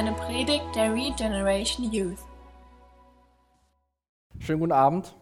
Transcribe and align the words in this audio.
eine 0.00 0.12
Predigt 0.12 0.64
der 0.74 0.94
Regeneration 0.94 1.92
Youth. 1.92 2.20
Schönen 4.38 4.60
guten 4.60 4.72
Abend. 4.72 5.14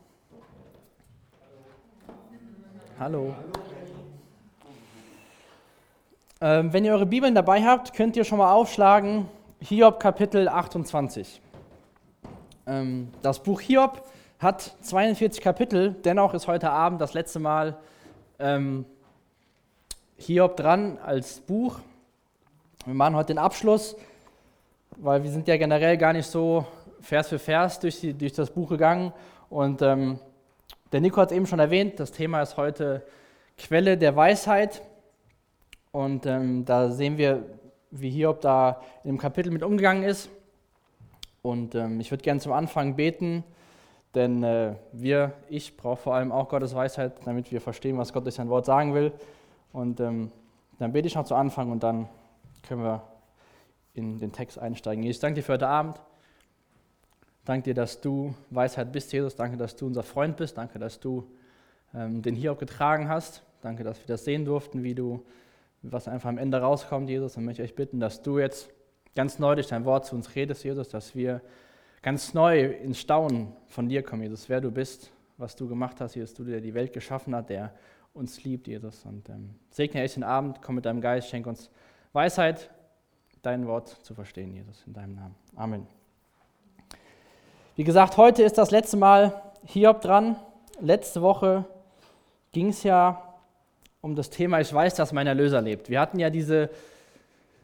Hallo. 2.96 3.34
Ähm, 6.40 6.72
wenn 6.72 6.84
ihr 6.84 6.92
eure 6.92 7.06
Bibeln 7.06 7.34
dabei 7.34 7.64
habt, 7.64 7.92
könnt 7.92 8.14
ihr 8.14 8.22
schon 8.22 8.38
mal 8.38 8.52
aufschlagen 8.52 9.26
Hiob 9.58 9.98
Kapitel 9.98 10.46
28. 10.46 11.40
Ähm, 12.68 13.10
das 13.20 13.42
Buch 13.42 13.60
Hiob 13.60 14.04
hat 14.38 14.76
42 14.82 15.42
Kapitel, 15.42 15.96
dennoch 16.04 16.34
ist 16.34 16.46
heute 16.46 16.70
Abend 16.70 17.00
das 17.00 17.14
letzte 17.14 17.40
Mal 17.40 17.76
ähm, 18.38 18.84
Hiob 20.18 20.56
dran 20.56 20.98
als 21.04 21.40
Buch. 21.40 21.80
Wir 22.84 22.94
machen 22.94 23.16
heute 23.16 23.34
den 23.34 23.38
Abschluss, 23.38 23.96
weil 24.96 25.22
wir 25.22 25.30
sind 25.30 25.48
ja 25.48 25.56
generell 25.56 25.96
gar 25.96 26.12
nicht 26.12 26.26
so 26.26 26.66
Vers 27.00 27.28
für 27.28 27.38
Vers 27.38 27.80
durch, 27.80 28.00
die, 28.00 28.14
durch 28.14 28.32
das 28.32 28.50
Buch 28.50 28.68
gegangen. 28.68 29.12
Und 29.50 29.82
ähm, 29.82 30.18
der 30.92 31.00
Nico 31.00 31.20
hat 31.20 31.30
es 31.30 31.36
eben 31.36 31.46
schon 31.46 31.58
erwähnt, 31.58 32.00
das 32.00 32.12
Thema 32.12 32.42
ist 32.42 32.56
heute 32.56 33.04
Quelle 33.56 33.96
der 33.96 34.16
Weisheit. 34.16 34.82
Und 35.92 36.26
ähm, 36.26 36.64
da 36.64 36.90
sehen 36.90 37.16
wir, 37.18 37.44
wie 37.90 38.10
Hiob 38.10 38.40
da 38.40 38.82
in 39.04 39.12
dem 39.12 39.18
Kapitel 39.18 39.50
mit 39.50 39.62
umgegangen 39.62 40.02
ist. 40.02 40.28
Und 41.42 41.74
ähm, 41.74 42.00
ich 42.00 42.10
würde 42.10 42.22
gerne 42.22 42.40
zum 42.40 42.52
Anfang 42.52 42.96
beten, 42.96 43.44
denn 44.14 44.42
äh, 44.42 44.74
wir, 44.92 45.32
ich 45.48 45.76
brauche 45.76 45.96
vor 45.96 46.14
allem 46.14 46.32
auch 46.32 46.48
Gottes 46.48 46.74
Weisheit, 46.74 47.12
damit 47.24 47.50
wir 47.52 47.60
verstehen, 47.60 47.96
was 47.96 48.12
Gott 48.12 48.24
durch 48.24 48.34
sein 48.34 48.48
Wort 48.48 48.66
sagen 48.66 48.94
will. 48.94 49.12
Und 49.72 50.00
ähm, 50.00 50.30
dann 50.78 50.92
bete 50.92 51.06
ich 51.06 51.14
noch 51.14 51.24
zu 51.24 51.34
Anfang 51.34 51.70
und 51.70 51.82
dann 51.82 52.08
können 52.66 52.82
wir 52.82 53.02
in 53.94 54.18
den 54.18 54.32
Text 54.32 54.58
einsteigen. 54.58 55.02
Jesus, 55.02 55.20
danke 55.20 55.36
dir 55.36 55.42
für 55.42 55.54
heute 55.54 55.68
Abend. 55.68 56.00
Danke 57.44 57.64
dir, 57.64 57.74
dass 57.74 58.00
du 58.00 58.34
Weisheit 58.50 58.92
bist, 58.92 59.12
Jesus. 59.12 59.34
Danke, 59.34 59.56
dass 59.56 59.74
du 59.74 59.86
unser 59.86 60.02
Freund 60.02 60.36
bist. 60.36 60.58
Danke, 60.58 60.78
dass 60.78 61.00
du 61.00 61.30
ähm, 61.94 62.20
den 62.20 62.34
hier 62.34 62.52
auch 62.52 62.58
getragen 62.58 63.08
hast. 63.08 63.42
Danke, 63.62 63.84
dass 63.84 63.98
wir 63.98 64.06
das 64.06 64.24
sehen 64.24 64.44
durften, 64.44 64.82
wie 64.82 64.94
du, 64.94 65.24
was 65.82 66.08
einfach 66.08 66.28
am 66.28 66.38
Ende 66.38 66.60
rauskommt, 66.60 67.08
Jesus. 67.08 67.36
Und 67.36 67.44
möchte 67.44 67.62
ich 67.62 67.70
euch 67.70 67.74
bitten, 67.74 68.00
dass 68.00 68.22
du 68.22 68.38
jetzt 68.38 68.70
ganz 69.14 69.38
neu 69.38 69.54
durch 69.54 69.68
dein 69.68 69.84
Wort 69.84 70.06
zu 70.06 70.14
uns 70.14 70.34
redest, 70.34 70.62
Jesus, 70.62 70.88
dass 70.88 71.14
wir 71.14 71.40
ganz 72.02 72.34
neu 72.34 72.66
ins 72.66 73.00
Staunen 73.00 73.52
von 73.66 73.88
dir 73.88 74.02
kommen, 74.02 74.22
Jesus, 74.22 74.48
wer 74.48 74.60
du 74.60 74.70
bist, 74.70 75.10
was 75.38 75.56
du 75.56 75.68
gemacht 75.68 76.00
hast, 76.00 76.14
Jesus, 76.14 76.34
du, 76.34 76.44
der 76.44 76.60
die 76.60 76.74
Welt 76.74 76.92
geschaffen 76.92 77.34
hat, 77.34 77.48
der 77.48 77.72
uns 78.14 78.44
liebt, 78.44 78.68
Jesus. 78.68 79.04
Und 79.06 79.28
ähm, 79.28 79.54
segne 79.70 80.02
echt 80.02 80.16
den 80.16 80.22
Abend, 80.22 80.60
komm 80.62 80.74
mit 80.76 80.84
deinem 80.84 81.00
Geist, 81.00 81.28
schenk 81.28 81.46
uns 81.46 81.70
Weisheit, 82.12 82.70
dein 83.48 83.66
Wort 83.66 83.88
zu 83.88 84.12
verstehen, 84.12 84.52
Jesus, 84.52 84.84
in 84.86 84.92
deinem 84.92 85.14
Namen. 85.14 85.34
Amen. 85.56 85.86
Wie 87.76 87.84
gesagt, 87.84 88.18
heute 88.18 88.42
ist 88.42 88.58
das 88.58 88.70
letzte 88.70 88.98
Mal 88.98 89.40
Hiob 89.64 90.02
dran. 90.02 90.36
Letzte 90.80 91.22
Woche 91.22 91.64
ging 92.52 92.68
es 92.68 92.82
ja 92.82 93.22
um 94.02 94.14
das 94.14 94.28
Thema, 94.28 94.60
ich 94.60 94.70
weiß, 94.70 94.96
dass 94.96 95.14
mein 95.14 95.26
Erlöser 95.26 95.62
lebt. 95.62 95.88
Wir 95.88 95.98
hatten 95.98 96.18
ja 96.18 96.28
diese, 96.28 96.68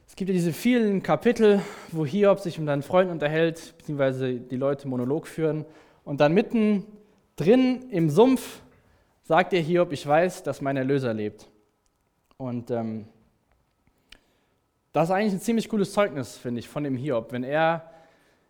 es 0.09 0.17
gibt 0.17 0.31
ja 0.31 0.33
diese 0.33 0.55
vielen 0.55 1.03
Kapitel, 1.03 1.61
wo 1.93 2.07
Hiob 2.07 2.41
sich 2.41 2.59
mit 2.59 2.67
seinen 2.67 2.83
Freunden 2.83 3.13
unterhält, 3.13 3.75
beziehungsweise 3.77 4.41
die 4.41 4.57
Leute 4.57 4.89
Monolog 4.89 5.27
führen. 5.27 5.67
Und 6.03 6.23
dann 6.23 6.33
mitten 6.33 6.87
drin 7.37 7.91
im 7.91 8.09
Sumpf 8.09 8.63
sagt 9.25 9.53
der 9.53 9.61
Hiob, 9.61 9.93
ich 9.93 10.07
weiß, 10.07 10.45
dass 10.45 10.63
mein 10.63 10.79
Erlöser 10.79 11.13
lebt. 11.13 11.47
Und 12.39 12.71
ähm, 12.71 13.05
das 14.95 15.09
ist 15.09 15.11
eigentlich 15.11 15.33
ein 15.33 15.41
ziemlich 15.41 15.69
cooles 15.69 15.93
Zeugnis, 15.93 16.39
finde 16.39 16.61
ich, 16.61 16.69
von 16.69 16.85
dem 16.85 16.97
Hiob. 16.97 17.33
Wenn 17.33 17.43
er 17.43 17.91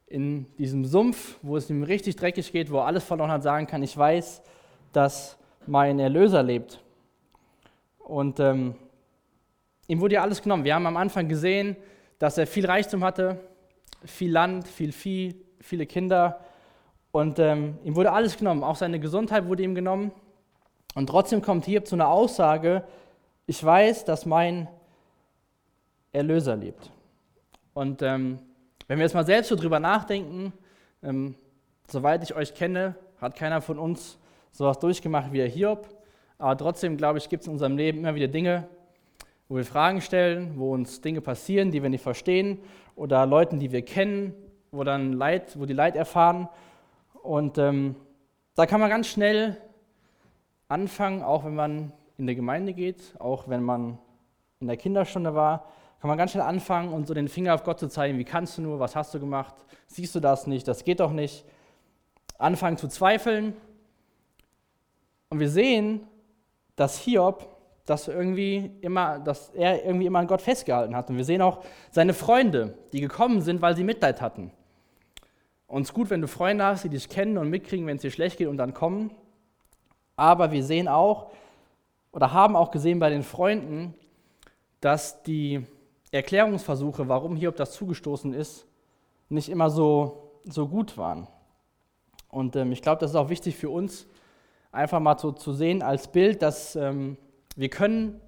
in 0.07 0.55
diesem 0.59 0.85
Sumpf, 0.85 1.39
wo 1.41 1.57
es 1.57 1.71
ihm 1.71 1.83
richtig 1.83 2.17
dreckig 2.17 2.53
geht, 2.53 2.71
wo 2.71 2.77
er 2.81 2.85
alles 2.85 3.03
verloren 3.03 3.31
hat, 3.31 3.43
sagen 3.43 3.67
kann, 3.67 3.83
ich 3.83 3.97
weiß, 3.97 4.43
dass 4.93 5.39
mein 5.67 5.99
Erlöser 5.99 6.43
lebt. 6.43 6.85
Und 7.99 8.41
ähm, 8.41 8.75
ihm 9.87 10.03
wurde 10.03 10.17
ja 10.17 10.23
alles 10.23 10.43
genommen. 10.43 10.65
Wir 10.65 10.75
haben 10.75 10.87
am 10.87 10.99
Anfang 10.99 11.29
gesehen, 11.29 11.77
dass 12.19 12.37
er 12.37 12.47
viel 12.47 12.67
Reichtum 12.67 13.03
hatte, 13.03 13.41
viel 14.05 14.31
Land, 14.31 14.69
viel 14.69 14.93
Vieh, 14.93 15.35
viele 15.61 15.87
Kinder. 15.87 16.41
Und 17.11 17.39
ähm, 17.39 17.79
ihm 17.85 17.97
wurde 17.97 18.13
alles 18.13 18.37
genommen. 18.37 18.65
Auch 18.65 18.77
seine 18.77 19.01
Gesundheit 19.01 19.47
wurde 19.47 19.63
ihm 19.63 19.75
genommen. 19.75 20.13
Und 20.95 21.07
trotzdem 21.07 21.41
kommt 21.41 21.65
hier 21.65 21.87
zu 21.87 21.97
einer 21.97 22.09
Aussage, 22.09 22.85
ich 23.47 23.65
weiß, 23.65 24.05
dass 24.05 24.27
mein 24.27 24.69
Erlöser 26.15 26.57
lebt. 26.57 26.91
Und 27.75 28.03
ähm, 28.03 28.39
wenn 28.87 28.99
wir 28.99 29.05
jetzt 29.05 29.15
mal 29.15 29.27
selbst 29.27 29.49
so 29.49 29.57
drüber 29.57 29.81
nachdenken, 29.81 30.53
ähm, 31.03 31.35
soweit 31.89 32.23
ich 32.23 32.35
euch 32.35 32.55
kenne, 32.55 32.95
hat 33.21 33.35
keiner 33.35 33.61
von 33.61 33.79
uns 33.79 34.19
sowas 34.53 34.79
durchgemacht 34.79 35.33
wie 35.33 35.39
der 35.39 35.49
Hiob. 35.49 35.89
Aber 36.39 36.57
trotzdem, 36.57 36.97
glaube 36.97 37.19
ich, 37.19 37.29
gibt 37.29 37.43
es 37.43 37.47
in 37.47 37.55
unserem 37.55 37.77
Leben 37.77 37.99
immer 37.99 38.15
wieder 38.15 38.29
Dinge, 38.29 38.69
wo 39.49 39.57
wir 39.57 39.65
Fragen 39.65 40.01
stellen, 40.01 40.55
wo 40.57 40.73
uns 40.73 41.01
Dinge 41.01 41.21
passieren, 41.21 41.71
die 41.71 41.83
wir 41.83 41.91
nicht 41.91 42.03
verstehen, 42.03 42.61
oder 42.97 43.27
Leuten, 43.27 43.59
die 43.59 43.73
wir 43.73 43.83
kennen, 43.83 44.35
wo 44.71 44.85
dann 44.85 45.13
Leid, 45.13 45.59
wo 45.59 45.67
die 45.67 45.73
Leid 45.73 45.97
erfahren. 45.97 46.49
Und 47.23 47.59
ähm, 47.59 47.97
da 48.55 48.67
kann 48.67 48.81
man 48.81 48.91
ganz 48.91 49.09
schnell 49.09 49.57
anfangen, 50.69 51.23
auch 51.23 51.45
wenn 51.45 51.55
man 51.55 51.93
in 52.19 52.27
der 52.27 52.37
Gemeinde 52.37 52.73
geht, 52.73 53.15
auch 53.19 53.49
wenn 53.49 53.63
man 53.63 53.99
in 54.61 54.69
der 54.69 54.77
Kinderstunde 54.77 55.35
war, 55.35 55.67
kann 56.05 56.11
man 56.11 56.19
ganz 56.19 56.33
schnell 56.33 56.45
anfangen 56.45 56.93
und 56.93 57.07
so 57.07 57.15
den 57.15 57.29
Finger 57.29 57.55
auf 57.55 57.65
Gott 57.65 57.81
zu 57.81 57.89
zeigen, 57.89 58.19
wie 58.19 58.25
kannst 58.25 58.59
du 58.59 58.63
nur, 58.63 58.79
was 58.79 58.95
hast 58.95 59.15
du 59.15 59.21
gemacht, 59.21 59.55
siehst 59.87 60.15
du 60.15 60.21
das 60.21 60.47
nicht, 60.47 60.69
das 60.69 60.85
geht 60.85 61.01
doch 61.01 61.13
nicht. 61.13 61.47
Anfangen 62.37 62.77
zu 62.77 62.89
zweifeln. 62.89 63.57
Und 65.31 65.41
wir 65.41 65.49
sehen, 65.49 66.07
dass 66.77 66.99
Hiob 66.99 67.49
dass 67.87 68.09
irgendwie 68.09 68.71
immer, 68.83 69.19
dass 69.19 69.49
er 69.55 69.83
irgendwie 69.83 70.05
immer 70.05 70.19
an 70.19 70.27
Gott 70.27 70.43
festgehalten 70.43 70.95
hat. 70.95 71.09
Und 71.09 71.17
wir 71.17 71.25
sehen 71.25 71.41
auch 71.41 71.65
seine 71.91 72.13
Freunde, 72.13 72.77
die 72.93 73.01
gekommen 73.01 73.41
sind, 73.41 73.63
weil 73.63 73.75
sie 73.75 73.83
Mitleid 73.83 74.21
hatten. 74.21 74.51
Und 75.67 75.85
es 75.85 75.89
ist 75.89 75.95
gut, 75.95 76.11
wenn 76.11 76.21
du 76.21 76.29
Freunde 76.29 76.65
hast, 76.67 76.85
die 76.85 76.91
dich 76.91 77.09
kennen 77.09 77.39
und 77.39 77.49
mitkriegen, 77.49 77.87
wenn 77.87 77.97
es 77.97 78.03
dir 78.03 78.11
schlecht 78.11 78.37
geht 78.37 78.49
und 78.49 78.59
dann 78.59 78.75
kommen. 78.75 79.11
Aber 80.17 80.53
wir 80.53 80.65
sehen 80.65 80.87
auch 80.87 81.31
oder 82.13 82.35
haben 82.35 82.57
auch 82.57 82.71
gesehen 82.71 82.99
bei 82.99 83.09
den 83.09 83.23
Freunden, 83.23 83.95
dass 84.83 85.23
die 85.23 85.65
Erklärungsversuche, 86.15 87.09
warum 87.09 87.37
Hiob 87.37 87.57
das 87.57 87.73
zugestoßen 87.73 88.33
ist, 88.33 88.67
nicht 89.29 89.49
immer 89.49 89.71
so, 89.71 90.41
so 90.45 90.69
gut 90.69 90.97
waren. 90.97 91.27
Und 92.29 92.57
ähm, 92.57 92.73
ich 92.73 92.83
glaube, 92.83 93.01
das 93.01 93.11
ist 93.11 93.17
auch 93.17 93.29
wichtig 93.29 93.57
für 93.57 93.71
uns, 93.71 94.07
einfach 94.73 95.01
mal 95.01 95.19
so 95.19 95.33
zu 95.33 95.53
sehen 95.53 95.83
als 95.83 96.09
Bild, 96.09 96.43
dass 96.43 96.77
ähm, 96.77 97.17
wir 97.57 97.69
können 97.69 98.21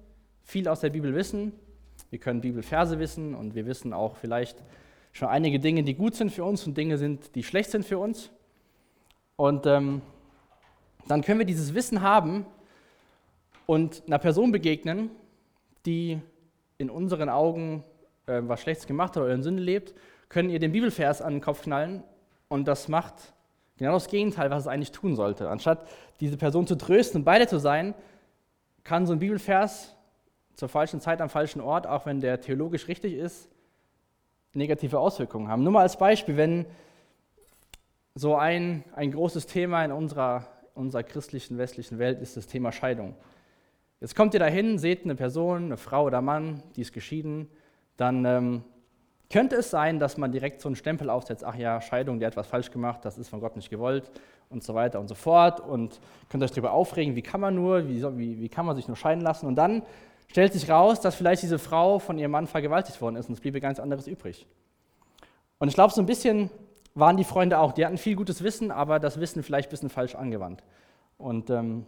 viel 0.43 0.67
aus 0.67 0.79
der 0.79 0.89
Bibel 0.89 1.13
wissen, 1.13 1.53
wir 2.09 2.19
können 2.19 2.41
Bibelverse 2.41 2.99
wissen 2.99 3.35
und 3.35 3.55
wir 3.55 3.65
wissen 3.65 3.93
auch 3.93 4.15
vielleicht 4.15 4.63
schon 5.11 5.27
einige 5.27 5.59
Dinge, 5.59 5.83
die 5.83 5.93
gut 5.93 6.15
sind 6.15 6.31
für 6.31 6.43
uns 6.43 6.65
und 6.65 6.77
Dinge 6.77 6.97
sind, 6.97 7.35
die 7.35 7.43
schlecht 7.43 7.71
sind 7.71 7.85
für 7.85 7.97
uns. 7.97 8.31
Und 9.35 9.65
ähm, 9.65 10.01
dann 11.07 11.21
können 11.21 11.39
wir 11.39 11.45
dieses 11.45 11.73
Wissen 11.73 12.01
haben 12.01 12.45
und 13.65 14.03
einer 14.07 14.19
Person 14.19 14.51
begegnen, 14.51 15.09
die 15.85 16.21
in 16.77 16.89
unseren 16.89 17.29
Augen 17.29 17.83
äh, 18.27 18.41
was 18.43 18.61
Schlechtes 18.61 18.87
gemacht 18.87 19.15
hat 19.15 19.23
oder 19.23 19.33
in 19.33 19.43
Sünde 19.43 19.63
lebt, 19.63 19.93
können 20.29 20.49
ihr 20.49 20.59
den 20.59 20.71
Bibelvers 20.71 21.21
an 21.21 21.33
den 21.33 21.41
Kopf 21.41 21.63
knallen 21.63 22.03
und 22.49 22.67
das 22.67 22.87
macht 22.87 23.33
genau 23.77 23.93
das 23.93 24.07
Gegenteil, 24.07 24.49
was 24.49 24.63
es 24.63 24.67
eigentlich 24.67 24.91
tun 24.91 25.15
sollte. 25.15 25.49
Anstatt 25.49 25.87
diese 26.19 26.37
Person 26.37 26.67
zu 26.67 26.75
trösten 26.75 27.21
und 27.21 27.25
beide 27.25 27.47
zu 27.47 27.59
sein, 27.59 27.93
kann 28.83 29.05
so 29.05 29.13
ein 29.13 29.19
Bibelvers 29.19 29.95
zur 30.55 30.69
falschen 30.69 30.99
Zeit 31.01 31.21
am 31.21 31.29
falschen 31.29 31.61
Ort, 31.61 31.87
auch 31.87 32.05
wenn 32.05 32.19
der 32.19 32.41
theologisch 32.41 32.87
richtig 32.87 33.13
ist, 33.13 33.49
negative 34.53 34.99
Auswirkungen 34.99 35.47
haben. 35.47 35.63
Nur 35.63 35.71
mal 35.71 35.81
als 35.81 35.97
Beispiel, 35.97 36.35
wenn 36.35 36.65
so 38.15 38.35
ein, 38.35 38.83
ein 38.95 39.11
großes 39.11 39.45
Thema 39.45 39.85
in 39.85 39.91
unserer, 39.91 40.47
unserer 40.73 41.03
christlichen 41.03 41.57
westlichen 41.57 41.99
Welt 41.99 42.19
ist 42.19 42.35
das 42.35 42.47
Thema 42.47 42.71
Scheidung. 42.71 43.15
Jetzt 43.99 44.15
kommt 44.15 44.33
ihr 44.35 44.39
dahin, 44.39 44.77
seht 44.77 45.05
eine 45.05 45.15
Person, 45.15 45.65
eine 45.65 45.77
Frau 45.77 46.05
oder 46.05 46.21
Mann, 46.21 46.61
die 46.75 46.81
ist 46.81 46.93
geschieden, 46.93 47.49
dann 47.97 48.25
ähm, 48.25 48.63
könnte 49.31 49.55
es 49.55 49.71
sein, 49.71 49.97
dass 49.97 50.17
man 50.17 50.31
direkt 50.31 50.61
so 50.61 50.69
einen 50.69 50.75
Stempel 50.75 51.09
aufsetzt, 51.09 51.43
ach 51.43 51.55
ja, 51.55 51.81
Scheidung, 51.81 52.19
der 52.19 52.27
hat 52.27 52.37
was 52.37 52.47
falsch 52.47 52.69
gemacht, 52.69 53.03
das 53.03 53.17
ist 53.17 53.29
von 53.29 53.39
Gott 53.39 53.55
nicht 53.55 53.71
gewollt 53.71 54.11
und 54.49 54.63
so 54.63 54.75
weiter 54.75 54.99
und 54.99 55.07
so 55.07 55.15
fort 55.15 55.59
und 55.59 55.99
könnt 56.29 56.43
euch 56.43 56.51
darüber 56.51 56.73
aufregen, 56.73 57.15
wie 57.15 57.23
kann 57.23 57.41
man 57.41 57.55
nur, 57.55 57.87
wie, 57.87 58.03
wie, 58.17 58.39
wie 58.39 58.49
kann 58.49 58.67
man 58.67 58.75
sich 58.75 58.87
nur 58.87 58.95
scheiden 58.95 59.23
lassen 59.23 59.47
und 59.47 59.55
dann 59.55 59.81
stellt 60.27 60.53
sich 60.53 60.69
raus, 60.69 61.01
dass 61.01 61.15
vielleicht 61.15 61.41
diese 61.41 61.57
Frau 61.57 61.97
von 61.97 62.19
ihrem 62.19 62.31
Mann 62.31 62.45
vergewaltigt 62.45 63.01
worden 63.01 63.15
ist 63.15 63.29
und 63.29 63.33
es 63.33 63.41
bliebe 63.41 63.59
ganz 63.59 63.79
anderes 63.79 64.07
übrig. 64.07 64.45
Und 65.57 65.69
ich 65.69 65.73
glaube, 65.73 65.91
so 65.91 66.01
ein 66.01 66.05
bisschen 66.05 66.51
waren 66.93 67.17
die 67.17 67.23
Freunde 67.23 67.57
auch, 67.57 67.71
die 67.71 67.85
hatten 67.85 67.97
viel 67.97 68.15
gutes 68.15 68.43
Wissen, 68.43 68.69
aber 68.69 68.99
das 68.99 69.19
Wissen 69.19 69.41
vielleicht 69.41 69.69
ein 69.69 69.71
bisschen 69.71 69.89
falsch 69.89 70.15
angewandt. 70.15 70.63
Und 71.17 71.49
ähm, 71.49 71.85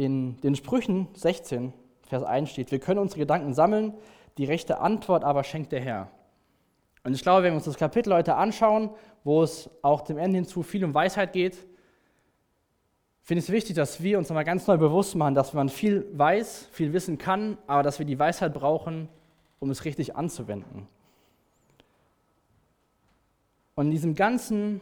in 0.00 0.40
den 0.40 0.54
Sprüchen 0.54 1.08
16, 1.12 1.74
Vers 2.08 2.22
1 2.22 2.48
steht, 2.48 2.72
wir 2.72 2.80
können 2.80 3.00
unsere 3.00 3.20
Gedanken 3.20 3.52
sammeln, 3.52 3.92
die 4.38 4.46
rechte 4.46 4.80
Antwort 4.80 5.24
aber 5.24 5.44
schenkt 5.44 5.72
der 5.72 5.82
Herr. 5.82 6.10
Und 7.04 7.12
ich 7.12 7.20
glaube, 7.20 7.42
wenn 7.42 7.52
wir 7.52 7.56
uns 7.56 7.66
das 7.66 7.76
Kapitel 7.76 8.14
heute 8.14 8.34
anschauen, 8.36 8.88
wo 9.24 9.42
es 9.42 9.68
auch 9.82 10.00
dem 10.00 10.16
Ende 10.16 10.36
hinzu 10.36 10.62
viel 10.62 10.86
um 10.86 10.94
Weisheit 10.94 11.34
geht, 11.34 11.58
finde 13.20 13.40
ich 13.40 13.44
es 13.44 13.52
wichtig, 13.52 13.76
dass 13.76 14.02
wir 14.02 14.16
uns 14.16 14.30
nochmal 14.30 14.46
ganz 14.46 14.66
neu 14.66 14.78
bewusst 14.78 15.16
machen, 15.16 15.34
dass 15.34 15.52
man 15.52 15.68
viel 15.68 16.06
weiß, 16.14 16.68
viel 16.72 16.94
wissen 16.94 17.18
kann, 17.18 17.58
aber 17.66 17.82
dass 17.82 17.98
wir 17.98 18.06
die 18.06 18.18
Weisheit 18.18 18.54
brauchen, 18.54 19.06
um 19.58 19.68
es 19.68 19.84
richtig 19.84 20.16
anzuwenden. 20.16 20.88
Und 23.74 23.86
in 23.86 23.90
diesem 23.92 24.14
ganzen 24.14 24.80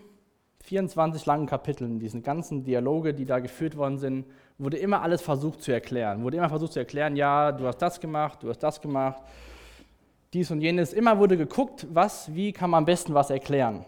24 0.68 1.24
langen 1.24 1.46
Kapiteln, 1.46 1.98
diesen 1.98 2.22
ganzen 2.22 2.62
Dialoge, 2.62 3.14
die 3.14 3.24
da 3.24 3.38
geführt 3.38 3.76
worden 3.76 3.96
sind, 3.96 4.26
wurde 4.58 4.76
immer 4.76 5.00
alles 5.00 5.22
versucht 5.22 5.62
zu 5.62 5.72
erklären. 5.72 6.22
Wurde 6.22 6.36
immer 6.36 6.50
versucht 6.50 6.74
zu 6.74 6.78
erklären, 6.78 7.16
ja, 7.16 7.52
du 7.52 7.66
hast 7.66 7.78
das 7.78 8.00
gemacht, 8.00 8.42
du 8.42 8.50
hast 8.50 8.58
das 8.58 8.80
gemacht, 8.80 9.22
dies 10.34 10.50
und 10.50 10.60
jenes. 10.60 10.92
Immer 10.92 11.18
wurde 11.18 11.38
geguckt, 11.38 11.86
was, 11.90 12.34
wie 12.34 12.52
kann 12.52 12.68
man 12.68 12.78
am 12.78 12.84
besten 12.84 13.14
was 13.14 13.30
erklären. 13.30 13.86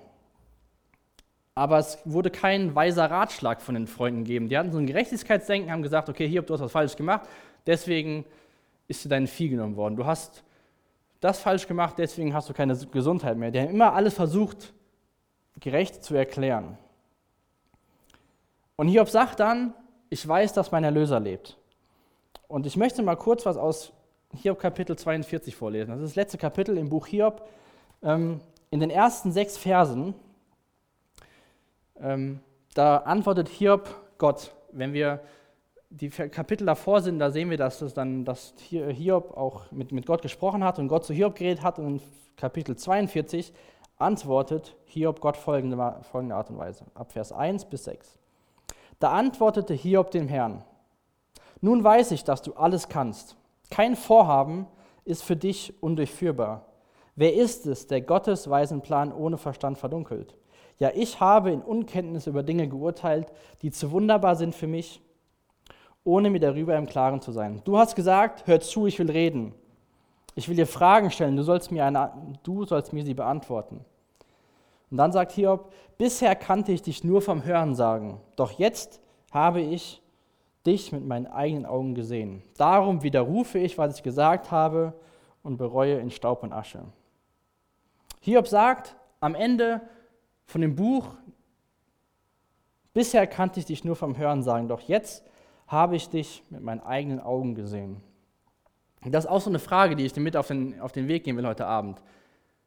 Aber 1.54 1.78
es 1.78 1.98
wurde 2.06 2.30
kein 2.30 2.74
weiser 2.74 3.10
Ratschlag 3.10 3.60
von 3.60 3.74
den 3.74 3.86
Freunden 3.86 4.24
gegeben. 4.24 4.48
Die 4.48 4.56
hatten 4.56 4.72
so 4.72 4.78
ein 4.78 4.86
Gerechtigkeitsdenken, 4.86 5.70
haben 5.70 5.82
gesagt, 5.82 6.08
okay, 6.08 6.26
hier, 6.26 6.40
du 6.40 6.54
hast 6.54 6.60
was 6.60 6.72
falsch 6.72 6.96
gemacht, 6.96 7.28
deswegen 7.66 8.24
ist 8.88 9.04
dir 9.04 9.10
dein 9.10 9.26
Vieh 9.26 9.50
genommen 9.50 9.76
worden. 9.76 9.96
Du 9.96 10.06
hast 10.06 10.44
das 11.20 11.40
falsch 11.40 11.68
gemacht, 11.68 11.96
deswegen 11.98 12.32
hast 12.32 12.48
du 12.48 12.54
keine 12.54 12.74
Gesundheit 12.74 13.36
mehr. 13.36 13.50
Die 13.50 13.60
haben 13.60 13.68
immer 13.68 13.92
alles 13.92 14.14
versucht, 14.14 14.72
gerecht 15.60 16.02
zu 16.02 16.14
erklären. 16.14 16.76
Und 18.76 18.88
Hiob 18.88 19.08
sagt 19.08 19.40
dann, 19.40 19.74
ich 20.08 20.26
weiß, 20.26 20.52
dass 20.54 20.72
mein 20.72 20.84
Erlöser 20.84 21.20
lebt. 21.20 21.58
Und 22.48 22.66
ich 22.66 22.76
möchte 22.76 23.02
mal 23.02 23.16
kurz 23.16 23.46
was 23.46 23.56
aus 23.56 23.92
Hiob 24.34 24.58
Kapitel 24.58 24.96
42 24.96 25.54
vorlesen. 25.54 25.90
Das 25.90 26.00
ist 26.00 26.10
das 26.10 26.16
letzte 26.16 26.38
Kapitel 26.38 26.76
im 26.78 26.88
Buch 26.88 27.06
Hiob. 27.06 27.46
Ähm, 28.02 28.40
in 28.70 28.80
den 28.80 28.90
ersten 28.90 29.32
sechs 29.32 29.56
Versen, 29.56 30.14
ähm, 32.00 32.40
da 32.74 32.98
antwortet 32.98 33.48
Hiob 33.48 33.88
Gott. 34.18 34.54
Wenn 34.72 34.92
wir 34.92 35.20
die 35.90 36.08
Kapitel 36.08 36.64
davor 36.64 37.02
sind, 37.02 37.18
da 37.18 37.30
sehen 37.30 37.50
wir, 37.50 37.58
dass, 37.58 37.82
es 37.82 37.94
dann, 37.94 38.24
dass 38.24 38.54
Hiob 38.68 39.36
auch 39.36 39.70
mit, 39.72 39.90
mit 39.92 40.06
Gott 40.06 40.22
gesprochen 40.22 40.62
hat 40.62 40.78
und 40.78 40.88
Gott 40.88 41.04
zu 41.04 41.12
Hiob 41.12 41.34
geredet 41.34 41.62
hat. 41.62 41.78
Und 41.78 41.86
in 41.86 42.02
Kapitel 42.36 42.76
42 42.76 43.52
antwortet 44.00 44.76
Hiob 44.84 45.20
Gott 45.20 45.36
folgende, 45.36 46.00
folgende 46.10 46.34
Art 46.34 46.50
und 46.50 46.58
Weise, 46.58 46.84
ab 46.94 47.12
Vers 47.12 47.32
1 47.32 47.66
bis 47.66 47.84
6. 47.84 48.18
Da 48.98 49.12
antwortete 49.12 49.74
Hiob 49.74 50.10
dem 50.10 50.28
Herrn, 50.28 50.62
nun 51.60 51.84
weiß 51.84 52.12
ich, 52.12 52.24
dass 52.24 52.42
du 52.42 52.54
alles 52.54 52.88
kannst. 52.88 53.36
Kein 53.70 53.96
Vorhaben 53.96 54.66
ist 55.04 55.22
für 55.22 55.36
dich 55.36 55.82
undurchführbar. 55.82 56.66
Wer 57.16 57.34
ist 57.34 57.66
es, 57.66 57.86
der 57.86 58.00
Gottes 58.00 58.48
weisen 58.48 58.80
Plan 58.80 59.12
ohne 59.12 59.36
Verstand 59.36 59.78
verdunkelt? 59.78 60.36
Ja, 60.78 60.90
ich 60.94 61.20
habe 61.20 61.50
in 61.50 61.60
Unkenntnis 61.60 62.26
über 62.26 62.42
Dinge 62.42 62.66
geurteilt, 62.66 63.30
die 63.60 63.70
zu 63.70 63.90
wunderbar 63.90 64.36
sind 64.36 64.54
für 64.54 64.66
mich, 64.66 65.02
ohne 66.04 66.30
mir 66.30 66.40
darüber 66.40 66.76
im 66.76 66.86
Klaren 66.86 67.20
zu 67.20 67.32
sein. 67.32 67.60
Du 67.64 67.76
hast 67.76 67.94
gesagt, 67.94 68.46
hör 68.46 68.60
zu, 68.60 68.86
ich 68.86 68.98
will 68.98 69.10
reden. 69.10 69.54
Ich 70.34 70.48
will 70.48 70.56
dir 70.56 70.66
Fragen 70.66 71.10
stellen, 71.10 71.36
du 71.36 71.42
sollst 71.42 71.70
mir, 71.70 71.84
eine, 71.84 72.12
du 72.42 72.64
sollst 72.64 72.94
mir 72.94 73.04
sie 73.04 73.12
beantworten. 73.12 73.84
Und 74.90 74.96
dann 74.96 75.12
sagt 75.12 75.32
Hiob, 75.32 75.72
bisher 75.98 76.34
kannte 76.34 76.72
ich 76.72 76.82
dich 76.82 77.04
nur 77.04 77.22
vom 77.22 77.44
Hören 77.44 77.74
sagen, 77.74 78.20
doch 78.36 78.52
jetzt 78.52 79.00
habe 79.30 79.60
ich 79.60 80.02
dich 80.66 80.92
mit 80.92 81.06
meinen 81.06 81.26
eigenen 81.26 81.64
Augen 81.64 81.94
gesehen. 81.94 82.42
Darum 82.56 83.02
widerrufe 83.02 83.58
ich, 83.58 83.78
was 83.78 83.96
ich 83.96 84.02
gesagt 84.02 84.50
habe 84.50 84.92
und 85.42 85.56
bereue 85.56 85.98
in 85.98 86.10
Staub 86.10 86.42
und 86.42 86.52
Asche. 86.52 86.84
Hiob 88.20 88.46
sagt 88.46 88.96
am 89.20 89.34
Ende 89.34 89.80
von 90.44 90.60
dem 90.60 90.74
Buch, 90.74 91.14
bisher 92.92 93.26
kannte 93.26 93.60
ich 93.60 93.66
dich 93.66 93.84
nur 93.84 93.96
vom 93.96 94.18
Hören 94.18 94.42
sagen, 94.42 94.68
doch 94.68 94.80
jetzt 94.80 95.24
habe 95.66 95.96
ich 95.96 96.08
dich 96.08 96.42
mit 96.50 96.62
meinen 96.62 96.80
eigenen 96.80 97.20
Augen 97.20 97.54
gesehen. 97.54 98.02
Das 99.04 99.24
ist 99.24 99.30
auch 99.30 99.40
so 99.40 99.48
eine 99.48 99.60
Frage, 99.60 99.96
die 99.96 100.04
ich 100.04 100.12
dir 100.12 100.20
mit 100.20 100.36
auf 100.36 100.48
den, 100.48 100.78
auf 100.80 100.92
den 100.92 101.08
Weg 101.08 101.24
geben 101.24 101.38
will 101.38 101.46
heute 101.46 101.66
Abend. 101.66 102.02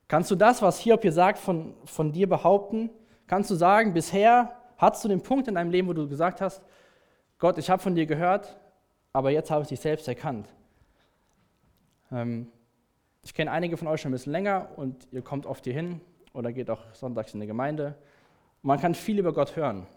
Kannst 0.08 0.30
du 0.32 0.36
das, 0.36 0.62
was 0.62 0.80
Hiob 0.80 1.02
hier 1.02 1.12
sagt, 1.12 1.40
von, 1.40 1.74
von 1.86 2.12
dir 2.12 2.28
behaupten? 2.28 2.90
Kannst 3.28 3.50
du 3.50 3.56
sagen, 3.56 3.94
bisher 3.94 4.56
hattest 4.78 5.04
du 5.04 5.08
den 5.08 5.22
Punkt 5.22 5.48
in 5.48 5.56
deinem 5.56 5.72
Leben, 5.72 5.88
wo 5.88 5.94
du 5.94 6.08
gesagt 6.08 6.42
hast, 6.42 6.64
Gott, 7.40 7.58
ich 7.58 7.70
habe 7.70 7.82
von 7.82 7.96
dir 7.96 8.06
gehört, 8.06 8.58
aber 9.12 9.32
jetzt 9.32 9.50
habe 9.52 9.64
ich 9.64 9.70
dich 9.70 9.80
selbst 9.80 10.08
erkannt. 10.08 10.48
Ähm, 12.12 12.48
ich 13.24 13.34
kenne 13.34 13.52
einige 13.52 13.78
von 13.78 13.88
euch 13.88 14.02
schon 14.02 14.12
ein 14.12 14.14
bisschen 14.14 14.34
länger 14.34 14.70
und 14.76 15.08
ihr 15.12 15.22
kommt 15.22 15.46
oft 15.46 15.64
hier 15.64 15.74
hin 15.74 16.02
oder 16.34 16.52
geht 16.52 16.70
auch 16.70 16.94
sonntags 16.94 17.34
in 17.34 17.40
die 17.40 17.48
Gemeinde. 17.48 17.96
Man 18.62 18.80
kann 18.80 18.96
viel 18.96 19.20
über 19.20 19.34
Gott 19.34 19.56
hören. 19.56 19.88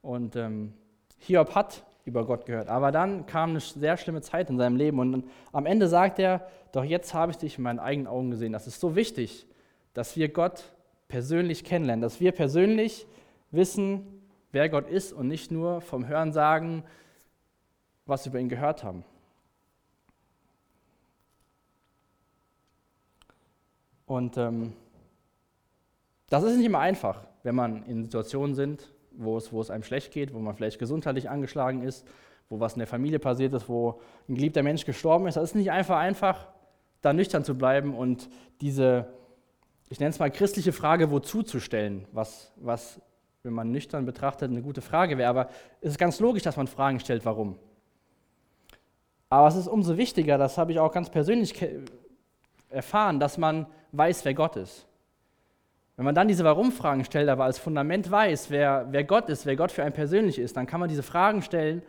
Und 0.00 0.36
ähm, 0.36 0.74
Hiob 1.18 1.54
hat 1.54 1.84
über 2.04 2.26
Gott 2.26 2.46
gehört. 2.46 2.68
Aber 2.68 2.92
dann 2.92 3.26
kam 3.26 3.50
eine 3.50 3.60
sehr 3.60 3.96
schlimme 3.96 4.22
Zeit 4.22 4.50
in 4.50 4.58
seinem 4.58 4.76
Leben 4.76 4.98
und 4.98 5.24
am 5.52 5.66
Ende 5.66 5.88
sagt 5.88 6.18
er, 6.18 6.46
doch 6.72 6.84
jetzt 6.84 7.14
habe 7.14 7.32
ich 7.32 7.38
dich 7.38 7.58
in 7.58 7.64
meinen 7.64 7.78
eigenen 7.78 8.06
Augen 8.06 8.30
gesehen. 8.30 8.52
Das 8.52 8.66
ist 8.66 8.80
so 8.80 8.96
wichtig, 8.96 9.46
dass 9.94 10.16
wir 10.16 10.28
Gott 10.28 10.64
persönlich 11.08 11.64
kennenlernen, 11.64 12.02
dass 12.02 12.20
wir 12.20 12.32
persönlich 12.32 13.06
wissen, 13.50 14.22
wer 14.50 14.68
Gott 14.68 14.88
ist 14.88 15.12
und 15.12 15.28
nicht 15.28 15.50
nur 15.50 15.80
vom 15.80 16.08
Hören 16.08 16.32
sagen, 16.32 16.84
was 18.06 18.24
wir 18.24 18.30
über 18.30 18.40
ihn 18.40 18.48
gehört 18.48 18.82
haben. 18.82 19.04
Und 24.06 24.36
ähm, 24.36 24.72
das 26.28 26.42
ist 26.42 26.56
nicht 26.56 26.66
immer 26.66 26.80
einfach, 26.80 27.22
wenn 27.42 27.54
man 27.54 27.84
in 27.84 28.04
Situationen 28.04 28.54
sind, 28.54 28.92
wo 29.16 29.36
es, 29.36 29.52
wo 29.52 29.60
es 29.60 29.70
einem 29.70 29.82
schlecht 29.82 30.12
geht, 30.12 30.34
wo 30.34 30.38
man 30.38 30.54
vielleicht 30.54 30.78
gesundheitlich 30.78 31.30
angeschlagen 31.30 31.82
ist, 31.82 32.06
wo 32.48 32.60
was 32.60 32.74
in 32.74 32.80
der 32.80 32.86
Familie 32.86 33.18
passiert 33.18 33.54
ist, 33.54 33.68
wo 33.68 34.00
ein 34.28 34.34
geliebter 34.34 34.62
Mensch 34.62 34.84
gestorben 34.84 35.26
ist. 35.26 35.36
Das 35.36 35.44
ist 35.44 35.54
nicht 35.54 35.70
einfach 35.70 35.98
einfach, 35.98 36.48
da 37.00 37.12
nüchtern 37.12 37.44
zu 37.44 37.56
bleiben 37.56 37.94
und 37.94 38.28
diese, 38.60 39.06
ich 39.88 40.00
nenne 40.00 40.10
es 40.10 40.18
mal 40.18 40.30
christliche 40.30 40.72
Frage, 40.72 41.10
wozu 41.10 41.42
zu 41.42 41.60
stellen, 41.60 42.06
was, 42.12 42.52
was, 42.56 43.00
wenn 43.42 43.52
man 43.52 43.70
nüchtern 43.70 44.06
betrachtet, 44.06 44.50
eine 44.50 44.62
gute 44.62 44.82
Frage 44.82 45.18
wäre. 45.18 45.28
Aber 45.28 45.48
es 45.80 45.90
ist 45.90 45.98
ganz 45.98 46.20
logisch, 46.20 46.42
dass 46.42 46.56
man 46.56 46.66
Fragen 46.66 47.00
stellt, 47.00 47.24
warum. 47.24 47.58
Aber 49.28 49.48
es 49.48 49.56
ist 49.56 49.66
umso 49.66 49.96
wichtiger, 49.96 50.38
das 50.38 50.58
habe 50.58 50.72
ich 50.72 50.78
auch 50.78 50.92
ganz 50.92 51.10
persönlich 51.10 51.54
erfahren, 52.68 53.18
dass 53.18 53.38
man 53.38 53.66
weiß, 53.92 54.24
wer 54.24 54.34
Gott 54.34 54.56
ist. 54.56 54.86
Wenn 55.96 56.04
man 56.04 56.14
dann 56.14 56.28
diese 56.28 56.44
Warum-Fragen 56.44 57.04
stellt, 57.04 57.28
aber 57.28 57.44
als 57.44 57.58
Fundament 57.58 58.10
weiß, 58.10 58.50
wer, 58.50 58.86
wer 58.90 59.04
Gott 59.04 59.28
ist, 59.28 59.44
wer 59.44 59.56
Gott 59.56 59.72
für 59.72 59.82
einen 59.82 59.92
persönlich 59.92 60.38
ist, 60.38 60.56
dann 60.56 60.66
kann 60.66 60.80
man 60.80 60.88
diese 60.88 61.02
Fragen 61.02 61.42
stellen 61.42 61.82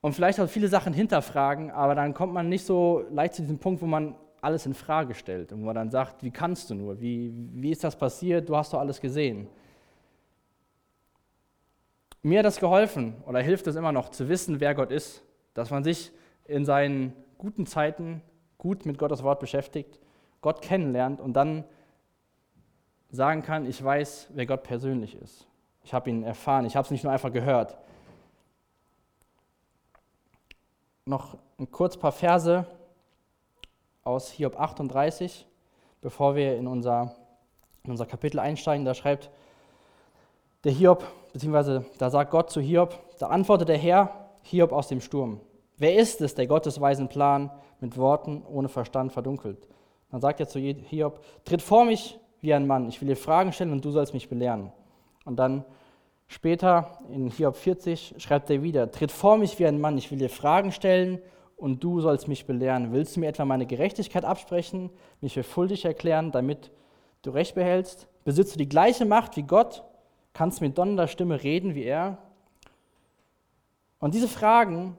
und 0.00 0.14
vielleicht 0.14 0.40
auch 0.40 0.48
viele 0.48 0.68
Sachen 0.68 0.92
hinterfragen, 0.92 1.70
aber 1.70 1.94
dann 1.94 2.14
kommt 2.14 2.32
man 2.32 2.48
nicht 2.48 2.64
so 2.64 3.04
leicht 3.10 3.34
zu 3.34 3.42
diesem 3.42 3.58
Punkt, 3.58 3.82
wo 3.82 3.86
man 3.86 4.14
alles 4.40 4.66
in 4.66 4.74
Frage 4.74 5.14
stellt 5.14 5.52
und 5.52 5.62
wo 5.62 5.66
man 5.66 5.74
dann 5.74 5.90
sagt, 5.90 6.22
wie 6.22 6.30
kannst 6.30 6.70
du 6.70 6.74
nur, 6.74 7.00
wie, 7.00 7.32
wie 7.54 7.70
ist 7.70 7.84
das 7.84 7.96
passiert, 7.96 8.48
du 8.48 8.56
hast 8.56 8.72
doch 8.72 8.80
alles 8.80 9.00
gesehen. 9.00 9.48
Mir 12.22 12.40
hat 12.40 12.46
das 12.46 12.60
geholfen 12.60 13.14
oder 13.26 13.40
hilft 13.40 13.66
es 13.66 13.76
immer 13.76 13.92
noch 13.92 14.10
zu 14.10 14.28
wissen, 14.28 14.60
wer 14.60 14.74
Gott 14.74 14.90
ist, 14.90 15.22
dass 15.54 15.70
man 15.70 15.84
sich 15.84 16.12
in 16.46 16.64
seinen 16.64 17.12
guten 17.38 17.66
Zeiten 17.66 18.22
gut 18.58 18.86
mit 18.86 18.98
Gottes 18.98 19.22
Wort 19.22 19.40
beschäftigt, 19.40 19.98
Gott 20.40 20.62
kennenlernt 20.62 21.20
und 21.20 21.34
dann 21.34 21.64
sagen 23.14 23.42
kann, 23.42 23.66
ich 23.66 23.82
weiß, 23.82 24.28
wer 24.34 24.46
Gott 24.46 24.62
persönlich 24.62 25.14
ist. 25.16 25.46
Ich 25.84 25.94
habe 25.94 26.10
ihn 26.10 26.22
erfahren, 26.22 26.64
ich 26.66 26.76
habe 26.76 26.84
es 26.84 26.90
nicht 26.90 27.04
nur 27.04 27.12
einfach 27.12 27.32
gehört. 27.32 27.76
Noch 31.04 31.36
ein 31.58 31.70
kurz 31.70 31.96
paar 31.96 32.12
Verse 32.12 32.66
aus 34.02 34.30
Hiob 34.30 34.58
38, 34.58 35.46
bevor 36.00 36.34
wir 36.34 36.56
in 36.56 36.66
unser, 36.66 37.14
in 37.84 37.90
unser 37.90 38.06
Kapitel 38.06 38.38
einsteigen. 38.38 38.84
Da 38.84 38.94
schreibt 38.94 39.30
der 40.64 40.72
Hiob, 40.72 41.04
beziehungsweise 41.32 41.84
da 41.98 42.10
sagt 42.10 42.30
Gott 42.30 42.50
zu 42.50 42.60
Hiob, 42.60 42.98
da 43.18 43.28
antwortet 43.28 43.68
der 43.68 43.78
Herr 43.78 44.30
Hiob 44.42 44.72
aus 44.72 44.88
dem 44.88 45.00
Sturm. 45.00 45.40
Wer 45.76 45.96
ist 45.96 46.20
es, 46.20 46.34
der 46.34 46.46
Gottes 46.46 46.80
weisen 46.80 47.08
Plan 47.08 47.50
mit 47.80 47.96
Worten 47.98 48.42
ohne 48.46 48.68
Verstand 48.68 49.12
verdunkelt? 49.12 49.68
Dann 50.10 50.20
sagt 50.20 50.40
er 50.40 50.48
zu 50.48 50.58
Hiob, 50.58 51.22
tritt 51.44 51.60
vor 51.60 51.84
mich, 51.84 52.18
wie 52.44 52.54
ein 52.54 52.66
Mann. 52.66 52.88
Ich 52.88 53.00
will 53.00 53.08
dir 53.08 53.16
Fragen 53.16 53.52
stellen 53.52 53.72
und 53.72 53.84
du 53.84 53.90
sollst 53.90 54.14
mich 54.14 54.28
belehren. 54.28 54.70
Und 55.24 55.36
dann 55.36 55.64
später 56.28 56.98
in 57.10 57.28
Hiob 57.28 57.56
40 57.56 58.14
schreibt 58.18 58.50
er 58.50 58.62
wieder, 58.62 58.90
tritt 58.90 59.10
vor 59.10 59.38
mich 59.38 59.58
wie 59.58 59.66
ein 59.66 59.80
Mann, 59.80 59.98
ich 59.98 60.10
will 60.10 60.18
dir 60.18 60.28
Fragen 60.28 60.70
stellen 60.70 61.20
und 61.56 61.82
du 61.82 62.00
sollst 62.00 62.28
mich 62.28 62.46
belehren. 62.46 62.92
Willst 62.92 63.16
du 63.16 63.20
mir 63.20 63.28
etwa 63.28 63.44
meine 63.44 63.66
Gerechtigkeit 63.66 64.24
absprechen, 64.24 64.90
mich 65.20 65.34
für 65.34 65.42
schuldig 65.42 65.84
erklären, 65.84 66.30
damit 66.30 66.70
du 67.22 67.30
Recht 67.30 67.54
behältst? 67.54 68.06
Besitzt 68.24 68.54
du 68.54 68.58
die 68.58 68.68
gleiche 68.68 69.06
Macht 69.06 69.36
wie 69.36 69.42
Gott? 69.42 69.82
Kannst 70.32 70.60
du 70.60 70.64
mit 70.64 70.76
donnernder 70.76 71.08
Stimme 71.08 71.42
reden 71.42 71.74
wie 71.74 71.84
er? 71.84 72.18
Und 73.98 74.14
diese 74.14 74.28
Fragen 74.28 74.98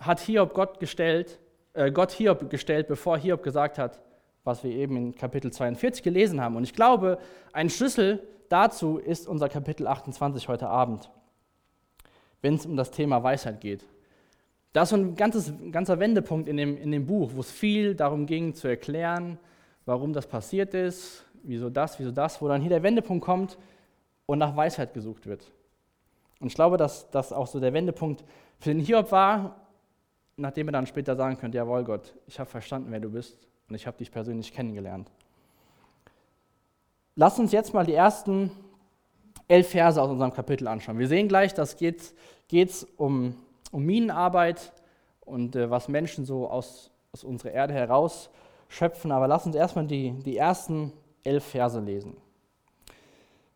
hat 0.00 0.20
Hiob 0.20 0.54
Gott 0.54 0.80
gestellt, 0.80 1.38
äh, 1.74 1.90
Gott 1.90 2.12
Hiob 2.12 2.48
gestellt, 2.48 2.88
bevor 2.88 3.18
Hiob 3.18 3.42
gesagt 3.42 3.78
hat, 3.78 4.00
was 4.48 4.64
wir 4.64 4.72
eben 4.72 4.96
in 4.96 5.14
Kapitel 5.14 5.52
42 5.52 6.02
gelesen 6.02 6.40
haben. 6.40 6.56
Und 6.56 6.64
ich 6.64 6.72
glaube, 6.72 7.18
ein 7.52 7.68
Schlüssel 7.70 8.26
dazu 8.48 8.96
ist 8.96 9.28
unser 9.28 9.48
Kapitel 9.48 9.86
28 9.86 10.48
heute 10.48 10.68
Abend, 10.68 11.10
wenn 12.40 12.54
es 12.54 12.66
um 12.66 12.76
das 12.76 12.90
Thema 12.90 13.22
Weisheit 13.22 13.60
geht. 13.60 13.84
Das 14.72 14.90
ist 14.90 14.98
ein 14.98 15.14
ganzes, 15.14 15.52
ganzer 15.70 16.00
Wendepunkt 16.00 16.48
in 16.48 16.56
dem, 16.56 16.76
in 16.78 16.90
dem 16.90 17.06
Buch, 17.06 17.30
wo 17.34 17.40
es 17.40 17.50
viel 17.50 17.94
darum 17.94 18.26
ging 18.26 18.54
zu 18.54 18.68
erklären, 18.68 19.38
warum 19.84 20.12
das 20.12 20.26
passiert 20.26 20.72
ist, 20.72 21.24
wieso 21.42 21.68
das, 21.68 21.98
wieso 21.98 22.10
das, 22.10 22.40
wo 22.40 22.48
dann 22.48 22.60
hier 22.60 22.70
der 22.70 22.82
Wendepunkt 22.82 23.24
kommt 23.24 23.58
und 24.26 24.38
nach 24.38 24.56
Weisheit 24.56 24.94
gesucht 24.94 25.26
wird. 25.26 25.52
Und 26.40 26.48
ich 26.48 26.54
glaube, 26.54 26.76
dass 26.78 27.10
das 27.10 27.32
auch 27.32 27.46
so 27.46 27.60
der 27.60 27.72
Wendepunkt 27.74 28.24
für 28.58 28.70
den 28.70 28.80
Hiob 28.80 29.12
war, 29.12 29.56
nachdem 30.36 30.68
er 30.68 30.72
dann 30.72 30.86
später 30.86 31.16
sagen 31.16 31.36
könnte, 31.36 31.58
jawohl 31.58 31.84
Gott, 31.84 32.14
ich 32.26 32.38
habe 32.38 32.48
verstanden, 32.48 32.90
wer 32.90 33.00
du 33.00 33.10
bist 33.10 33.47
und 33.68 33.74
ich 33.74 33.86
habe 33.86 33.98
dich 33.98 34.10
persönlich 34.10 34.52
kennengelernt. 34.52 35.10
Lass 37.14 37.38
uns 37.38 37.52
jetzt 37.52 37.74
mal 37.74 37.84
die 37.84 37.94
ersten 37.94 38.50
elf 39.48 39.70
Verse 39.70 40.00
aus 40.00 40.10
unserem 40.10 40.32
Kapitel 40.32 40.68
anschauen. 40.68 40.98
Wir 40.98 41.08
sehen 41.08 41.28
gleich, 41.28 41.54
dass 41.54 41.76
geht 41.76 42.00
es 42.48 42.86
um, 42.96 43.34
um 43.72 43.84
Minenarbeit 43.84 44.72
und 45.22 45.56
äh, 45.56 45.70
was 45.70 45.88
Menschen 45.88 46.24
so 46.24 46.48
aus, 46.48 46.90
aus 47.12 47.24
unserer 47.24 47.52
Erde 47.52 47.74
heraus 47.74 48.30
schöpfen. 48.68 49.10
Aber 49.10 49.26
lass 49.26 49.46
uns 49.46 49.56
erstmal 49.56 49.86
die, 49.86 50.12
die 50.12 50.36
ersten 50.36 50.92
elf 51.24 51.44
Verse 51.44 51.80
lesen. 51.80 52.16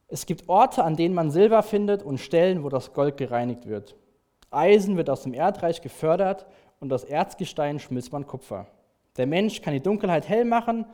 Es 0.09 0.27
gibt 0.27 0.49
Orte, 0.49 0.85
an 0.85 0.97
denen 0.97 1.15
man 1.15 1.31
Silber 1.31 1.63
findet 1.63 2.03
und 2.03 2.19
Stellen, 2.19 2.65
wo 2.65 2.69
das 2.69 2.93
Gold 2.93 3.17
gereinigt 3.17 3.67
wird. 3.67 3.97
Eisen 4.51 4.99
wird 4.99 5.09
aus 5.09 5.23
dem 5.23 5.33
Erdreich 5.33 5.81
gefördert 5.81 6.47
und 6.81 6.93
aus 6.93 7.05
Erzgestein 7.05 7.79
schmilzt 7.79 8.13
man 8.13 8.27
Kupfer. 8.27 8.67
Der 9.17 9.27
Mensch 9.27 9.61
kann 9.61 9.75
die 9.75 9.83
Dunkelheit 9.83 10.29
hell 10.29 10.45
machen 10.45 10.87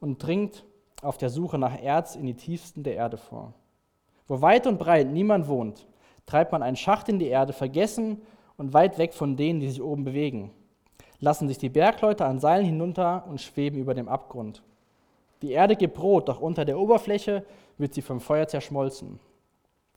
und 0.00 0.22
dringt 0.22 0.64
auf 1.00 1.16
der 1.16 1.30
Suche 1.30 1.58
nach 1.58 1.80
Erz 1.82 2.16
in 2.16 2.26
die 2.26 2.34
tiefsten 2.34 2.82
der 2.82 2.94
Erde 2.94 3.16
vor. 3.16 3.54
Wo 4.28 4.40
weit 4.40 4.66
und 4.66 4.78
breit 4.78 5.08
niemand 5.08 5.48
wohnt, 5.48 5.86
treibt 6.26 6.52
man 6.52 6.62
einen 6.62 6.76
Schacht 6.76 7.08
in 7.08 7.18
die 7.18 7.28
Erde, 7.28 7.52
vergessen 7.52 8.22
und 8.56 8.72
weit 8.72 8.98
weg 8.98 9.14
von 9.14 9.36
denen, 9.36 9.60
die 9.60 9.68
sich 9.68 9.82
oben 9.82 10.04
bewegen. 10.04 10.50
Lassen 11.18 11.48
sich 11.48 11.58
die 11.58 11.68
Bergleute 11.68 12.24
an 12.24 12.40
Seilen 12.40 12.66
hinunter 12.66 13.24
und 13.28 13.40
schweben 13.40 13.78
über 13.78 13.94
dem 13.94 14.08
Abgrund. 14.08 14.62
Die 15.40 15.52
Erde 15.52 15.76
gibt 15.76 15.94
Brot, 15.94 16.28
doch 16.28 16.40
unter 16.40 16.64
der 16.64 16.78
Oberfläche 16.78 17.44
wird 17.78 17.94
sie 17.94 18.02
vom 18.02 18.20
Feuer 18.20 18.46
zerschmolzen. 18.46 19.18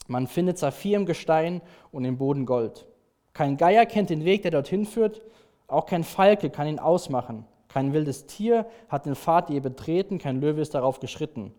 Man 0.08 0.28
findet 0.28 0.58
Saphir 0.58 0.98
im 0.98 1.06
Gestein 1.06 1.62
und 1.92 2.06
im 2.06 2.18
Boden 2.18 2.46
Gold. 2.46 2.88
Kein 3.34 3.58
Geier 3.58 3.86
kennt 3.86 4.10
den 4.10 4.24
Weg, 4.24 4.44
der 4.44 4.52
dorthin 4.52 4.86
führt, 4.86 5.22
auch 5.68 5.86
kein 5.86 6.04
Falke 6.04 6.50
kann 6.50 6.68
ihn 6.68 6.80
ausmachen. 6.80 7.46
Kein 7.76 7.92
wildes 7.92 8.26
Tier 8.26 8.66
hat 8.88 9.06
den 9.06 9.16
Pfad 9.16 9.50
je 9.50 9.60
betreten, 9.60 10.18
kein 10.18 10.40
Löwe 10.40 10.62
ist 10.62 10.76
darauf 10.76 11.02
geschritten. 11.02 11.54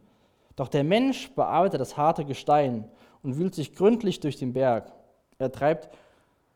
Doch 0.56 0.68
der 0.68 0.82
Mensch 0.82 1.30
bearbeitet 1.34 1.78
das 1.78 1.98
harte 1.98 2.24
Gestein 2.24 2.88
und 3.22 3.36
wühlt 3.36 3.54
sich 3.54 3.74
gründlich 3.74 4.18
durch 4.20 4.38
den 4.38 4.54
Berg. 4.54 4.90
Er 5.38 5.52
treibt 5.52 5.94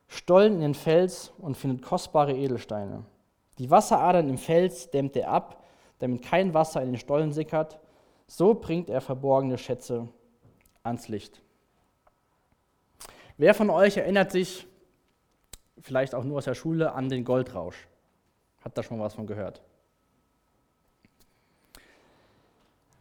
Stollen 0.09 0.55
in 0.55 0.61
den 0.63 0.75
Fels 0.75 1.35
und 1.37 1.59
findet 1.59 1.83
kostbare 1.83 2.35
Edelsteine. 2.35 3.05
Die 3.59 3.71
Wasseradern 3.71 4.31
im 4.31 4.39
Fels 4.39 4.91
dämmt 4.93 5.15
er 5.15 5.29
ab, 5.29 5.63
damit 5.99 6.23
kein 6.23 6.55
Wasser 6.55 6.81
in 6.81 6.93
den 6.93 6.99
Stollen 6.99 7.35
sickert. 7.35 7.81
So 8.27 8.55
bringt 8.55 8.89
er 8.89 9.03
verborgene 9.03 9.59
Schätze 9.59 10.09
ans 10.83 11.09
Licht. 11.09 11.43
Wer 13.37 13.53
von 13.53 13.69
euch 13.69 13.99
erinnert 13.99 14.33
sich, 14.33 14.67
vielleicht 15.83 16.15
auch 16.15 16.25
nur 16.25 16.39
aus 16.39 16.47
der 16.47 16.55
Schule, 16.55 16.93
an 16.93 17.11
den 17.11 17.25
Goldrausch? 17.25 17.91
Hat 18.61 18.77
da 18.77 18.83
schon 18.83 18.99
mal 18.99 19.05
was 19.05 19.15
von 19.15 19.27
gehört? 19.27 19.63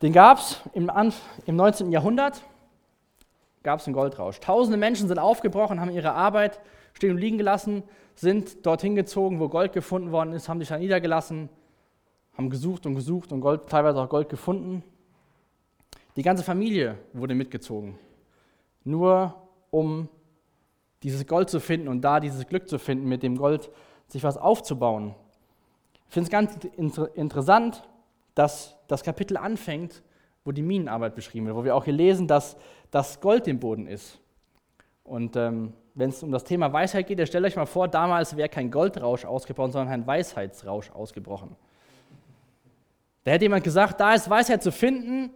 Den 0.02 0.14
gab 0.14 0.40
es 0.40 0.62
im, 0.74 0.90
im 1.46 1.56
19. 1.56 1.92
Jahrhundert, 1.92 2.42
gab 3.64 3.80
es 3.80 3.88
einen 3.88 3.94
Goldrausch. 3.94 4.40
Tausende 4.40 4.78
Menschen 4.78 5.08
sind 5.08 5.20
aufgebrochen, 5.20 5.82
haben 5.82 5.92
ihre 5.92 6.14
Arbeit 6.14 6.62
stehen 6.94 7.12
und 7.12 7.18
liegen 7.18 7.38
gelassen, 7.38 7.84
sind 8.16 8.66
dorthin 8.66 8.96
gezogen, 8.96 9.40
wo 9.40 9.50
Gold 9.50 9.74
gefunden 9.74 10.12
worden 10.12 10.34
ist, 10.34 10.50
haben 10.50 10.60
sich 10.60 10.70
da 10.70 10.78
niedergelassen, 10.78 11.50
haben 12.38 12.50
gesucht 12.50 12.86
und 12.86 12.96
gesucht 12.96 13.32
und 13.32 13.42
Gold, 13.42 13.68
teilweise 13.68 14.00
auch 14.02 14.10
Gold 14.10 14.30
gefunden. 14.30 14.84
Die 16.16 16.24
ganze 16.24 16.44
Familie 16.44 16.98
wurde 17.14 17.36
mitgezogen, 17.36 17.98
nur 18.84 19.36
um 19.70 20.10
dieses 21.04 21.26
Gold 21.28 21.50
zu 21.50 21.60
finden 21.60 21.88
und 21.88 22.02
da 22.02 22.20
dieses 22.20 22.48
Glück 22.48 22.68
zu 22.68 22.80
finden, 22.80 23.08
mit 23.08 23.24
dem 23.24 23.38
Gold 23.38 23.70
sich 24.08 24.24
was 24.24 24.38
aufzubauen. 24.38 25.16
Ich 26.10 26.14
finde 26.14 26.26
es 26.26 26.32
ganz 26.32 26.58
inter 26.76 27.16
interessant, 27.16 27.88
dass 28.34 28.76
das 28.88 29.04
Kapitel 29.04 29.38
anfängt, 29.38 30.02
wo 30.44 30.52
die 30.52 30.64
Minenarbeit 30.64 31.14
beschrieben 31.14 31.46
wird, 31.46 31.56
wo 31.56 31.64
wir 31.64 31.76
auch 31.76 31.86
hier 31.86 31.94
lesen, 31.94 32.28
dass 32.28 32.58
das 32.90 33.22
Gold 33.22 33.48
im 33.48 33.60
Boden 33.60 33.86
ist. 33.86 34.20
Und 35.04 35.36
ähm, 35.36 35.74
wenn 35.94 36.10
es 36.10 36.24
um 36.24 36.32
das 36.32 36.44
Thema 36.44 36.74
Weisheit 36.74 37.06
geht, 37.06 37.28
stellt 37.28 37.46
euch 37.46 37.56
mal 37.56 37.68
vor, 37.68 37.88
damals 37.88 38.36
wäre 38.36 38.50
kein 38.50 38.72
Goldrausch 38.72 39.24
ausgebrochen, 39.24 39.72
sondern 39.72 39.94
ein 39.94 40.08
Weisheitsrausch 40.08 40.90
ausgebrochen. 40.92 41.56
Da 43.24 43.32
hätte 43.32 43.46
jemand 43.46 43.64
gesagt, 43.64 44.00
da 44.00 44.16
ist 44.16 44.30
Weisheit 44.32 44.64
zu 44.64 44.72
finden. 44.72 45.30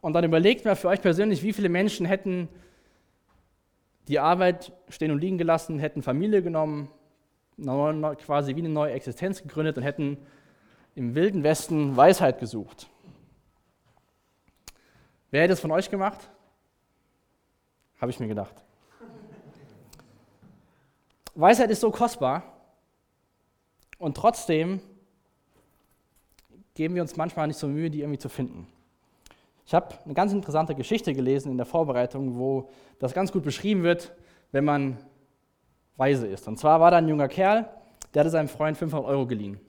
Und 0.00 0.12
dann 0.12 0.22
überlegt 0.22 0.64
mal 0.64 0.76
für 0.76 0.88
euch 0.88 1.02
persönlich, 1.02 1.42
wie 1.42 1.52
viele 1.52 1.68
Menschen 1.68 2.06
hätten 2.06 2.48
die 4.06 4.20
Arbeit 4.20 4.72
stehen 4.88 5.10
und 5.10 5.18
liegen 5.18 5.38
gelassen, 5.38 5.80
hätten 5.80 6.02
Familie 6.02 6.42
genommen, 6.42 6.88
quasi 8.16 8.56
wie 8.56 8.60
eine 8.60 8.68
neue 8.68 8.92
Existenz 8.92 9.42
gegründet 9.42 9.76
und 9.76 9.82
hätten 9.82 10.18
im 10.94 11.14
wilden 11.14 11.42
Westen 11.42 11.96
Weisheit 11.96 12.40
gesucht. 12.40 12.88
Wer 15.30 15.42
hätte 15.42 15.52
es 15.52 15.60
von 15.60 15.70
euch 15.70 15.90
gemacht? 15.90 16.28
Habe 18.00 18.10
ich 18.10 18.18
mir 18.18 18.28
gedacht. 18.28 18.54
Weisheit 21.34 21.70
ist 21.70 21.80
so 21.80 21.90
kostbar 21.90 22.42
und 23.98 24.16
trotzdem 24.16 24.80
geben 26.74 26.94
wir 26.94 27.02
uns 27.02 27.16
manchmal 27.16 27.46
nicht 27.46 27.58
so 27.58 27.68
Mühe, 27.68 27.90
die 27.90 28.00
irgendwie 28.00 28.18
zu 28.18 28.28
finden. 28.28 28.66
Ich 29.66 29.74
habe 29.74 29.94
eine 30.04 30.14
ganz 30.14 30.32
interessante 30.32 30.74
Geschichte 30.74 31.14
gelesen 31.14 31.52
in 31.52 31.56
der 31.56 31.66
Vorbereitung, 31.66 32.36
wo 32.36 32.70
das 32.98 33.14
ganz 33.14 33.30
gut 33.30 33.44
beschrieben 33.44 33.82
wird, 33.84 34.12
wenn 34.50 34.64
man 34.64 34.98
weise 36.00 36.26
ist. 36.26 36.48
Und 36.48 36.58
zwar 36.58 36.80
war 36.80 36.90
da 36.90 36.96
ein 36.96 37.06
junger 37.06 37.28
Kerl, 37.28 37.68
der 38.12 38.20
hatte 38.20 38.30
seinem 38.30 38.48
Freund 38.48 38.76
500 38.76 39.08
Euro 39.08 39.26
geliehen. 39.26 39.60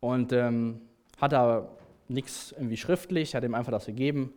Und 0.00 0.32
ähm, 0.32 0.82
hat 1.20 1.32
da 1.32 1.68
nichts 2.08 2.52
irgendwie 2.52 2.76
schriftlich, 2.76 3.34
hat 3.34 3.44
ihm 3.44 3.54
einfach 3.54 3.72
das 3.72 3.86
gegeben, 3.86 4.34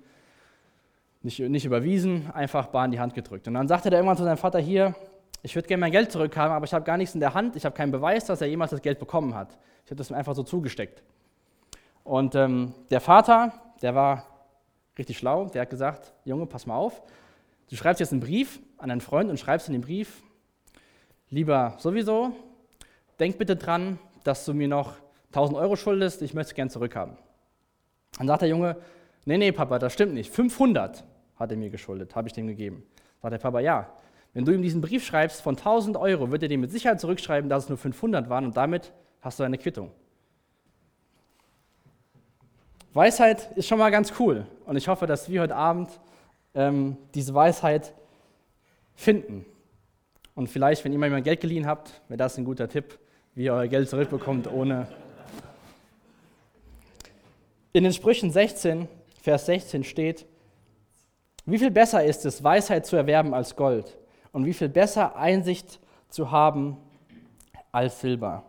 nicht, 1.23 1.39
nicht 1.39 1.65
überwiesen, 1.65 2.31
einfach 2.31 2.67
bar 2.67 2.85
in 2.85 2.91
die 2.91 2.99
Hand 2.99 3.15
gedrückt. 3.15 3.47
Und 3.47 3.55
dann 3.55 3.67
sagte 3.67 3.89
er 3.89 3.95
irgendwann 3.95 4.15
zu 4.15 4.23
seinem 4.23 4.37
Vater 4.37 4.59
hier, 4.59 4.95
ich 5.41 5.55
würde 5.55 5.67
gerne 5.67 5.81
mein 5.81 5.91
Geld 5.91 6.11
zurückhaben, 6.11 6.55
aber 6.55 6.65
ich 6.65 6.73
habe 6.73 6.85
gar 6.85 6.97
nichts 6.97 7.15
in 7.15 7.19
der 7.19 7.33
Hand, 7.33 7.55
ich 7.55 7.65
habe 7.65 7.75
keinen 7.75 7.91
Beweis, 7.91 8.25
dass 8.25 8.41
er 8.41 8.47
jemals 8.47 8.71
das 8.71 8.81
Geld 8.81 8.99
bekommen 8.99 9.33
hat. 9.33 9.57
Ich 9.83 9.91
habe 9.91 9.97
das 9.97 10.09
ihm 10.09 10.15
einfach 10.15 10.35
so 10.35 10.43
zugesteckt. 10.43 11.03
Und 12.03 12.35
ähm, 12.35 12.73
der 12.91 13.01
Vater, 13.01 13.53
der 13.81 13.95
war 13.95 14.27
richtig 14.97 15.17
schlau, 15.17 15.47
der 15.47 15.63
hat 15.63 15.69
gesagt, 15.69 16.13
Junge, 16.23 16.45
pass 16.45 16.67
mal 16.67 16.75
auf, 16.75 17.01
du 17.69 17.75
schreibst 17.75 17.99
jetzt 17.99 18.11
einen 18.11 18.21
Brief 18.21 18.59
an 18.77 18.89
deinen 18.89 19.01
Freund 19.01 19.29
und 19.29 19.39
schreibst 19.39 19.67
in 19.67 19.73
den 19.73 19.81
Brief, 19.81 20.21
lieber 21.35 21.75
sowieso, 21.79 22.31
denk 23.19 23.37
bitte 23.37 23.57
dran, 23.57 23.99
dass 24.23 24.45
du 24.45 24.53
mir 24.53 24.69
noch 24.69 24.93
1000 25.33 25.57
Euro 25.57 25.75
schuldest, 25.75 26.21
ich 26.21 26.33
möchte 26.33 26.51
es 26.51 26.55
gern 26.55 26.69
zurückhaben. 26.69 27.17
Dann 28.17 28.27
sagt 28.27 28.43
der 28.43 28.49
Junge, 28.49 28.77
nee, 29.25 29.37
nee, 29.37 29.51
Papa, 29.51 29.77
das 29.77 29.91
stimmt 29.91 30.13
nicht, 30.13 30.31
500 30.31 31.03
hat 31.35 31.51
er 31.51 31.57
mir 31.57 31.69
geschuldet, 31.69 32.15
habe 32.15 32.29
ich 32.29 32.33
dem 32.33 32.47
gegeben. 32.47 32.83
Sagt 33.21 33.33
der 33.33 33.39
Papa, 33.39 33.59
ja, 33.59 33.89
wenn 34.33 34.45
du 34.45 34.53
ihm 34.53 34.61
diesen 34.61 34.79
Brief 34.79 35.05
schreibst 35.05 35.41
von 35.41 35.57
1000 35.57 35.97
Euro, 35.97 36.31
wird 36.31 36.41
er 36.41 36.47
dir 36.47 36.57
mit 36.57 36.71
Sicherheit 36.71 37.01
zurückschreiben, 37.01 37.49
dass 37.49 37.63
es 37.63 37.69
nur 37.69 37.77
500 37.77 38.29
waren 38.29 38.45
und 38.45 38.55
damit 38.55 38.93
hast 39.19 39.37
du 39.37 39.43
eine 39.43 39.57
Quittung. 39.57 39.91
Weisheit 42.93 43.51
ist 43.57 43.67
schon 43.67 43.79
mal 43.79 43.89
ganz 43.89 44.13
cool 44.19 44.47
und 44.65 44.77
ich 44.77 44.87
hoffe, 44.87 45.05
dass 45.05 45.27
wir 45.27 45.41
heute 45.41 45.55
Abend 45.57 45.89
ähm, 46.53 46.95
diese 47.13 47.33
Weisheit 47.33 47.93
finden. 48.95 49.45
Und 50.35 50.47
vielleicht, 50.47 50.83
wenn 50.83 50.91
ihr 50.91 50.99
mal 50.99 51.07
jemand 51.07 51.23
Geld 51.23 51.39
geliehen 51.39 51.65
habt, 51.65 52.01
wäre 52.09 52.17
das 52.17 52.37
ein 52.37 52.43
guter 52.43 52.67
Tipp, 52.67 52.99
wie 53.35 53.45
ihr 53.45 53.53
euer 53.53 53.67
Geld 53.67 53.89
zurückbekommt, 53.89 54.51
ohne. 54.51 54.87
In 57.71 57.85
den 57.85 57.93
Sprüchen 57.93 58.31
16, 58.31 58.89
Vers 59.21 59.45
16 59.45 59.85
steht: 59.85 60.25
Wie 61.45 61.57
viel 61.57 61.71
besser 61.71 62.03
ist 62.03 62.25
es, 62.25 62.43
Weisheit 62.43 62.85
zu 62.85 62.97
erwerben 62.97 63.33
als 63.33 63.55
Gold 63.55 63.97
und 64.33 64.45
wie 64.45 64.53
viel 64.53 64.67
besser 64.67 65.15
Einsicht 65.15 65.79
zu 66.09 66.31
haben 66.31 66.77
als 67.71 68.01
Silber. 68.01 68.43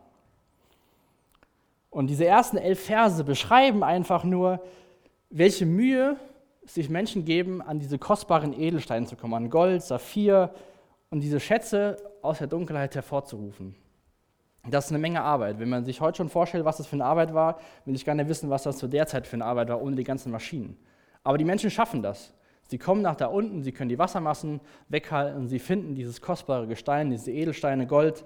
Und 1.91 2.09
diese 2.09 2.27
ersten 2.27 2.57
elf 2.57 2.85
Verse 2.85 3.23
beschreiben 3.23 3.85
einfach 3.85 4.25
nur, 4.25 4.61
welche 5.31 5.67
Mühe 5.67 6.17
sich 6.65 6.91
Menschen 6.91 7.25
geben, 7.25 7.63
an 7.63 7.79
diese 7.79 7.99
kostbaren 7.99 8.53
Edelsteine 8.53 9.07
zu 9.07 9.15
kommen, 9.17 9.35
an 9.35 9.51
Gold, 9.51 9.83
Saphir 9.83 10.51
und 11.11 11.21
diese 11.21 11.41
Schätze 11.41 11.97
aus 12.23 12.39
der 12.39 12.47
Dunkelheit 12.47 12.95
hervorzurufen. 12.95 13.75
Das 14.69 14.87
ist 14.87 14.91
eine 14.91 14.99
Menge 14.99 15.23
Arbeit. 15.23 15.61
Wenn 15.61 15.69
man 15.69 15.85
sich 15.85 16.01
heute 16.01 16.17
schon 16.19 16.29
vorstellt, 16.29 16.65
was 16.65 16.79
das 16.79 16.87
für 16.87 16.97
eine 16.97 17.05
Arbeit 17.05 17.33
war, 17.33 17.61
will 17.85 17.95
ich 17.95 18.05
nicht 18.05 18.29
wissen, 18.29 18.51
was 18.51 18.65
das 18.65 18.79
zu 18.79 18.89
der 18.89 19.07
Zeit 19.07 19.27
für 19.27 19.37
eine 19.37 19.45
Arbeit 19.45 19.69
war, 19.69 19.81
ohne 19.81 19.95
die 19.95 20.05
ganzen 20.05 20.33
Maschinen. 20.33 20.77
Aber 21.23 21.39
die 21.39 21.45
Menschen 21.45 21.71
schaffen 21.71 22.03
das. 22.03 22.33
Sie 22.69 22.79
kommen 22.79 23.03
nach 23.03 23.15
da 23.15 23.27
unten, 23.27 23.63
sie 23.63 23.71
können 23.71 23.89
die 23.89 23.99
Wassermassen 23.99 24.61
weghalten, 24.89 25.47
sie 25.47 25.61
finden 25.61 25.95
dieses 25.95 26.21
kostbare 26.21 26.67
Gestein, 26.67 27.11
diese 27.11 27.31
Edelsteine, 27.31 27.87
Gold 27.87 28.25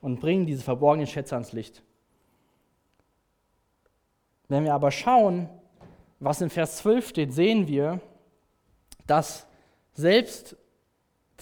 und 0.00 0.18
bringen 0.18 0.46
diese 0.46 0.62
verborgenen 0.62 1.06
Schätze 1.06 1.34
ans 1.34 1.52
Licht. 1.52 1.82
Wenn 4.48 4.64
wir 4.64 4.72
aber 4.72 4.90
schauen, 4.90 5.48
was 6.20 6.40
in 6.40 6.48
Vers 6.48 6.78
12 6.78 7.08
steht, 7.08 7.32
sehen 7.32 7.68
wir, 7.68 8.00
dass 9.06 9.46
selbst 9.92 10.56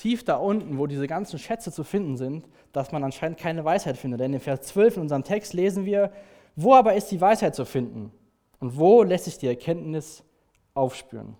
tief 0.00 0.25
da 0.25 0.37
unten, 0.37 0.78
wo 0.78 0.87
diese 0.87 1.07
ganzen 1.07 1.38
Schätze 1.38 1.71
zu 1.71 1.85
finden 1.85 2.16
sind, 2.16 2.49
dass 2.73 2.90
man 2.90 3.04
anscheinend 3.04 3.38
keine 3.38 3.64
Weisheit 3.64 3.99
findet. 3.99 4.21
Denn 4.21 4.33
in 4.33 4.40
Vers 4.40 4.62
12 4.62 4.97
in 4.97 5.02
unserem 5.02 5.25
Text 5.25 5.52
lesen 5.52 5.85
wir, 5.85 6.11
wo 6.57 6.75
aber 6.75 6.95
ist 6.95 7.11
die 7.11 7.21
Weisheit 7.21 7.54
zu 7.54 7.66
finden? 7.66 8.11
Und 8.61 8.78
wo 8.78 9.02
lässt 9.02 9.26
sich 9.26 9.37
die 9.37 9.47
Erkenntnis 9.47 10.25
aufspüren? 10.73 11.37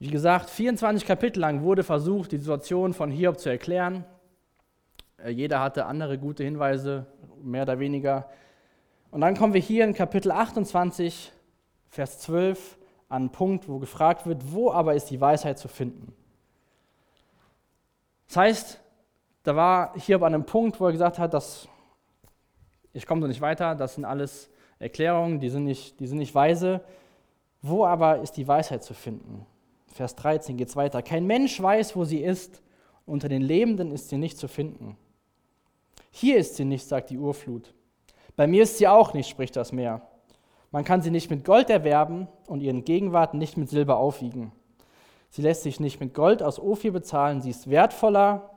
Wie 0.00 0.10
gesagt, 0.10 0.50
24 0.50 1.06
Kapitel 1.06 1.40
lang 1.40 1.62
wurde 1.62 1.84
versucht, 1.84 2.32
die 2.32 2.38
Situation 2.38 2.92
von 2.92 3.10
Hiob 3.10 3.38
zu 3.38 3.48
erklären. 3.48 4.04
Äh, 5.18 5.30
jeder 5.30 5.60
hatte 5.60 5.86
andere 5.86 6.18
gute 6.18 6.44
Hinweise, 6.44 7.06
mehr 7.42 7.62
oder 7.62 7.78
weniger. 7.78 8.28
Und 9.10 9.20
dann 9.20 9.36
kommen 9.36 9.54
wir 9.54 9.60
hier 9.60 9.84
in 9.84 9.94
Kapitel 9.94 10.32
28, 10.32 11.32
Vers 11.88 12.18
12 12.20 12.77
an 13.08 13.22
einen 13.22 13.30
Punkt, 13.30 13.68
wo 13.68 13.78
gefragt 13.78 14.26
wird, 14.26 14.52
wo 14.52 14.70
aber 14.70 14.94
ist 14.94 15.06
die 15.10 15.20
Weisheit 15.20 15.58
zu 15.58 15.68
finden? 15.68 16.12
Das 18.26 18.36
heißt, 18.36 18.80
da 19.42 19.56
war 19.56 19.94
hier 19.98 20.16
an 20.16 20.34
einem 20.34 20.44
Punkt, 20.44 20.78
wo 20.80 20.86
er 20.86 20.92
gesagt 20.92 21.18
hat, 21.18 21.32
dass 21.32 21.68
ich 22.92 23.06
komme 23.06 23.22
so 23.22 23.26
nicht 23.26 23.40
weiter, 23.40 23.74
das 23.74 23.94
sind 23.94 24.04
alles 24.04 24.50
Erklärungen, 24.78 25.40
die 25.40 25.48
sind, 25.48 25.64
nicht, 25.64 25.98
die 26.00 26.06
sind 26.06 26.18
nicht 26.18 26.34
weise. 26.34 26.82
Wo 27.62 27.84
aber 27.84 28.20
ist 28.20 28.32
die 28.32 28.46
Weisheit 28.46 28.84
zu 28.84 28.94
finden? 28.94 29.46
Vers 29.86 30.14
13 30.16 30.56
geht 30.56 30.68
es 30.68 30.76
weiter. 30.76 31.02
Kein 31.02 31.26
Mensch 31.26 31.60
weiß, 31.60 31.96
wo 31.96 32.04
sie 32.04 32.22
ist, 32.22 32.62
unter 33.06 33.28
den 33.28 33.42
Lebenden 33.42 33.90
ist 33.90 34.10
sie 34.10 34.18
nicht 34.18 34.38
zu 34.38 34.48
finden. 34.48 34.96
Hier 36.10 36.38
ist 36.38 36.56
sie 36.56 36.64
nicht, 36.64 36.86
sagt 36.86 37.10
die 37.10 37.18
Urflut. 37.18 37.72
Bei 38.36 38.46
mir 38.46 38.62
ist 38.62 38.78
sie 38.78 38.86
auch 38.86 39.14
nicht, 39.14 39.28
spricht 39.28 39.56
das 39.56 39.72
Meer. 39.72 40.02
Man 40.70 40.84
kann 40.84 41.00
sie 41.00 41.10
nicht 41.10 41.30
mit 41.30 41.44
Gold 41.44 41.70
erwerben 41.70 42.28
und 42.46 42.60
ihren 42.60 42.84
Gegenwart 42.84 43.34
nicht 43.34 43.56
mit 43.56 43.70
Silber 43.70 43.96
aufwiegen. 43.96 44.52
Sie 45.30 45.42
lässt 45.42 45.62
sich 45.62 45.80
nicht 45.80 46.00
mit 46.00 46.14
Gold 46.14 46.42
aus 46.42 46.58
Ophir 46.58 46.92
bezahlen, 46.92 47.40
sie 47.40 47.50
ist 47.50 47.70
wertvoller 47.70 48.50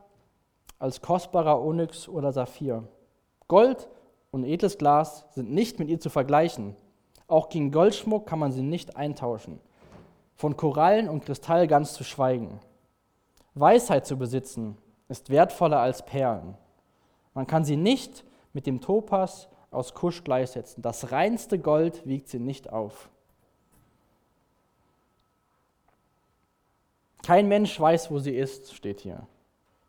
als 0.79 1.01
kostbarer 1.01 1.61
Onyx 1.61 2.07
oder 2.07 2.31
Saphir. 2.31 2.87
Gold 3.47 3.87
und 4.31 4.45
edles 4.45 4.77
Glas 4.77 5.25
sind 5.31 5.51
nicht 5.51 5.79
mit 5.79 5.89
ihr 5.89 5.99
zu 5.99 6.09
vergleichen. 6.09 6.75
Auch 7.27 7.49
gegen 7.49 7.71
Goldschmuck 7.71 8.25
kann 8.25 8.39
man 8.39 8.51
sie 8.51 8.63
nicht 8.63 8.95
eintauschen. 8.95 9.59
Von 10.35 10.57
Korallen 10.57 11.07
und 11.07 11.25
Kristall 11.25 11.67
ganz 11.67 11.93
zu 11.93 12.03
schweigen. 12.03 12.59
Weisheit 13.53 14.05
zu 14.05 14.17
besitzen 14.17 14.77
ist 15.07 15.29
wertvoller 15.29 15.79
als 15.79 16.05
Perlen. 16.05 16.57
Man 17.33 17.47
kann 17.47 17.63
sie 17.63 17.77
nicht 17.77 18.23
mit 18.53 18.65
dem 18.65 18.81
Topas 18.81 19.49
aus 19.71 19.93
Kusch 19.93 20.23
gleichsetzen. 20.23 20.83
Das 20.83 21.11
reinste 21.11 21.57
Gold 21.57 22.05
wiegt 22.05 22.27
sie 22.27 22.39
nicht 22.39 22.71
auf. 22.71 23.09
Kein 27.23 27.47
Mensch 27.47 27.79
weiß, 27.79 28.11
wo 28.11 28.19
sie 28.19 28.35
ist, 28.35 28.73
steht 28.73 28.99
hier. 28.99 29.25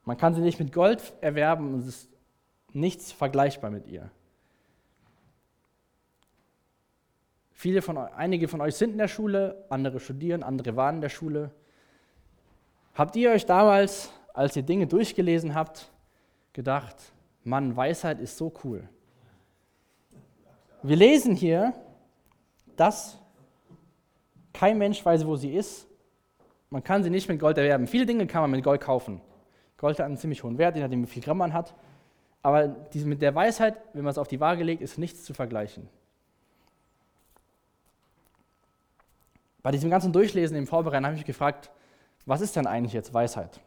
Man 0.05 0.17
kann 0.17 0.35
sie 0.35 0.41
nicht 0.41 0.59
mit 0.59 0.73
Gold 0.73 1.13
erwerben 1.21 1.75
und 1.75 1.81
es 1.81 1.87
ist 1.87 2.09
nichts 2.73 3.13
vergleichbar 3.13 3.71
mit 3.71 3.87
ihr. 3.87 4.11
Viele 7.53 7.81
von, 7.81 7.97
einige 7.97 8.49
von 8.49 8.61
euch 8.61 8.75
sind 8.75 8.93
in 8.93 8.99
der 8.99 9.09
Schule, 9.09 9.65
andere 9.69 10.01
studieren, 10.01 10.43
andere 10.43 10.75
waren 10.77 10.97
in 10.97 11.01
der 11.01 11.09
Schule. 11.09 11.53
Habt 12.95 13.15
ihr 13.17 13.31
euch 13.31 13.47
damals, 13.47 14.13
als 14.35 14.57
ihr 14.57 14.63
Dinge 14.63 14.87
durchgelesen 14.87 15.55
habt, 15.55 15.91
gedacht, 16.53 16.97
Mann, 17.45 17.77
Weisheit 17.77 18.21
ist 18.21 18.37
so 18.37 18.53
cool. 18.65 18.89
Wir 20.83 20.97
lesen 20.97 21.37
hier, 21.37 21.75
dass 22.77 23.19
kein 24.53 24.79
Mensch 24.79 25.05
weiß, 25.05 25.27
wo 25.27 25.37
sie 25.37 25.55
ist. 25.55 25.87
Man 26.71 26.83
kann 26.83 27.05
sie 27.05 27.11
nicht 27.11 27.29
mit 27.29 27.39
Gold 27.39 27.59
erwerben. 27.59 27.87
Viele 27.87 28.07
Dinge 28.07 28.27
kann 28.27 28.43
man 28.43 28.51
mit 28.51 28.65
Gold 28.65 28.81
kaufen. 28.81 29.21
Gold 29.77 29.99
hat 29.99 30.07
einen 30.07 30.17
ziemlich 30.17 30.43
hohen 30.43 30.59
Wert, 30.59 30.75
je 30.75 30.83
nachdem, 30.83 31.03
wie 31.03 31.07
viel 31.07 31.23
Gramm 31.23 31.39
man 31.39 31.53
hat. 31.53 31.75
Aber 32.43 32.69
diese, 32.69 33.07
mit 33.07 33.23
der 33.23 33.35
Weisheit, 33.35 33.77
wenn 33.93 34.03
man 34.03 34.11
es 34.11 34.19
auf 34.19 34.29
die 34.29 34.41
Waage 34.41 34.65
legt, 34.65 34.83
ist 34.83 34.99
nichts 34.99 35.25
zu 35.25 35.35
vergleichen. 35.35 35.89
Bei 39.63 39.71
diesem 39.71 39.91
ganzen 39.91 40.13
Durchlesen 40.13 40.57
im 40.57 40.67
Vorbereiten 40.67 41.05
habe 41.05 41.15
ich 41.15 41.21
mich 41.21 41.27
gefragt, 41.27 41.71
was 42.27 42.41
ist 42.41 42.57
denn 42.57 42.67
eigentlich 42.67 42.93
jetzt 42.93 43.15
Weisheit? 43.15 43.61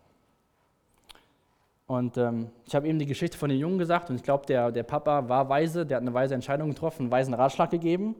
Und 1.88 2.18
ähm, 2.18 2.50
ich 2.66 2.74
habe 2.74 2.88
eben 2.88 2.98
die 2.98 3.06
Geschichte 3.06 3.38
von 3.38 3.50
den 3.50 3.60
Jungen 3.60 3.78
gesagt 3.78 4.10
und 4.10 4.16
ich 4.16 4.24
glaube, 4.24 4.46
der, 4.48 4.72
der 4.72 4.84
Papa 4.84 5.30
war 5.30 5.50
weise, 5.50 5.86
der 5.86 5.98
hat 5.98 6.02
eine 6.02 6.14
weise 6.14 6.34
Entscheidung 6.34 6.70
getroffen, 6.70 7.04
einen 7.04 7.12
weisen 7.12 7.34
Ratschlag 7.34 7.70
gegeben. 7.70 8.16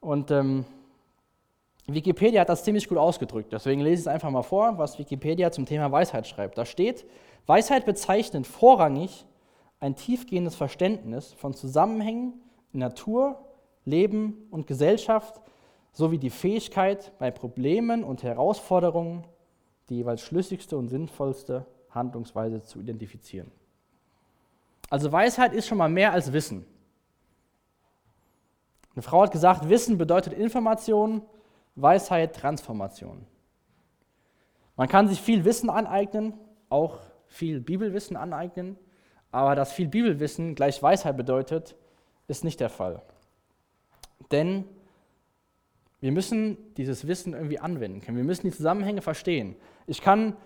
Und 0.00 0.30
ähm, 0.30 0.64
Wikipedia 1.86 2.40
hat 2.40 2.48
das 2.48 2.64
ziemlich 2.64 2.88
gut 2.88 2.96
ausgedrückt. 2.96 3.52
Deswegen 3.52 3.82
lese 3.82 3.94
ich 3.94 4.00
es 4.00 4.06
einfach 4.06 4.30
mal 4.30 4.42
vor, 4.42 4.78
was 4.78 4.98
Wikipedia 4.98 5.50
zum 5.50 5.66
Thema 5.66 5.92
Weisheit 5.92 6.26
schreibt. 6.26 6.56
Da 6.56 6.64
steht, 6.64 7.04
Weisheit 7.46 7.84
bezeichnet 7.84 8.46
vorrangig 8.46 9.26
ein 9.80 9.94
tiefgehendes 9.94 10.54
Verständnis 10.54 11.34
von 11.34 11.52
Zusammenhängen 11.52 12.40
in 12.72 12.80
Natur, 12.80 13.38
Leben 13.84 14.48
und 14.50 14.66
Gesellschaft 14.66 15.42
sowie 15.92 16.18
die 16.18 16.30
Fähigkeit, 16.30 17.12
bei 17.18 17.30
Problemen 17.30 18.02
und 18.02 18.22
Herausforderungen 18.22 19.24
die 19.90 19.96
jeweils 19.96 20.22
schlüssigste 20.22 20.78
und 20.78 20.88
sinnvollste 20.88 21.66
Handlungsweise 21.94 22.62
zu 22.62 22.80
identifizieren. 22.80 23.50
Also 24.90 25.10
Weisheit 25.10 25.52
ist 25.52 25.66
schon 25.66 25.78
mal 25.78 25.88
mehr 25.88 26.12
als 26.12 26.32
Wissen. 26.32 26.66
Eine 28.94 29.02
Frau 29.02 29.22
hat 29.22 29.32
gesagt, 29.32 29.68
Wissen 29.68 29.98
bedeutet 29.98 30.32
Information, 30.32 31.22
Weisheit 31.74 32.36
Transformation. 32.36 33.26
Man 34.76 34.88
kann 34.88 35.08
sich 35.08 35.20
viel 35.20 35.44
Wissen 35.44 35.70
aneignen, 35.70 36.34
auch 36.68 37.00
viel 37.26 37.60
Bibelwissen 37.60 38.16
aneignen, 38.16 38.76
aber 39.30 39.56
dass 39.56 39.72
viel 39.72 39.88
Bibelwissen 39.88 40.54
gleich 40.54 40.80
Weisheit 40.82 41.16
bedeutet, 41.16 41.74
ist 42.28 42.44
nicht 42.44 42.60
der 42.60 42.70
Fall. 42.70 43.02
Denn 44.30 44.64
wir 46.00 46.12
müssen 46.12 46.56
dieses 46.76 47.06
Wissen 47.06 47.32
irgendwie 47.32 47.58
anwenden 47.58 48.00
können. 48.00 48.16
Wir 48.16 48.24
müssen 48.24 48.46
die 48.46 48.52
Zusammenhänge 48.52 49.02
verstehen. 49.02 49.56
Ich 49.86 50.00
kann 50.00 50.36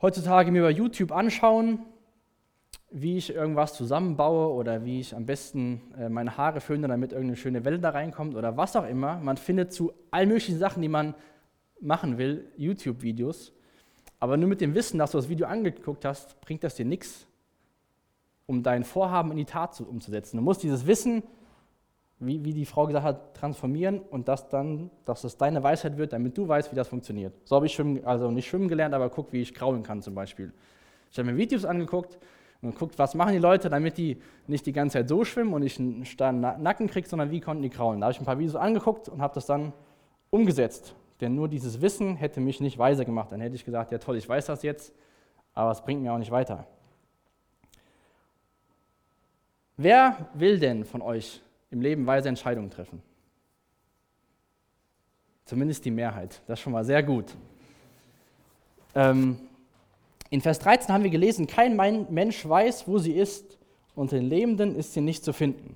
heutzutage 0.00 0.50
mir 0.50 0.62
bei 0.62 0.70
YouTube 0.70 1.12
anschauen, 1.12 1.80
wie 2.90 3.18
ich 3.18 3.34
irgendwas 3.34 3.74
zusammenbaue 3.74 4.52
oder 4.54 4.84
wie 4.84 5.00
ich 5.00 5.14
am 5.14 5.26
besten 5.26 5.82
äh, 5.98 6.08
meine 6.08 6.36
Haare 6.36 6.60
föhne, 6.60 6.88
damit 6.88 7.12
irgendeine 7.12 7.36
schöne 7.36 7.64
Welle 7.64 7.78
da 7.78 7.90
reinkommt 7.90 8.34
oder 8.34 8.56
was 8.56 8.76
auch 8.76 8.86
immer. 8.86 9.18
Man 9.18 9.36
findet 9.36 9.72
zu 9.72 9.92
allen 10.10 10.28
möglichen 10.28 10.58
Sachen, 10.58 10.80
die 10.80 10.88
man 10.88 11.14
machen 11.80 12.18
will, 12.18 12.50
YouTube-Videos. 12.56 13.52
Aber 14.20 14.36
nur 14.36 14.48
mit 14.48 14.60
dem 14.60 14.74
Wissen, 14.74 14.98
dass 14.98 15.12
du 15.12 15.18
das 15.18 15.28
Video 15.28 15.46
angeguckt 15.46 16.04
hast, 16.04 16.40
bringt 16.40 16.64
das 16.64 16.74
dir 16.74 16.84
nichts, 16.84 17.26
um 18.46 18.62
dein 18.62 18.84
Vorhaben 18.84 19.30
in 19.30 19.36
die 19.36 19.44
Tat 19.44 19.80
umzusetzen. 19.80 20.38
Du 20.38 20.42
musst 20.42 20.62
dieses 20.62 20.86
Wissen 20.86 21.22
wie, 22.20 22.44
wie 22.44 22.52
die 22.52 22.64
Frau 22.64 22.86
gesagt 22.86 23.04
hat, 23.04 23.34
transformieren 23.34 24.00
und 24.00 24.28
das 24.28 24.48
dann, 24.48 24.90
dass 25.04 25.24
es 25.24 25.36
deine 25.36 25.62
Weisheit 25.62 25.96
wird, 25.96 26.12
damit 26.12 26.36
du 26.36 26.48
weißt, 26.48 26.72
wie 26.72 26.76
das 26.76 26.88
funktioniert. 26.88 27.32
So 27.44 27.56
habe 27.56 27.66
ich 27.66 27.72
schwimmen, 27.72 28.04
also 28.04 28.30
nicht 28.30 28.48
schwimmen 28.48 28.68
gelernt, 28.68 28.94
aber 28.94 29.08
guck, 29.08 29.32
wie 29.32 29.40
ich 29.40 29.54
kraulen 29.54 29.82
kann 29.82 30.02
zum 30.02 30.14
Beispiel. 30.14 30.52
Ich 31.10 31.18
habe 31.18 31.30
mir 31.30 31.36
Videos 31.36 31.64
angeguckt 31.64 32.18
und 32.60 32.72
geguckt, 32.72 32.98
was 32.98 33.14
machen 33.14 33.32
die 33.32 33.38
Leute, 33.38 33.70
damit 33.70 33.98
die 33.98 34.20
nicht 34.46 34.66
die 34.66 34.72
ganze 34.72 34.98
Zeit 34.98 35.08
so 35.08 35.24
schwimmen 35.24 35.54
und 35.54 35.62
ich 35.62 35.78
einen 35.78 36.04
starren 36.04 36.40
Nacken 36.40 36.88
kriege, 36.88 37.08
sondern 37.08 37.30
wie 37.30 37.40
konnten 37.40 37.62
die 37.62 37.70
kraulen. 37.70 38.00
Da 38.00 38.06
habe 38.06 38.12
ich 38.12 38.20
ein 38.20 38.26
paar 38.26 38.38
Videos 38.38 38.56
angeguckt 38.56 39.08
und 39.08 39.22
habe 39.22 39.34
das 39.34 39.46
dann 39.46 39.72
umgesetzt. 40.30 40.94
Denn 41.20 41.34
nur 41.34 41.48
dieses 41.48 41.80
Wissen 41.80 42.16
hätte 42.16 42.40
mich 42.40 42.60
nicht 42.60 42.78
weiser 42.78 43.04
gemacht. 43.04 43.30
Dann 43.32 43.40
hätte 43.40 43.54
ich 43.54 43.64
gesagt, 43.64 43.92
ja 43.92 43.98
toll, 43.98 44.16
ich 44.16 44.28
weiß 44.28 44.46
das 44.46 44.62
jetzt, 44.62 44.92
aber 45.54 45.70
es 45.70 45.80
bringt 45.80 46.02
mir 46.02 46.12
auch 46.12 46.18
nicht 46.18 46.30
weiter. 46.30 46.66
Wer 49.76 50.28
will 50.34 50.58
denn 50.58 50.84
von 50.84 51.02
euch 51.02 51.40
im 51.70 51.80
Leben 51.80 52.06
weise 52.06 52.28
Entscheidungen 52.28 52.70
treffen. 52.70 53.02
Zumindest 55.44 55.84
die 55.84 55.90
Mehrheit. 55.90 56.42
Das 56.46 56.58
ist 56.58 56.62
schon 56.62 56.72
mal 56.72 56.84
sehr 56.84 57.02
gut. 57.02 57.34
Ähm, 58.94 59.38
in 60.30 60.40
Vers 60.40 60.58
13 60.58 60.92
haben 60.92 61.04
wir 61.04 61.10
gelesen, 61.10 61.46
kein 61.46 61.76
Mensch 61.76 62.46
weiß, 62.46 62.86
wo 62.86 62.98
sie 62.98 63.12
ist, 63.12 63.58
und 63.94 64.12
den 64.12 64.24
Lebenden 64.24 64.76
ist 64.76 64.92
sie 64.92 65.00
nicht 65.00 65.24
zu 65.24 65.32
finden. 65.32 65.74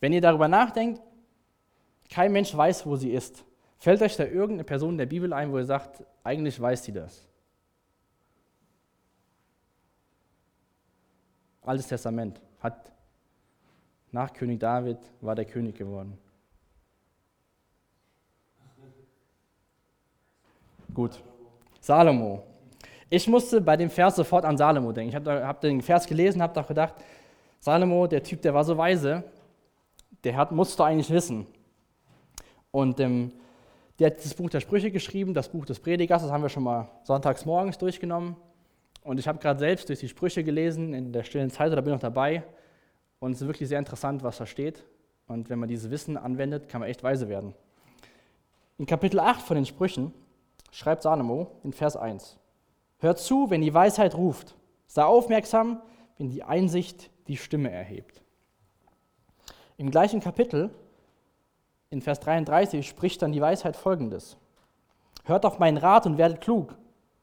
Wenn 0.00 0.12
ihr 0.12 0.20
darüber 0.20 0.48
nachdenkt, 0.48 1.00
kein 2.10 2.32
Mensch 2.32 2.54
weiß, 2.54 2.84
wo 2.84 2.96
sie 2.96 3.12
ist, 3.12 3.44
fällt 3.78 4.02
euch 4.02 4.16
da 4.16 4.24
irgendeine 4.24 4.64
Person 4.64 4.90
in 4.90 4.98
der 4.98 5.06
Bibel 5.06 5.32
ein, 5.32 5.50
wo 5.50 5.58
ihr 5.58 5.64
sagt, 5.64 6.04
eigentlich 6.22 6.60
weiß 6.60 6.84
sie 6.84 6.92
das? 6.92 7.26
Altes 11.62 11.86
Testament. 11.86 12.40
Hat 12.60 12.92
nach 14.12 14.32
König 14.32 14.60
David 14.60 14.98
war 15.20 15.34
der 15.34 15.44
König 15.44 15.76
geworden. 15.76 16.18
Gut. 20.94 21.22
Salomo. 21.80 22.42
Ich 23.10 23.26
musste 23.28 23.60
bei 23.60 23.76
dem 23.76 23.88
Vers 23.88 24.16
sofort 24.16 24.44
an 24.44 24.56
Salomo 24.56 24.92
denken. 24.92 25.10
Ich 25.10 25.14
habe 25.14 25.46
hab 25.46 25.60
den 25.60 25.80
Vers 25.80 26.06
gelesen, 26.06 26.42
habe 26.42 26.54
doch 26.54 26.66
gedacht, 26.66 26.94
Salomo, 27.60 28.06
der 28.06 28.22
Typ, 28.22 28.42
der 28.42 28.54
war 28.54 28.64
so 28.64 28.76
weise, 28.76 29.24
der 30.24 30.36
hat, 30.36 30.52
musste 30.52 30.84
eigentlich 30.84 31.10
wissen. 31.10 31.46
Und 32.70 33.00
ähm, 33.00 33.32
der 33.98 34.08
hat 34.08 34.18
das 34.18 34.34
Buch 34.34 34.50
der 34.50 34.60
Sprüche 34.60 34.90
geschrieben, 34.90 35.34
das 35.34 35.48
Buch 35.48 35.64
des 35.64 35.80
Predigers, 35.80 36.22
das 36.22 36.30
haben 36.30 36.42
wir 36.42 36.48
schon 36.48 36.62
mal 36.62 36.88
sonntags 37.02 37.44
morgens 37.44 37.78
durchgenommen. 37.78 38.36
Und 39.02 39.18
ich 39.18 39.26
habe 39.26 39.38
gerade 39.38 39.58
selbst 39.58 39.88
durch 39.88 40.00
die 40.00 40.08
Sprüche 40.08 40.44
gelesen 40.44 40.92
in 40.92 41.12
der 41.12 41.24
stillen 41.24 41.50
Zeit, 41.50 41.72
da 41.72 41.76
bin 41.80 41.86
ich 41.86 41.94
noch 41.94 42.00
dabei. 42.00 42.44
Und 43.20 43.32
es 43.32 43.40
ist 43.40 43.46
wirklich 43.46 43.68
sehr 43.68 43.78
interessant, 43.78 44.22
was 44.22 44.38
da 44.38 44.46
steht. 44.46 44.84
Und 45.26 45.50
wenn 45.50 45.58
man 45.58 45.68
dieses 45.68 45.90
Wissen 45.90 46.16
anwendet, 46.16 46.68
kann 46.68 46.80
man 46.80 46.88
echt 46.88 47.02
weise 47.02 47.28
werden. 47.28 47.54
In 48.78 48.86
Kapitel 48.86 49.20
8 49.20 49.42
von 49.42 49.56
den 49.56 49.66
Sprüchen 49.66 50.12
schreibt 50.70 51.02
Salomo 51.02 51.50
in 51.64 51.72
Vers 51.72 51.96
1: 51.96 52.38
Hört 52.98 53.18
zu, 53.18 53.50
wenn 53.50 53.60
die 53.60 53.74
Weisheit 53.74 54.14
ruft. 54.14 54.54
Sei 54.86 55.04
aufmerksam, 55.04 55.82
wenn 56.16 56.30
die 56.30 56.42
Einsicht 56.42 57.10
die 57.26 57.36
Stimme 57.36 57.70
erhebt. 57.70 58.22
Im 59.76 59.90
gleichen 59.90 60.20
Kapitel, 60.20 60.70
in 61.90 62.02
Vers 62.02 62.20
33, 62.20 62.86
spricht 62.86 63.22
dann 63.22 63.32
die 63.32 63.40
Weisheit 63.40 63.76
folgendes. 63.76 64.36
Hört 65.24 65.44
auf 65.44 65.58
meinen 65.58 65.76
Rat 65.76 66.06
und 66.06 66.18
werdet 66.18 66.40
klug, 66.40 66.74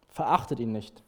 verachtet 0.09 0.59
ihn 0.59 0.71
nicht. 0.71 1.03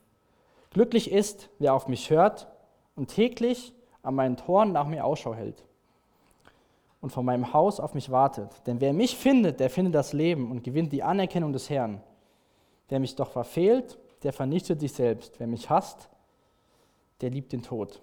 Glücklich 0.71 1.11
ist, 1.11 1.49
wer 1.59 1.73
auf 1.73 1.87
mich 1.87 2.09
hört 2.09 2.47
und 2.95 3.07
täglich 3.07 3.73
an 4.07 4.15
meinen 4.15 4.37
Toren 4.37 4.71
nach 4.71 4.87
mir 4.87 5.05
Ausschau 5.05 5.35
hält 5.35 5.63
und 7.01 7.11
von 7.11 7.25
meinem 7.25 7.53
Haus 7.53 7.79
auf 7.79 7.93
mich 7.93 8.09
wartet. 8.09 8.65
Denn 8.65 8.79
wer 8.79 8.93
mich 8.93 9.17
findet, 9.17 9.59
der 9.59 9.69
findet 9.69 9.93
das 9.93 10.13
Leben 10.13 10.49
und 10.49 10.63
gewinnt 10.63 10.93
die 10.93 11.03
Anerkennung 11.03 11.51
des 11.51 11.69
Herrn. 11.69 12.01
Der 12.89 12.99
mich 12.99 13.15
doch 13.15 13.31
verfehlt, 13.31 13.99
der 14.23 14.31
vernichtet 14.31 14.79
sich 14.79 14.93
selbst. 14.93 15.39
Wer 15.39 15.47
mich 15.47 15.69
hasst, 15.69 16.09
der 17.21 17.29
liebt 17.29 17.51
den 17.51 17.61
Tod. 17.61 18.01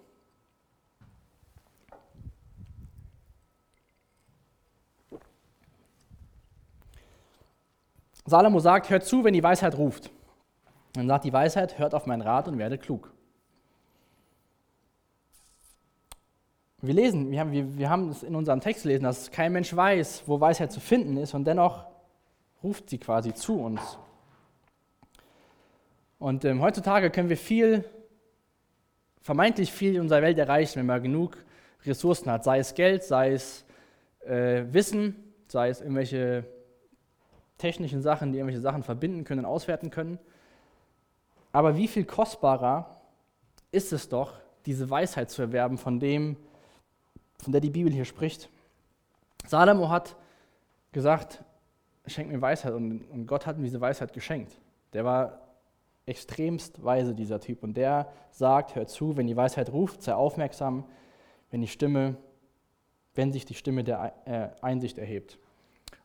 Salomo 8.27 8.59
sagt, 8.59 8.91
hört 8.91 9.05
zu, 9.05 9.25
wenn 9.25 9.35
die 9.35 9.43
Weisheit 9.43 9.77
ruft. 9.77 10.11
Dann 10.93 11.09
sagt 11.09 11.25
die 11.25 11.33
Weisheit, 11.33 11.79
hört 11.79 11.95
auf 11.95 12.07
meinen 12.07 12.23
Rat 12.23 12.47
und 12.49 12.59
werdet 12.59 12.83
klug. 12.83 13.13
Wir 16.87 16.93
lesen, 16.93 17.31
wir 17.31 17.41
haben, 17.41 17.51
wir, 17.51 17.79
wir 17.79 17.89
haben 17.89 18.11
es 18.11 18.23
in 18.23 18.35
unserem 18.35 18.61
Text 18.61 18.83
gelesen, 18.83 19.05
dass 19.05 19.31
kein 19.31 19.55
Mensch 19.55 19.75
weiß, 19.75 20.25
wo 20.27 20.39
Weisheit 20.39 20.71
zu 20.71 20.81
finden 20.81 21.17
ist 21.17 21.33
und 21.33 21.47
dennoch 21.47 21.87
ruft 22.63 22.91
sie 22.91 22.99
quasi 22.99 23.33
zu 23.33 23.59
uns. 23.59 23.99
Und 26.19 26.45
ähm, 26.45 26.61
heutzutage 26.61 27.09
können 27.09 27.31
wir 27.31 27.39
viel, 27.39 27.87
vermeintlich 29.23 29.73
viel 29.73 29.95
in 29.95 30.03
unserer 30.03 30.21
Welt 30.21 30.39
erreichen, 30.39 30.79
wenn 30.79 30.85
man 30.85 31.03
genug 31.03 31.39
Ressourcen 31.87 32.31
hat, 32.31 32.45
sei 32.45 32.59
es 32.59 32.75
Geld, 32.75 33.03
sei 33.03 33.33
es 33.33 33.65
äh, 34.27 34.65
Wissen, 34.71 35.33
sei 35.49 35.71
es 35.71 35.81
irgendwelche 35.81 36.45
technischen 37.57 38.03
Sachen, 38.03 38.33
die 38.33 38.41
irgendwelche 38.41 38.61
Sachen 38.61 38.83
verbinden 38.83 39.25
können, 39.25 39.47
auswerten 39.47 39.89
können. 39.89 40.19
Aber 41.51 41.79
wie 41.79 41.89
viel 41.89 42.05
kostbarer 42.05 43.01
ist 43.73 43.95
es 43.95 44.11
doch, 44.11 44.35
diese 44.67 44.91
Weisheit 44.91 45.31
zu 45.31 45.41
erwerben, 45.41 45.79
von 45.79 45.99
dem, 45.99 46.37
von 47.43 47.53
der 47.53 47.61
die 47.61 47.71
Bibel 47.71 47.93
hier 47.93 48.05
spricht. 48.05 48.49
Salomo 49.47 49.89
hat 49.89 50.17
gesagt, 50.93 51.45
schenk 52.07 52.31
mir 52.31 52.41
Weisheit 52.41 52.73
und, 52.73 53.03
und 53.11 53.27
Gott 53.27 53.47
hat 53.47 53.57
mir 53.59 53.65
diese 53.65 53.81
Weisheit 53.81 54.13
geschenkt. 54.13 54.59
Der 54.93 55.05
war 55.05 55.41
extremst 56.07 56.85
weise, 56.85 57.15
dieser 57.15 57.41
Typ. 57.41 57.63
Und 57.63 57.77
der 57.77 58.13
sagt, 58.31 58.75
hör 58.75 58.87
zu, 58.87 59.17
wenn 59.17 59.27
die 59.27 59.37
Weisheit 59.37 59.73
ruft, 59.73 60.03
sei 60.03 60.15
aufmerksam, 60.15 60.85
wenn 61.51 61.61
die 61.61 61.69
Stimme, 61.69 62.17
wenn 63.15 63.33
sich 63.33 63.45
die 63.45 63.55
Stimme 63.55 63.85
der 63.85 64.13
äh, 64.25 64.49
Einsicht 64.63 64.99
erhebt. 64.99 65.39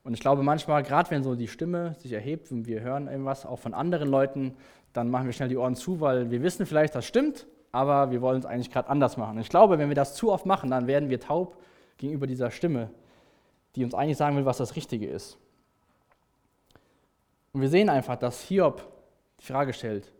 Und 0.03 0.13
ich 0.13 0.21
glaube 0.21 0.43
manchmal, 0.43 0.83
gerade 0.83 1.11
wenn 1.11 1.23
so 1.23 1.35
die 1.35 1.47
Stimme 1.47 1.95
sich 1.99 2.13
erhebt 2.13 2.51
und 2.51 2.65
wir 2.67 2.81
hören 2.81 3.07
irgendwas 3.07 3.45
auch 3.45 3.59
von 3.59 3.73
anderen 3.73 4.09
Leuten, 4.09 4.55
dann 4.93 5.09
machen 5.09 5.25
wir 5.25 5.33
schnell 5.33 5.49
die 5.49 5.57
Ohren 5.57 5.75
zu, 5.75 5.99
weil 5.99 6.31
wir 6.31 6.41
wissen 6.41 6.65
vielleicht, 6.65 6.95
das 6.95 7.05
stimmt, 7.05 7.47
aber 7.71 8.11
wir 8.11 8.21
wollen 8.21 8.39
es 8.39 8.45
eigentlich 8.45 8.71
gerade 8.71 8.89
anders 8.89 9.17
machen. 9.17 9.39
Ich 9.39 9.49
glaube, 9.49 9.77
wenn 9.77 9.89
wir 9.89 9.95
das 9.95 10.15
zu 10.15 10.31
oft 10.31 10.45
machen, 10.45 10.71
dann 10.71 10.87
werden 10.87 11.09
wir 11.09 11.19
taub 11.19 11.57
gegenüber 11.97 12.27
dieser 12.27 12.51
Stimme, 12.51 12.89
die 13.75 13.83
uns 13.83 13.93
eigentlich 13.93 14.17
sagen 14.17 14.35
will, 14.35 14.45
was 14.45 14.57
das 14.57 14.75
Richtige 14.75 15.07
ist. 15.07 15.37
Und 17.53 17.61
wir 17.61 17.69
sehen 17.69 17.89
einfach, 17.89 18.15
dass 18.15 18.41
Hiob 18.41 18.85
die 19.39 19.45
Frage 19.45 19.73
stellt, 19.73 20.11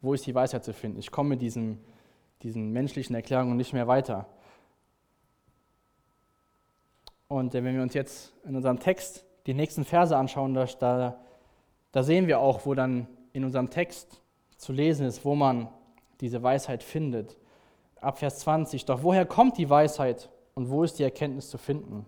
wo 0.00 0.14
ist 0.14 0.26
die 0.26 0.34
Weisheit 0.34 0.64
zu 0.64 0.72
finden? 0.72 0.98
Ich 0.98 1.10
komme 1.10 1.30
mit 1.30 1.42
diesen, 1.42 1.78
diesen 2.42 2.72
menschlichen 2.72 3.14
Erklärungen 3.14 3.56
nicht 3.56 3.72
mehr 3.72 3.88
weiter. 3.88 4.26
Und 7.26 7.54
äh, 7.54 7.62
wenn 7.62 7.74
wir 7.74 7.82
uns 7.82 7.94
jetzt 7.94 8.32
in 8.44 8.56
unserem 8.56 8.78
Text 8.78 9.24
die 9.46 9.54
nächsten 9.54 9.84
Verse 9.84 10.16
anschauen, 10.16 10.54
da, 10.54 11.18
da 11.92 12.02
sehen 12.02 12.26
wir 12.26 12.38
auch, 12.40 12.64
wo 12.64 12.74
dann 12.74 13.06
in 13.32 13.44
unserem 13.44 13.70
Text 13.70 14.20
zu 14.56 14.72
lesen 14.72 15.06
ist, 15.06 15.24
wo 15.24 15.34
man 15.34 15.68
diese 16.20 16.42
Weisheit 16.42 16.82
findet. 16.82 17.36
Ab 18.00 18.18
Vers 18.18 18.40
20, 18.40 18.84
doch 18.84 19.02
woher 19.02 19.26
kommt 19.26 19.58
die 19.58 19.68
Weisheit 19.68 20.30
und 20.54 20.70
wo 20.70 20.82
ist 20.82 20.98
die 20.98 21.02
Erkenntnis 21.02 21.50
zu 21.50 21.58
finden? 21.58 22.06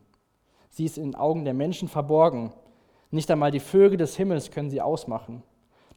Sie 0.70 0.84
ist 0.84 0.98
in 0.98 1.04
den 1.04 1.14
Augen 1.14 1.44
der 1.44 1.54
Menschen 1.54 1.88
verborgen. 1.88 2.52
Nicht 3.10 3.30
einmal 3.30 3.50
die 3.50 3.60
Vögel 3.60 3.98
des 3.98 4.16
Himmels 4.16 4.50
können 4.50 4.70
sie 4.70 4.80
ausmachen. 4.80 5.42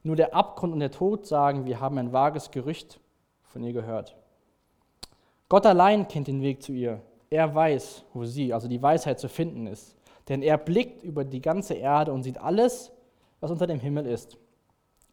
Nur 0.02 0.16
der 0.16 0.34
Abgrund 0.34 0.74
und 0.74 0.80
der 0.80 0.92
Tod 0.92 1.26
sagen, 1.26 1.66
wir 1.66 1.80
haben 1.80 1.98
ein 1.98 2.12
vages 2.12 2.52
Gerücht 2.52 3.00
von 3.44 3.64
ihr 3.64 3.74
gehört. 3.74 4.16
Gott 5.48 5.66
allein 5.66 6.08
kennt 6.08 6.28
den 6.28 6.42
Weg 6.42 6.64
zu 6.64 6.74
ihr. 6.74 7.02
Er 7.30 7.54
weiß, 7.54 8.04
wo 8.14 8.26
sie, 8.26 8.54
also 8.54 8.68
die 8.68 8.82
Weisheit 8.82 9.20
zu 9.20 9.30
finden 9.30 9.68
ist. 9.68 9.96
Denn 10.28 10.42
er 10.42 10.58
blickt 10.58 11.04
über 11.04 11.24
die 11.24 11.42
ganze 11.42 11.76
Erde 11.76 12.12
und 12.12 12.24
sieht 12.24 12.40
alles, 12.40 12.92
was 13.40 13.52
unter 13.52 13.68
dem 13.68 13.80
Himmel 13.80 14.06
ist. 14.06 14.38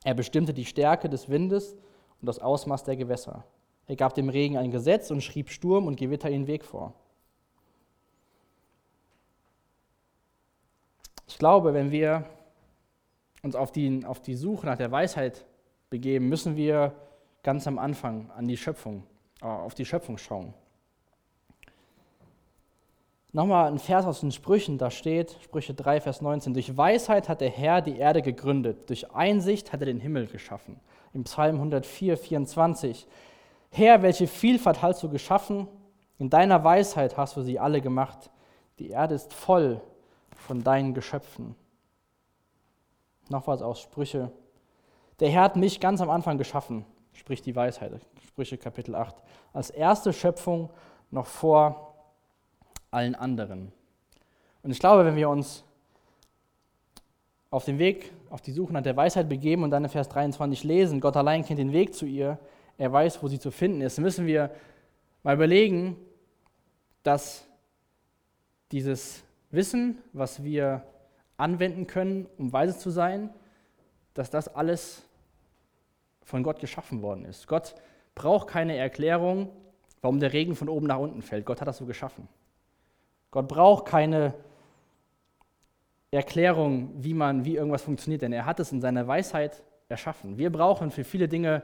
Er 0.05 0.15
bestimmte 0.15 0.55
die 0.55 0.65
Stärke 0.65 1.09
des 1.09 1.29
Windes 1.29 1.77
und 2.21 2.27
das 2.27 2.39
Ausmaß 2.39 2.85
der 2.85 2.97
Gewässer. 2.97 3.45
Er 3.87 3.97
gab 3.97 4.15
dem 4.15 4.29
Regen 4.29 4.57
ein 4.57 4.71
Gesetz 4.71 5.11
und 5.11 5.23
schrieb 5.23 5.51
Sturm 5.51 5.87
und 5.87 5.97
Gewitter 5.97 6.31
ihren 6.31 6.47
Weg 6.47 6.65
vor. 6.65 6.95
Ich 11.27 11.39
glaube, 11.39 11.75
wenn 11.75 11.91
wir 11.91 12.25
uns 13.43 13.57
auf 13.57 13.73
die, 13.73 14.05
auf 14.05 14.21
die 14.21 14.35
Suche 14.35 14.67
nach 14.67 14.77
der 14.77 14.91
Weisheit 14.91 15.45
begeben, 15.89 16.29
müssen 16.29 16.57
wir 16.57 16.93
ganz 17.43 17.67
am 17.67 17.79
Anfang 17.79 18.31
an 18.33 18.47
die 18.47 18.57
Schöpfung, 18.57 19.05
äh, 19.41 19.47
auf 19.47 19.75
die 19.75 19.85
Schöpfung 19.85 20.19
schauen. 20.19 20.53
Nochmal 23.33 23.71
ein 23.71 23.79
Vers 23.79 24.07
aus 24.07 24.21
den 24.21 24.33
Sprüchen, 24.33 24.77
da 24.77 24.91
steht, 24.91 25.37
Sprüche 25.43 25.73
3, 25.73 26.01
Vers 26.01 26.21
19, 26.21 26.53
durch 26.53 26.77
Weisheit 26.77 27.29
hat 27.29 27.41
der 27.41 27.51
Herr 27.51 27.81
die 27.81 27.97
Erde 27.97 28.23
gegründet, 28.23 28.91
durch 28.91 29.13
Einsicht 29.13 29.73
hat 29.73 29.81
er 29.81 29.87
den 29.87 30.01
Himmel 30.01 30.27
geschaffen. 30.27 30.81
Im 31.13 31.25
Psalm 31.25 31.57
104, 31.57 32.17
24, 32.17 33.07
Herr, 33.71 34.03
welche 34.03 34.27
Vielfalt 34.27 34.83
hast 34.83 35.03
du 35.03 35.09
geschaffen, 35.09 35.69
in 36.19 36.31
deiner 36.31 36.63
Weisheit 36.63 37.17
hast 37.17 37.37
du 37.37 37.43
sie 37.43 37.59
alle 37.59 37.81
gemacht, 37.81 38.31
die 38.79 38.91
Erde 38.91 39.15
ist 39.15 39.33
voll 39.33 39.81
von 40.37 40.63
deinen 40.63 40.95
Geschöpfen. 40.95 41.55
Noch 43.29 43.47
was 43.47 43.63
aus 43.63 43.81
Sprüche, 43.81 44.31
der 45.21 45.31
Herr 45.31 45.43
hat 45.43 45.57
mich 45.57 45.81
ganz 45.81 46.01
am 46.01 46.11
Anfang 46.11 46.39
geschaffen, 46.39 46.85
spricht 47.13 47.47
die 47.47 47.55
Weisheit, 47.55 47.93
Sprüche 48.27 48.59
Kapitel 48.59 48.95
8, 48.95 49.15
als 49.53 49.71
erste 49.71 50.13
Schöpfung 50.13 50.71
noch 51.11 51.27
vor 51.27 51.95
allen 52.91 53.15
anderen. 53.15 53.73
Und 54.63 54.71
ich 54.71 54.79
glaube, 54.79 55.05
wenn 55.05 55.17
wir 55.17 55.29
uns 55.29 55.65
auf 57.51 57.65
den 57.65 57.79
Weg, 57.79 58.13
auf 58.31 58.41
die 58.41 58.53
Suche 58.53 58.73
nach 58.73 58.83
der 58.83 58.97
Weisheit 58.97 59.29
begeben 59.29 59.65
und 59.65 59.71
dann 59.71 59.85
in 59.85 59.91
Vers 59.91 60.09
23 60.09 60.65
lesen, 60.65 61.01
Gott 61.01 61.17
allein 61.17 61.45
kennt 61.45 61.59
den 61.59 61.73
Weg 61.73 61.95
zu 61.95 62.07
ihr, 62.07 62.39
er 62.79 62.93
weiß, 62.93 63.23
wo 63.23 63.29
sie 63.29 63.39
zu 63.39 63.51
finden 63.51 63.81
ist, 63.81 63.99
müssen 63.99 64.27
wir 64.27 64.51
mal 65.23 65.35
überlegen, 65.35 65.97
dass 67.03 67.47
dieses 68.73 69.25
Wissen, 69.51 69.99
was 70.13 70.45
wir 70.45 70.85
anwenden 71.37 71.87
können, 71.87 72.27
um 72.39 72.53
weise 72.53 72.79
zu 72.79 72.91
sein, 72.91 73.31
dass 74.15 74.31
das 74.31 74.55
alles 74.55 75.03
von 76.23 76.43
Gott 76.43 76.61
geschaffen 76.61 77.03
worden 77.03 77.25
ist. 77.25 77.49
Gott 77.49 77.75
braucht 78.15 78.49
keine 78.49 78.77
Erklärung, 78.77 79.49
warum 80.01 80.21
der 80.21 80.33
Regen 80.33 80.55
von 80.55 80.69
oben 80.69 80.87
nach 80.87 80.99
unten 80.99 81.23
fällt. 81.23 81.47
Gott 81.47 81.61
hat 81.61 81.69
das 81.69 81.79
so 81.79 81.87
geschaffen. 81.87 82.29
Gott 83.31 83.49
braucht 83.49 83.87
keine 83.87 84.35
Erklärung, 86.11 86.91
wie 86.97 87.15
man, 87.15 87.45
wie 87.45 87.57
irgendwas 87.57 87.83
funktioniert, 87.83 88.23
denn 88.23 88.33
er 88.33 88.47
hat 88.47 88.61
es 88.61 88.73
in 88.73 88.81
seiner 88.81 89.07
Weisheit 89.07 89.63
erschaffen. 89.89 90.39
Wir 90.39 90.51
brauchen 90.51 90.91
für 90.91 91.05
viele 91.05 91.29
Dinge 91.29 91.63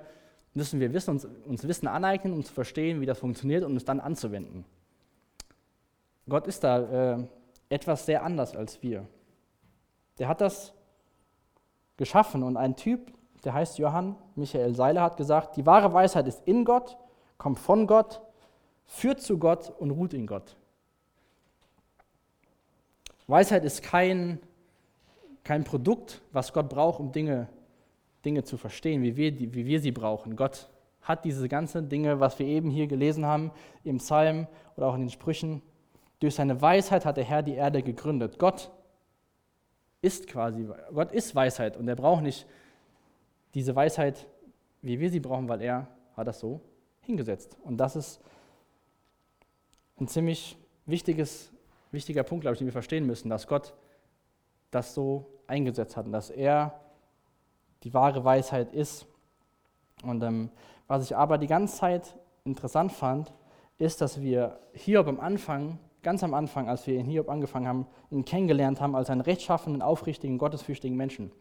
müssen 0.57 0.81
wir 0.81 0.93
wissen, 0.93 1.11
uns, 1.11 1.29
uns 1.45 1.69
Wissen 1.69 1.87
aneignen, 1.87 2.33
um 2.33 2.43
zu 2.43 2.53
verstehen, 2.53 3.01
wie 3.01 3.07
das 3.07 3.19
funktioniert 3.19 3.63
und 3.63 3.77
es 3.77 3.85
dann 3.85 4.01
anzuwenden. 4.01 4.65
Gott 6.29 6.47
ist 6.47 6.65
da 6.65 7.15
äh, 7.15 7.27
etwas 7.69 8.07
sehr 8.07 8.25
anders 8.25 8.57
als 8.57 8.83
wir. 8.83 9.07
Der 10.19 10.29
hat 10.29 10.41
das 10.41 10.73
geschaffen 11.99 12.43
und 12.43 12.57
ein 12.57 12.75
Typ, 12.75 13.13
der 13.45 13.53
heißt 13.53 13.79
Johann 13.79 14.17
Michael 14.35 14.75
Seiler, 14.75 15.03
hat 15.03 15.19
gesagt, 15.19 15.57
die 15.57 15.67
wahre 15.67 15.93
Weisheit 15.93 16.27
ist 16.27 16.43
in 16.47 16.65
Gott, 16.65 16.97
kommt 17.37 17.59
von 17.59 17.87
Gott, 17.87 18.23
führt 18.87 19.21
zu 19.21 19.39
Gott 19.39 19.71
und 19.79 19.91
ruht 19.91 20.15
in 20.15 20.27
Gott. 20.27 20.57
Weisheit 23.27 23.65
ist 23.65 23.83
kein, 23.83 24.39
kein 25.43 25.65
Produkt, 25.65 26.23
was 26.33 26.53
Gott 26.53 26.69
braucht, 26.69 27.01
um 27.01 27.13
Dinge, 27.13 27.49
Dinge 28.25 28.45
zu 28.45 28.57
verstehen, 28.57 29.03
wie 29.03 29.17
wir, 29.17 29.39
wie 29.39 29.67
wir 29.67 29.81
sie 29.81 29.93
brauchen. 29.93 30.37
Gott 30.37 30.69
hat 31.03 31.25
diese 31.25 31.49
ganzen 31.49 31.89
Dinge, 31.89 32.21
was 32.21 32.39
wir 32.39 32.47
eben 32.47 32.71
hier 32.71 32.87
gelesen 32.87 33.25
haben, 33.25 33.53
im 33.85 33.99
Psalm 33.99 34.47
oder 34.77 34.89
auch 34.89 34.95
in 34.95 35.03
den 35.03 35.11
Sprüchen. 35.11 35.63
Durch 36.21 36.35
seine 36.35 36.61
Weisheit 36.61 37.05
hat 37.05 37.17
der 37.17 37.25
Herr 37.25 37.43
die 37.43 37.55
Erde 37.55 37.83
gegründet. 37.83 38.39
Gott 38.39 38.71
ist 40.03 40.27
quasi, 40.27 40.69
Gott 40.93 41.13
ist 41.13 41.35
Weisheit 41.35 41.77
und 41.77 41.89
er 41.89 41.97
braucht 41.97 42.23
nicht 42.23 42.47
diese 43.55 43.75
Weisheit, 43.75 44.27
wie 44.83 45.01
wir 45.01 45.11
sie 45.11 45.21
brauchen, 45.21 45.49
weil 45.49 45.63
er 45.63 45.89
hat 46.17 46.27
das 46.27 46.41
so 46.41 46.61
hingesetzt. 47.01 47.57
Und 47.63 47.77
das 47.79 47.97
ist 47.97 48.21
ein 49.99 50.09
ziemlich 50.09 50.57
wichtiges 50.87 51.53
wichtiger 51.91 52.23
Punkt, 52.23 52.43
glaube 52.43 52.55
ich, 52.55 52.59
den 52.59 52.67
wir 52.67 52.73
verstehen 52.73 53.07
müssen, 53.07 53.31
dass 53.31 53.47
Gott 53.47 53.75
das 54.71 54.95
so 54.95 55.27
eingesetzt 55.47 55.97
hat 55.97 56.07
und 56.07 56.13
dass 56.13 56.31
er 56.31 56.81
die 57.83 57.95
wahre 57.95 58.25
Weisheit 58.25 58.73
ist. 58.73 59.07
Und 60.03 60.23
ähm, 60.23 60.51
was 60.87 61.05
ich 61.05 61.17
aber 61.17 61.39
die 61.39 61.47
ganze 61.47 61.77
Zeit 61.77 62.17
interessant 62.45 62.93
fand, 62.93 63.33
ist, 63.79 64.01
dass 64.01 64.21
wir 64.21 64.59
Hiob 64.73 65.09
am 65.09 65.21
Anfang, 65.21 65.79
ganz 66.03 66.23
am 66.23 66.35
Anfang, 66.35 66.69
als 66.69 66.87
wir 66.87 66.99
in 66.99 67.07
Hiob 67.07 67.29
angefangen 67.29 67.67
haben, 67.67 67.87
ihn 68.11 68.25
kennengelernt 68.25 68.81
haben 68.81 68.95
als 68.95 69.11
einen 69.11 69.21
rechtschaffenen, 69.21 69.83
aufrichtigen, 69.83 70.39
gottesfürchtigen 70.39 70.97
Menschen. 70.97 71.33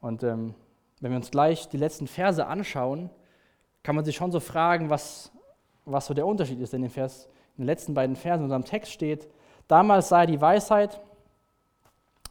Und 0.00 0.22
ähm, 0.22 0.54
wenn 1.00 1.10
wir 1.10 1.16
uns 1.16 1.30
gleich 1.30 1.68
die 1.68 1.76
letzten 1.76 2.06
Verse 2.06 2.46
anschauen, 2.46 3.10
kann 3.82 3.96
man 3.96 4.04
sich 4.04 4.16
schon 4.16 4.30
so 4.30 4.40
fragen, 4.40 4.90
was, 4.90 5.32
was 5.84 6.06
so 6.06 6.14
der 6.14 6.26
Unterschied 6.26 6.60
ist. 6.60 6.72
In 6.74 6.88
Vers 6.88 7.28
in 7.56 7.62
den 7.62 7.66
letzten 7.66 7.94
beiden 7.94 8.16
Versen 8.16 8.40
in 8.40 8.44
unserem 8.44 8.64
Text 8.64 8.92
steht, 8.92 9.28
damals 9.68 10.08
sah 10.08 10.20
er 10.22 10.26
die 10.26 10.40
Weisheit, 10.40 11.00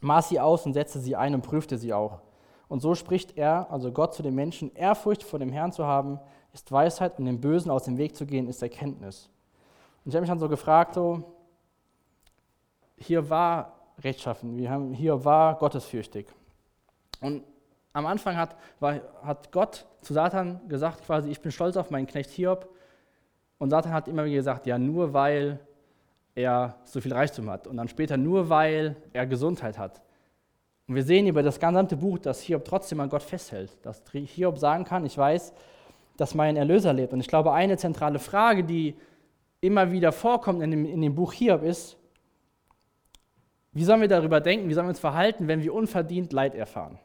maß 0.00 0.28
sie 0.28 0.40
aus 0.40 0.66
und 0.66 0.74
setzte 0.74 0.98
sie 1.00 1.16
ein 1.16 1.34
und 1.34 1.42
prüfte 1.42 1.78
sie 1.78 1.92
auch. 1.92 2.20
Und 2.68 2.80
so 2.80 2.94
spricht 2.94 3.36
er, 3.36 3.70
also 3.70 3.92
Gott 3.92 4.14
zu 4.14 4.22
den 4.22 4.34
Menschen, 4.34 4.74
Ehrfurcht 4.74 5.22
vor 5.22 5.38
dem 5.38 5.52
Herrn 5.52 5.72
zu 5.72 5.86
haben, 5.86 6.18
ist 6.52 6.70
Weisheit 6.72 7.18
und 7.18 7.26
dem 7.26 7.40
Bösen 7.40 7.70
aus 7.70 7.84
dem 7.84 7.98
Weg 7.98 8.16
zu 8.16 8.26
gehen, 8.26 8.48
ist 8.48 8.62
Erkenntnis. 8.62 9.28
Und 10.04 10.10
ich 10.10 10.14
habe 10.14 10.22
mich 10.22 10.30
dann 10.30 10.38
so 10.38 10.48
gefragt, 10.48 10.94
so, 10.94 11.22
hier 12.96 13.28
war 13.30 13.78
rechtschaffen, 14.02 14.56
wir 14.56 14.70
haben, 14.70 14.92
hier 14.92 15.24
war 15.24 15.58
gottesfürchtig. 15.58 16.26
Und 17.20 17.44
am 17.92 18.06
Anfang 18.06 18.36
hat, 18.36 18.56
war, 18.80 19.00
hat 19.22 19.52
Gott 19.52 19.86
zu 20.00 20.14
Satan 20.14 20.60
gesagt, 20.68 21.04
quasi, 21.04 21.30
ich 21.30 21.40
bin 21.40 21.52
stolz 21.52 21.76
auf 21.76 21.90
meinen 21.90 22.06
Knecht 22.06 22.30
Hiob, 22.30 22.68
und 23.62 23.70
Satan 23.70 23.92
hat 23.92 24.08
immer 24.08 24.24
wieder 24.24 24.38
gesagt, 24.38 24.66
ja, 24.66 24.76
nur 24.76 25.12
weil 25.12 25.60
er 26.34 26.74
so 26.82 27.00
viel 27.00 27.12
Reichtum 27.12 27.48
hat. 27.48 27.68
Und 27.68 27.76
dann 27.76 27.86
später 27.86 28.16
nur 28.16 28.48
weil 28.48 28.96
er 29.12 29.24
Gesundheit 29.24 29.78
hat. 29.78 30.02
Und 30.88 30.96
wir 30.96 31.04
sehen 31.04 31.28
über 31.28 31.44
das 31.44 31.60
gesamte 31.60 31.96
Buch, 31.96 32.18
dass 32.18 32.40
Hiob 32.40 32.64
trotzdem 32.64 32.98
an 32.98 33.08
Gott 33.08 33.22
festhält. 33.22 33.70
Dass 33.82 34.02
Hiob 34.12 34.58
sagen 34.58 34.84
kann, 34.84 35.06
ich 35.06 35.16
weiß, 35.16 35.52
dass 36.16 36.34
mein 36.34 36.56
Erlöser 36.56 36.92
lebt. 36.92 37.12
Und 37.12 37.20
ich 37.20 37.28
glaube, 37.28 37.52
eine 37.52 37.76
zentrale 37.76 38.18
Frage, 38.18 38.64
die 38.64 38.96
immer 39.60 39.92
wieder 39.92 40.10
vorkommt 40.10 40.60
in 40.60 40.72
dem, 40.72 40.84
in 40.84 41.00
dem 41.00 41.14
Buch 41.14 41.32
Hiob 41.32 41.62
ist, 41.62 41.96
wie 43.70 43.84
sollen 43.84 44.00
wir 44.00 44.08
darüber 44.08 44.40
denken, 44.40 44.68
wie 44.70 44.74
sollen 44.74 44.86
wir 44.86 44.90
uns 44.90 44.98
verhalten, 44.98 45.46
wenn 45.46 45.62
wir 45.62 45.72
unverdient 45.72 46.32
Leid 46.32 46.56
erfahren? 46.56 46.98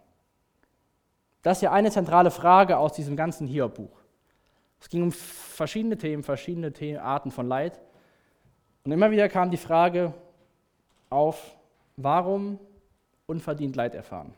Das 1.43 1.59
ist 1.59 1.61
ja 1.61 1.71
eine 1.71 1.91
zentrale 1.91 2.31
Frage 2.31 2.79
aus 2.79 2.93
diesem 2.93 3.15
ganzen 3.15 3.45
Hiob-Buch. 3.45 4.06
Es 4.79 4.89
ging 4.89 5.03
um 5.03 5.11
verschiedene 5.11 5.97
Themen, 5.97 6.23
verschiedene 6.23 6.71
Arten 7.01 7.31
von 7.31 7.47
Leid. 7.47 7.79
Und 8.83 8.91
immer 8.91 9.11
wieder 9.11 9.27
kam 9.29 9.51
die 9.51 9.57
Frage 9.57 10.13
auf, 11.09 11.55
warum 11.95 12.59
unverdient 13.25 13.75
Leid 13.75 13.95
erfahren? 13.95 14.33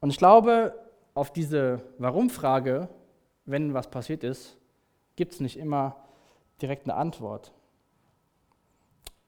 Und 0.00 0.10
ich 0.10 0.16
glaube, 0.16 0.74
auf 1.14 1.32
diese 1.32 1.82
Warum-Frage, 1.98 2.88
wenn 3.44 3.74
was 3.74 3.90
passiert 3.90 4.24
ist, 4.24 4.56
gibt 5.16 5.34
es 5.34 5.40
nicht 5.40 5.58
immer 5.58 5.96
direkt 6.62 6.84
eine 6.84 6.94
Antwort. 6.94 7.52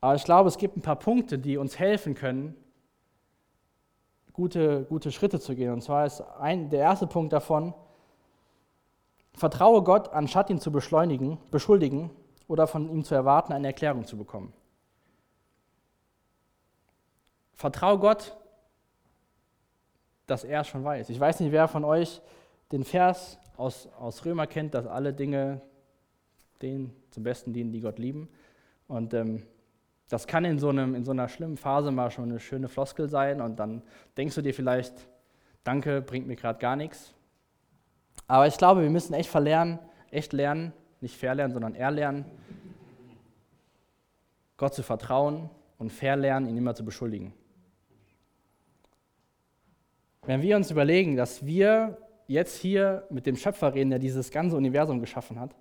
Aber 0.01 0.15
ich 0.15 0.25
glaube, 0.25 0.49
es 0.49 0.59
gibt 0.59 0.77
ein 0.77 0.83
paar 0.83 0.99
Punkte, 0.99 1.39
die 1.39 1.59
uns 1.59 1.79
helfen 1.79 2.15
können, 2.15 2.57
gute, 4.33 4.85
gute 4.85 5.13
Schritte 5.13 5.39
zu 5.39 5.55
gehen. 5.55 5.73
Und 5.73 5.83
zwar 5.83 6.07
ist 6.07 6.23
ein, 6.41 6.71
der 6.71 6.81
erste 6.81 7.07
Punkt 7.07 7.33
davon, 7.33 7.75
Vertraue 9.35 9.83
Gott, 9.83 10.13
anstatt 10.13 10.51
ihn 10.51 10.61
zu 10.61 10.71
beschleunigen, 10.71 11.39
beschuldigen 11.51 12.11
oder 12.49 12.67
von 12.67 12.89
ihm 12.89 13.05
zu 13.05 13.15
erwarten, 13.15 13.53
eine 13.53 13.69
Erklärung 13.69 14.05
zu 14.05 14.17
bekommen. 14.17 14.53
Vertraue 17.55 17.99
Gott, 17.99 18.37
dass 20.27 20.45
er 20.45 20.61
es 20.61 20.69
schon 20.69 20.85
weiß. 20.85 21.11
Ich 21.11 21.19
weiß 21.19 21.41
nicht, 21.41 21.53
wer 21.53 21.69
von 21.69 21.85
euch 21.85 22.21
den 22.73 22.85
Vers 22.85 23.39
aus, 23.57 23.89
aus 23.99 24.25
Römer 24.25 24.47
kennt, 24.47 24.75
dass 24.75 24.87
alle 24.87 25.13
Dinge 25.13 25.61
denen 26.61 26.95
zum 27.11 27.23
Besten 27.23 27.53
dienen, 27.53 27.73
die 27.73 27.81
Gott 27.81 27.99
lieben. 27.99 28.29
Und 28.89 29.15
ähm, 29.15 29.43
das 30.09 30.27
kann 30.27 30.45
in 30.45 30.59
so, 30.59 30.69
einem, 30.69 30.95
in 30.95 31.05
so 31.05 31.11
einer 31.11 31.29
schlimmen 31.29 31.57
Phase 31.57 31.91
mal 31.91 32.11
schon 32.11 32.25
eine 32.25 32.41
schöne 32.41 32.69
Floskel 32.69 33.09
sein 33.09 33.41
und 33.41 33.59
dann 33.59 33.83
denkst 34.17 34.35
du 34.35 34.43
dir 34.43 34.55
vielleicht, 34.55 34.93
danke, 35.65 36.03
bringt 36.03 36.27
mir 36.27 36.37
gerade 36.37 36.59
gar 36.59 36.77
nichts. 36.77 37.15
Aber 38.27 38.47
ich 38.47 38.57
glaube, 38.57 38.83
wir 38.83 38.91
müssen 38.91 39.15
echt 39.15 39.31
verlernen, 39.31 39.79
echt 40.11 40.33
lernen, 40.33 40.73
nicht 41.01 41.17
verlernen, 41.17 41.53
sondern 41.53 41.75
erlernen, 41.75 42.25
Gott 44.57 44.75
zu 44.75 44.83
vertrauen 44.83 45.51
und 45.79 45.91
verlernen, 45.91 46.49
ihn 46.49 46.57
immer 46.57 46.75
zu 46.75 46.85
beschuldigen. 46.85 47.35
Wenn 50.25 50.41
wir 50.41 50.57
uns 50.57 50.71
überlegen, 50.71 51.17
dass 51.17 51.45
wir 51.45 51.99
jetzt 52.29 52.61
hier 52.61 53.05
mit 53.11 53.27
dem 53.27 53.37
Schöpfer 53.37 53.75
reden, 53.75 53.91
der 53.91 53.99
dieses 53.99 54.31
ganze 54.31 54.57
Universum 54.57 55.01
geschaffen 55.01 55.41
hat, 55.41 55.57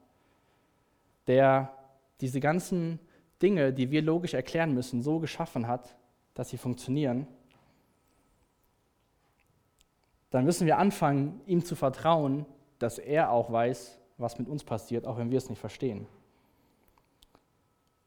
der 1.26 1.76
diese 2.22 2.40
ganzen 2.40 3.00
Dinge, 3.42 3.74
die 3.74 3.90
wir 3.90 4.04
logisch 4.04 4.36
erklären 4.36 4.74
müssen, 4.74 5.02
so 5.02 5.20
geschaffen 5.20 5.68
hat, 5.68 5.96
dass 6.36 6.50
sie 6.50 6.58
funktionieren, 6.58 7.28
dann 10.32 10.46
müssen 10.46 10.66
wir 10.66 10.78
anfangen, 10.78 11.42
ihm 11.46 11.64
zu 11.64 11.76
vertrauen, 11.76 12.46
dass 12.80 12.98
er 12.98 13.32
auch 13.32 13.52
weiß, 13.52 14.00
was 14.18 14.40
mit 14.40 14.48
uns 14.48 14.64
passiert, 14.64 15.06
auch 15.06 15.18
wenn 15.18 15.30
wir 15.30 15.38
es 15.38 15.50
nicht 15.50 15.60
verstehen. 15.60 16.08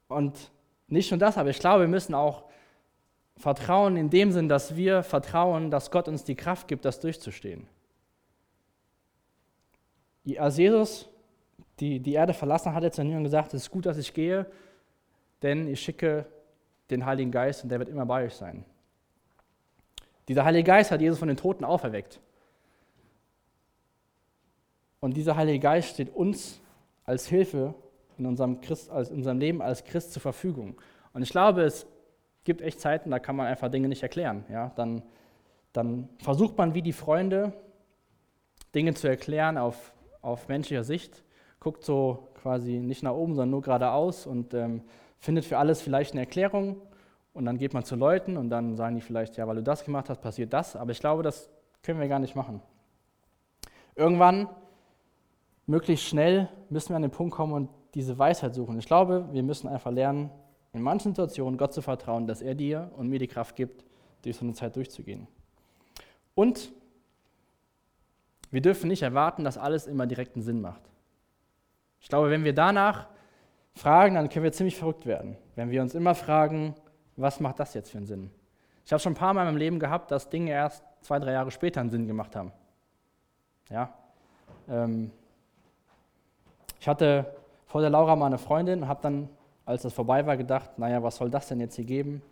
Und 0.09 0.51
nicht 0.89 1.11
nur 1.11 1.19
das, 1.19 1.39
aber 1.39 1.51
ich 1.51 1.59
glaube, 1.59 1.83
wir 1.83 1.89
müssen 1.89 2.15
auch 2.15 2.45
vertrauen 3.37 3.97
in 3.97 4.11
dem 4.11 4.33
Sinn, 4.33 4.49
dass 4.49 4.77
wir 4.77 5.03
vertrauen, 5.03 5.71
dass 5.71 5.91
Gott 5.91 6.09
uns 6.09 6.25
die 6.25 6.35
Kraft 6.35 6.69
gibt, 6.69 6.85
das 6.85 7.01
durchzustehen. 7.01 7.67
Als 10.39 10.57
Jesus 10.57 11.09
die, 11.81 12.01
die 12.01 12.13
Erde 12.13 12.33
verlassen 12.33 12.69
hat, 12.69 12.77
hat 12.77 12.85
er 12.85 12.93
zu 12.93 13.03
den 13.03 13.25
gesagt, 13.25 13.53
es 13.55 13.63
ist 13.63 13.71
gut, 13.71 13.87
dass 13.87 13.99
ich 13.99 14.15
gehe, 14.15 14.47
denn 15.43 15.67
ich 15.67 15.81
schicke 15.81 16.27
den 16.91 17.05
Heiligen 17.05 17.31
Geist 17.31 17.63
und 17.65 17.69
der 17.69 17.79
wird 17.79 17.89
immer 17.89 18.07
bei 18.07 18.25
euch 18.25 18.35
sein. 18.35 18.65
Dieser 20.29 20.45
Heilige 20.45 20.65
Geist 20.65 20.91
hat 20.91 21.01
Jesus 21.01 21.19
von 21.19 21.29
den 21.29 21.37
Toten 21.37 21.65
auferweckt. 21.65 22.21
Und 25.01 25.17
dieser 25.17 25.37
Heilige 25.37 25.59
Geist 25.59 25.91
steht 25.91 26.15
uns 26.15 26.61
als 27.05 27.27
Hilfe 27.27 27.75
in 28.17 28.27
unserem, 28.27 28.61
Christ, 28.61 28.91
als 28.91 29.11
in 29.11 29.17
unserem 29.17 29.39
Leben 29.39 29.61
als 29.61 29.85
Christ 29.85 30.13
zur 30.13 30.23
Verfügung. 30.23 30.81
Und 31.13 31.23
ich 31.23 31.31
glaube, 31.31 31.63
es 31.63 31.87
gibt 32.45 32.63
echt 32.63 32.81
Zeiten, 32.81 33.11
da 33.11 33.19
kann 33.19 33.37
man 33.37 33.47
einfach 33.47 33.71
Dinge 33.71 33.89
nicht 33.89 34.03
erklären. 34.03 34.45
Ja? 34.51 34.73
Dann, 34.77 35.03
dann 35.73 36.09
versucht 36.23 36.57
man 36.57 36.75
wie 36.75 36.83
die 36.83 36.93
Freunde, 36.93 37.53
Dinge 38.75 38.95
zu 38.95 39.09
erklären 39.09 39.59
auf, 39.59 39.93
auf 40.23 40.49
menschlicher 40.49 40.85
Sicht, 40.85 41.23
guckt 41.61 41.85
so 41.85 42.29
quasi 42.43 42.79
nicht 42.79 43.03
nach 43.03 43.13
oben, 43.13 43.35
sondern 43.35 43.51
nur 43.51 43.63
geradeaus 43.63 44.27
und 44.27 44.55
ähm, 44.55 44.83
findet 45.19 45.45
für 45.45 45.59
alles 45.59 45.81
vielleicht 45.81 46.13
eine 46.13 46.21
Erklärung. 46.21 46.77
Und 47.35 47.45
dann 47.45 47.59
geht 47.59 47.75
man 47.75 47.85
zu 47.85 47.97
Leuten 47.97 48.37
und 48.37 48.49
dann 48.49 48.77
sagen 48.77 48.95
die 48.95 49.03
vielleicht, 49.03 49.37
ja, 49.37 49.47
weil 49.47 49.57
du 49.57 49.63
das 49.63 49.85
gemacht 49.85 50.09
hast, 50.09 50.21
passiert 50.23 50.53
das. 50.53 50.77
Aber 50.77 50.93
ich 50.93 51.01
glaube, 51.01 51.23
das 51.23 51.51
können 51.83 52.01
wir 52.01 52.09
gar 52.09 52.21
nicht 52.21 52.35
machen. 52.35 52.63
Irgendwann 53.97 54.49
möglichst 55.67 56.07
schnell 56.07 56.49
müssen 56.71 56.91
wir 56.91 56.97
an 56.97 57.03
den 57.03 57.11
Punkt 57.11 57.35
kommen 57.35 57.53
und 57.53 57.71
diese 57.95 58.19
Weisheit 58.19 58.55
suchen. 58.55 58.79
Ich 58.79 58.87
glaube, 58.87 59.29
wir 59.33 59.43
müssen 59.43 59.69
einfach 59.69 59.91
lernen, 59.93 60.31
in 60.73 60.83
manchen 60.83 61.13
Situationen 61.13 61.59
Gott 61.59 61.73
zu 61.73 61.83
vertrauen, 61.83 62.27
dass 62.27 62.43
er 62.43 62.55
dir 62.55 62.91
und 62.97 63.09
mir 63.09 63.19
die 63.19 63.29
Kraft 63.29 63.55
gibt, 63.55 63.85
durch 64.23 64.37
so 64.37 64.45
eine 64.45 64.55
Zeit 64.55 64.75
durchzugehen. 64.75 65.29
Und 66.35 66.73
Wir 68.55 68.61
dürfen 68.61 68.87
nicht 68.87 69.03
erwarten, 69.03 69.43
dass 69.43 69.59
alles 69.59 69.89
immer 69.89 70.07
direkten 70.07 70.41
Sinn 70.41 70.61
macht. 70.61 70.83
Ich 71.99 72.09
glaube, 72.09 72.31
wenn 72.31 72.45
wir 72.45 72.53
danach 72.53 73.09
fragen, 73.75 74.15
dann 74.15 74.29
können 74.29 74.45
wir 74.45 74.53
ziemlich 74.53 74.77
verrückt 74.77 75.07
werden. 75.07 75.37
Wenn 75.57 75.73
wir 75.73 75.83
uns 75.83 75.93
immer 75.97 76.15
fragen, 76.15 76.77
was 77.17 77.41
macht 77.41 77.61
das 77.61 77.75
jetzt 77.75 77.91
für 77.91 77.99
einen 77.99 78.07
Sinn? 78.07 78.31
Ich 78.85 78.93
habe 78.93 79.01
schon 79.01 79.13
ein 79.13 79.17
paar 79.17 79.33
Mal 79.33 79.43
in 79.43 79.49
meinem 79.49 79.57
Leben 79.57 79.79
gehabt, 79.79 80.11
dass 80.11 80.29
Dinge 80.29 80.51
erst 80.51 80.85
zwei, 81.01 81.19
drei 81.19 81.33
Jahre 81.33 81.51
später 81.51 81.81
einen 81.81 81.91
Sinn 81.91 82.07
gemacht 82.07 82.37
haben. 82.37 82.53
Ja. 83.71 83.93
Ähm, 84.69 85.11
ich 86.81 86.89
hatte 86.89 87.35
vor 87.67 87.81
der 87.81 87.91
Laura 87.91 88.15
mal 88.15 88.27
eine 88.27 88.39
Freundin 88.39 88.83
und 88.83 88.89
habe 88.89 89.01
dann, 89.03 89.29
als 89.65 89.83
das 89.83 89.93
vorbei 89.93 90.27
war, 90.27 90.37
gedacht, 90.37 90.79
naja, 90.79 91.03
was 91.03 91.17
soll 91.17 91.31
das 91.31 91.49
denn 91.49 91.61
jetzt 91.61 91.77
hier 91.77 91.85
geben? 91.85 92.23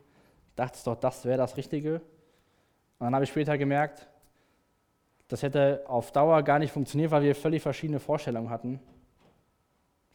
Dachte 0.57 0.79
doch, 0.85 0.97
das 0.97 1.25
wäre 1.25 1.38
das 1.38 1.57
Richtige. 1.57 1.95
Und 2.99 3.07
dann 3.07 3.14
habe 3.14 3.25
ich 3.25 3.31
später 3.31 3.57
gemerkt, 3.57 4.09
das 5.29 5.42
hätte 5.42 5.83
auf 5.87 6.12
Dauer 6.12 6.42
gar 6.42 6.59
nicht 6.59 6.73
funktioniert, 6.73 7.11
weil 7.11 7.23
wir 7.23 7.35
völlig 7.35 7.62
verschiedene 7.62 7.99
Vorstellungen 7.99 8.51
hatten 8.51 8.79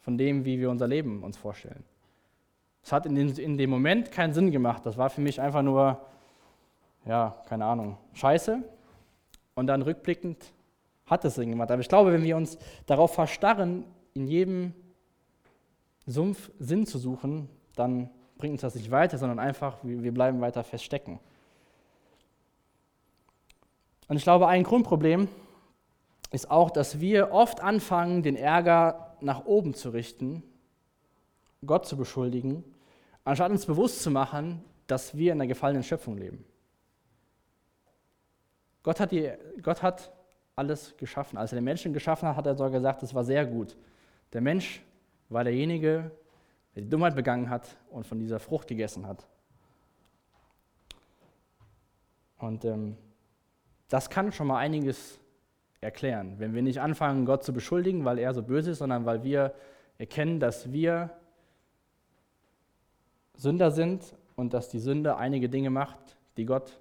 von 0.00 0.16
dem, 0.16 0.44
wie 0.44 0.60
wir 0.60 0.70
unser 0.70 0.86
Leben 0.86 1.24
uns 1.24 1.36
vorstellen. 1.36 1.84
Es 2.82 2.92
hat 2.92 3.06
in, 3.06 3.14
den, 3.14 3.36
in 3.36 3.58
dem 3.58 3.70
Moment 3.70 4.10
keinen 4.10 4.32
Sinn 4.32 4.50
gemacht. 4.50 4.86
Das 4.86 4.96
war 4.96 5.10
für 5.10 5.20
mich 5.20 5.40
einfach 5.40 5.62
nur, 5.62 6.00
ja, 7.04 7.36
keine 7.48 7.64
Ahnung, 7.64 7.98
scheiße. 8.14 8.62
Und 9.54 9.66
dann 9.66 9.82
rückblickend 9.82 10.52
hat 11.06 11.24
es 11.24 11.34
Sinn 11.34 11.50
gemacht. 11.50 11.70
Aber 11.70 11.80
ich 11.80 11.88
glaube, 11.88 12.12
wenn 12.12 12.22
wir 12.22 12.36
uns 12.36 12.58
darauf 12.86 13.14
verstarren, 13.14 13.84
in 14.14 14.26
jedem 14.26 14.72
Sumpf 16.06 16.50
Sinn 16.58 16.86
zu 16.86 16.98
suchen, 16.98 17.48
dann 17.74 18.10
bringt 18.38 18.52
uns 18.52 18.62
das 18.62 18.74
nicht 18.74 18.90
weiter, 18.90 19.18
sondern 19.18 19.38
einfach, 19.38 19.78
wir 19.82 20.12
bleiben 20.14 20.40
weiter 20.40 20.64
feststecken. 20.64 21.18
Und 24.08 24.16
ich 24.16 24.22
glaube, 24.22 24.48
ein 24.48 24.62
Grundproblem 24.62 25.28
ist 26.30 26.50
auch, 26.50 26.70
dass 26.70 27.00
wir 27.00 27.32
oft 27.32 27.60
anfangen, 27.60 28.22
den 28.22 28.36
Ärger 28.36 29.16
nach 29.20 29.44
oben 29.44 29.74
zu 29.74 29.90
richten, 29.90 30.42
Gott 31.64 31.86
zu 31.86 31.96
beschuldigen, 31.96 32.64
anstatt 33.24 33.50
uns 33.50 33.66
bewusst 33.66 34.02
zu 34.02 34.10
machen, 34.10 34.64
dass 34.86 35.16
wir 35.16 35.32
in 35.32 35.38
der 35.38 35.48
gefallenen 35.48 35.82
Schöpfung 35.82 36.16
leben. 36.16 36.44
Gott 38.82 39.00
hat, 39.00 39.12
die, 39.12 39.30
Gott 39.62 39.82
hat 39.82 40.12
alles 40.56 40.96
geschaffen. 40.96 41.36
Als 41.36 41.52
er 41.52 41.56
den 41.56 41.64
Menschen 41.64 41.92
geschaffen 41.92 42.28
hat, 42.28 42.36
hat 42.36 42.46
er 42.46 42.56
sogar 42.56 42.70
gesagt, 42.70 43.02
es 43.02 43.14
war 43.14 43.24
sehr 43.24 43.44
gut. 43.44 43.76
Der 44.32 44.40
Mensch 44.40 44.82
war 45.28 45.44
derjenige, 45.44 46.10
der 46.74 46.82
die 46.82 46.88
Dummheit 46.88 47.14
begangen 47.14 47.50
hat 47.50 47.76
und 47.90 48.06
von 48.06 48.18
dieser 48.18 48.38
Frucht 48.38 48.68
gegessen 48.68 49.06
hat. 49.06 49.26
Und 52.38 52.64
ähm, 52.64 52.96
das 53.88 54.10
kann 54.10 54.32
schon 54.32 54.46
mal 54.46 54.58
einiges 54.58 55.18
erklären, 55.80 56.38
wenn 56.38 56.54
wir 56.54 56.62
nicht 56.62 56.80
anfangen, 56.80 57.24
Gott 57.24 57.44
zu 57.44 57.52
beschuldigen, 57.52 58.04
weil 58.04 58.18
er 58.18 58.34
so 58.34 58.42
böse 58.42 58.72
ist, 58.72 58.78
sondern 58.78 59.06
weil 59.06 59.22
wir 59.22 59.54
erkennen, 59.96 60.40
dass 60.40 60.72
wir 60.72 61.10
Sünder 63.38 63.70
sind 63.70 64.14
und 64.36 64.52
dass 64.52 64.68
die 64.68 64.80
Sünde 64.80 65.16
einige 65.16 65.48
Dinge 65.48 65.70
macht, 65.70 65.98
die 66.36 66.44
Gott 66.44 66.78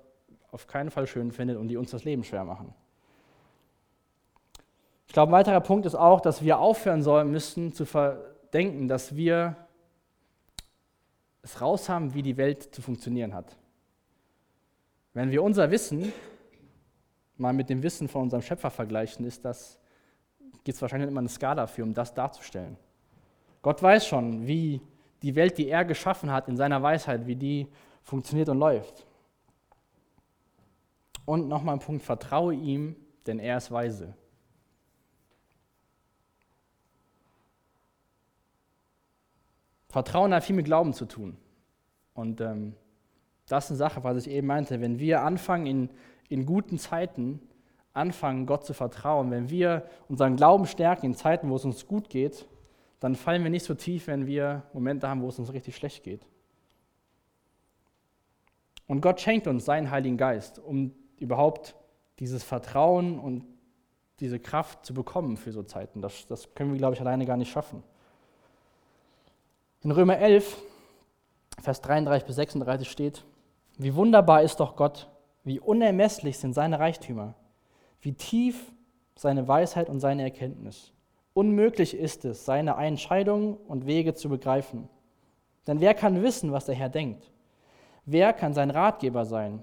auf 0.51 0.67
keinen 0.67 0.91
Fall 0.91 1.07
schön 1.07 1.31
findet 1.31 1.57
und 1.57 1.69
die 1.69 1.77
uns 1.77 1.91
das 1.91 2.03
Leben 2.03 2.23
schwer 2.23 2.43
machen. 2.43 2.73
Ich 5.07 5.13
glaube, 5.13 5.31
ein 5.31 5.33
weiterer 5.33 5.61
Punkt 5.61 5.85
ist 5.85 5.95
auch, 5.95 6.19
dass 6.19 6.43
wir 6.43 6.59
aufhören 6.59 7.01
sollen 7.01 7.31
müssen 7.31 7.73
zu 7.73 7.85
verdenken, 7.85 8.87
dass 8.87 9.15
wir 9.15 9.55
es 11.43 11.61
raus 11.61 11.87
haben, 11.87 12.13
wie 12.13 12.23
die 12.23 12.37
Welt 12.37 12.75
zu 12.75 12.81
funktionieren 12.81 13.33
hat. 13.33 13.55
Wenn 15.13 15.31
wir 15.31 15.43
unser 15.43 15.71
Wissen 15.71 16.11
mal 17.37 17.53
mit 17.53 17.69
dem 17.69 17.83
Wissen 17.83 18.07
von 18.07 18.23
unserem 18.23 18.41
Schöpfer 18.41 18.69
vergleichen, 18.69 19.25
ist 19.25 19.45
das, 19.45 19.79
gibt 20.63 20.75
es 20.75 20.81
wahrscheinlich 20.81 21.09
immer 21.09 21.19
eine 21.19 21.29
Skala 21.29 21.67
für, 21.67 21.83
um 21.83 21.93
das 21.93 22.13
darzustellen. 22.13 22.77
Gott 23.61 23.81
weiß 23.81 24.05
schon, 24.07 24.45
wie 24.45 24.81
die 25.21 25.35
Welt, 25.35 25.57
die 25.57 25.69
er 25.69 25.85
geschaffen 25.85 26.31
hat, 26.31 26.47
in 26.47 26.57
seiner 26.57 26.81
Weisheit, 26.81 27.25
wie 27.27 27.35
die 27.35 27.67
funktioniert 28.03 28.49
und 28.49 28.59
läuft. 28.59 29.05
Und 31.25 31.47
nochmal 31.47 31.75
ein 31.75 31.79
Punkt, 31.79 32.03
vertraue 32.03 32.53
ihm, 32.53 32.95
denn 33.25 33.39
er 33.39 33.57
ist 33.57 33.71
weise. 33.71 34.15
Vertrauen 39.89 40.33
hat 40.33 40.43
viel 40.43 40.55
mit 40.55 40.65
Glauben 40.65 40.93
zu 40.93 41.05
tun. 41.05 41.37
Und 42.13 42.39
ähm, 42.41 42.75
das 43.47 43.65
ist 43.65 43.71
eine 43.71 43.77
Sache, 43.77 44.03
was 44.03 44.25
ich 44.25 44.29
eben 44.29 44.47
meinte. 44.47 44.81
Wenn 44.81 44.99
wir 44.99 45.23
anfangen, 45.23 45.65
in, 45.65 45.89
in 46.29 46.45
guten 46.45 46.77
Zeiten 46.77 47.41
anfangen, 47.93 48.45
Gott 48.45 48.65
zu 48.65 48.73
vertrauen, 48.73 49.31
wenn 49.31 49.49
wir 49.49 49.87
unseren 50.07 50.35
Glauben 50.35 50.65
stärken 50.65 51.07
in 51.07 51.15
Zeiten, 51.15 51.49
wo 51.49 51.55
es 51.55 51.65
uns 51.65 51.87
gut 51.87 52.09
geht, 52.09 52.47
dann 52.99 53.15
fallen 53.15 53.43
wir 53.43 53.49
nicht 53.49 53.65
so 53.65 53.75
tief, 53.75 54.07
wenn 54.07 54.25
wir 54.25 54.63
Momente 54.73 55.07
haben, 55.07 55.21
wo 55.21 55.29
es 55.29 55.37
uns 55.39 55.53
richtig 55.53 55.75
schlecht 55.75 56.03
geht. 56.03 56.25
Und 58.87 59.01
Gott 59.01 59.19
schenkt 59.19 59.47
uns 59.47 59.65
seinen 59.65 59.91
Heiligen 59.91 60.17
Geist, 60.17 60.59
um 60.59 60.93
überhaupt 61.17 61.75
dieses 62.19 62.43
Vertrauen 62.43 63.19
und 63.19 63.45
diese 64.19 64.39
Kraft 64.39 64.85
zu 64.85 64.93
bekommen 64.93 65.37
für 65.37 65.51
so 65.51 65.61
Zeiten. 65.61 66.01
Das, 66.01 66.25
das 66.25 66.53
können 66.55 66.71
wir, 66.71 66.77
glaube 66.77 66.95
ich, 66.95 67.01
alleine 67.01 67.25
gar 67.25 67.37
nicht 67.37 67.51
schaffen. 67.51 67.83
In 69.83 69.91
Römer 69.91 70.17
11, 70.17 70.57
Vers 71.61 71.81
33 71.81 72.25
bis 72.25 72.35
36 72.35 72.89
steht, 72.89 73.23
wie 73.77 73.93
wunderbar 73.93 74.41
ist 74.41 74.59
doch 74.59 74.75
Gott, 74.75 75.07
wie 75.43 75.59
unermesslich 75.59 76.39
sind 76.39 76.53
seine 76.53 76.79
Reichtümer, 76.79 77.35
wie 78.01 78.13
tief 78.13 78.71
seine 79.15 79.47
Weisheit 79.47 79.89
und 79.89 79.99
seine 79.99 80.23
Erkenntnis. 80.23 80.93
Unmöglich 81.37 81.95
ist 81.95 82.25
es, 82.25 82.45
seine 82.45 82.77
Entscheidungen 82.77 83.57
und 83.67 83.85
Wege 83.85 84.15
zu 84.15 84.27
begreifen. 84.27 84.89
Denn 85.67 85.79
wer 85.81 85.93
kann 85.93 86.23
wissen, 86.23 86.51
was 86.51 86.65
der 86.65 86.73
Herr 86.73 86.89
denkt? 86.89 87.29
Wer 88.07 88.33
kann 88.33 88.55
sein 88.55 88.71
Ratgeber 88.71 89.23
sein? 89.23 89.61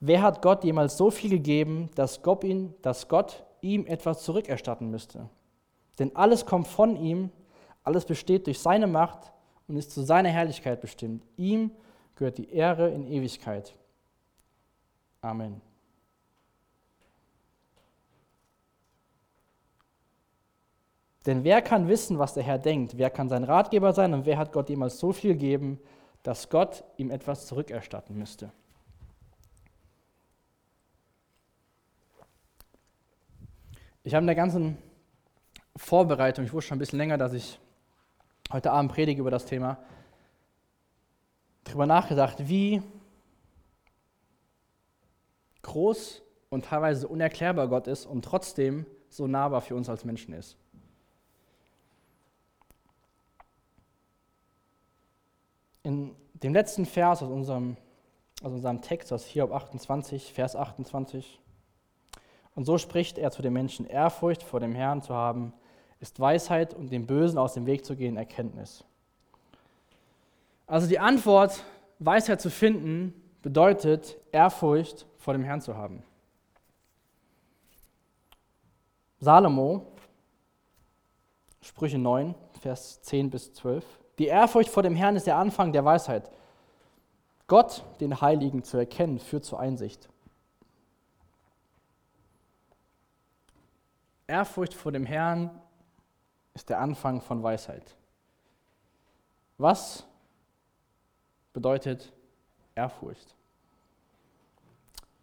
Wer 0.00 0.22
hat 0.22 0.42
Gott 0.42 0.64
jemals 0.64 0.96
so 0.96 1.12
viel 1.12 1.30
gegeben, 1.30 1.88
dass 1.94 2.20
Gott, 2.20 2.42
ihn, 2.42 2.74
dass 2.82 3.06
Gott 3.06 3.44
ihm 3.60 3.86
etwas 3.86 4.24
zurückerstatten 4.24 4.90
müsste? 4.90 5.28
Denn 6.00 6.16
alles 6.16 6.44
kommt 6.44 6.66
von 6.66 6.96
ihm, 6.96 7.30
alles 7.84 8.04
besteht 8.04 8.48
durch 8.48 8.58
seine 8.58 8.88
Macht 8.88 9.32
und 9.68 9.76
ist 9.76 9.92
zu 9.92 10.02
seiner 10.02 10.30
Herrlichkeit 10.30 10.80
bestimmt. 10.80 11.24
Ihm 11.36 11.70
gehört 12.16 12.38
die 12.38 12.50
Ehre 12.50 12.90
in 12.90 13.06
Ewigkeit. 13.06 13.72
Amen. 15.20 15.60
Denn 21.26 21.42
wer 21.42 21.62
kann 21.62 21.88
wissen, 21.88 22.18
was 22.18 22.34
der 22.34 22.42
Herr 22.42 22.58
denkt? 22.58 22.98
Wer 22.98 23.10
kann 23.10 23.28
sein 23.28 23.44
Ratgeber 23.44 23.92
sein 23.92 24.12
und 24.12 24.26
wer 24.26 24.36
hat 24.36 24.52
Gott 24.52 24.68
jemals 24.68 24.98
so 24.98 25.12
viel 25.12 25.32
gegeben, 25.32 25.80
dass 26.22 26.50
Gott 26.50 26.84
ihm 26.96 27.10
etwas 27.10 27.46
zurückerstatten 27.46 28.16
müsste? 28.16 28.52
Ich 34.02 34.14
habe 34.14 34.22
in 34.22 34.26
der 34.26 34.36
ganzen 34.36 34.76
Vorbereitung, 35.76 36.44
ich 36.44 36.52
wusste 36.52 36.68
schon 36.68 36.76
ein 36.76 36.78
bisschen 36.78 36.98
länger, 36.98 37.16
dass 37.16 37.32
ich 37.32 37.58
heute 38.52 38.70
Abend 38.70 38.92
predige 38.92 39.22
über 39.22 39.30
das 39.30 39.46
Thema, 39.46 39.78
darüber 41.64 41.86
nachgedacht, 41.86 42.48
wie 42.48 42.82
groß 45.62 46.22
und 46.50 46.66
teilweise 46.66 47.08
unerklärbar 47.08 47.68
Gott 47.68 47.86
ist 47.86 48.04
und 48.04 48.26
trotzdem 48.26 48.84
so 49.08 49.26
nahbar 49.26 49.62
für 49.62 49.74
uns 49.74 49.88
als 49.88 50.04
Menschen 50.04 50.34
ist. 50.34 50.58
In 55.84 56.16
dem 56.32 56.54
letzten 56.54 56.86
Vers 56.86 57.22
aus 57.22 57.30
unserem, 57.30 57.76
aus 58.42 58.52
unserem 58.52 58.80
Text, 58.80 59.12
aus 59.12 59.24
Hiob 59.26 59.52
28, 59.52 60.32
Vers 60.32 60.56
28, 60.56 61.40
und 62.54 62.64
so 62.64 62.78
spricht 62.78 63.18
er 63.18 63.30
zu 63.30 63.42
den 63.42 63.52
Menschen, 63.52 63.86
Ehrfurcht 63.86 64.42
vor 64.42 64.60
dem 64.60 64.74
Herrn 64.74 65.02
zu 65.02 65.14
haben, 65.14 65.52
ist 66.00 66.18
Weisheit 66.18 66.72
und 66.72 66.90
dem 66.90 67.06
Bösen 67.06 67.38
aus 67.38 67.52
dem 67.52 67.66
Weg 67.66 67.84
zu 67.84 67.96
gehen, 67.96 68.16
Erkenntnis. 68.16 68.82
Also 70.66 70.86
die 70.86 70.98
Antwort, 70.98 71.62
Weisheit 71.98 72.40
zu 72.40 72.50
finden, 72.50 73.12
bedeutet 73.42 74.16
Ehrfurcht 74.32 75.06
vor 75.18 75.34
dem 75.34 75.44
Herrn 75.44 75.60
zu 75.60 75.76
haben. 75.76 76.02
Salomo, 79.20 79.86
Sprüche 81.60 81.98
9, 81.98 82.34
Vers 82.60 83.02
10 83.02 83.28
bis 83.28 83.52
12. 83.52 83.84
Die 84.18 84.26
Ehrfurcht 84.26 84.70
vor 84.70 84.82
dem 84.82 84.94
Herrn 84.94 85.16
ist 85.16 85.26
der 85.26 85.36
Anfang 85.36 85.72
der 85.72 85.84
Weisheit. 85.84 86.30
Gott, 87.46 87.84
den 88.00 88.20
Heiligen 88.20 88.62
zu 88.62 88.76
erkennen, 88.76 89.18
führt 89.18 89.44
zur 89.44 89.60
Einsicht. 89.60 90.08
Ehrfurcht 94.26 94.74
vor 94.74 94.92
dem 94.92 95.04
Herrn 95.04 95.50
ist 96.54 96.70
der 96.70 96.78
Anfang 96.80 97.20
von 97.20 97.42
Weisheit. 97.42 97.96
Was 99.58 100.06
bedeutet 101.52 102.12
Ehrfurcht? 102.74 103.34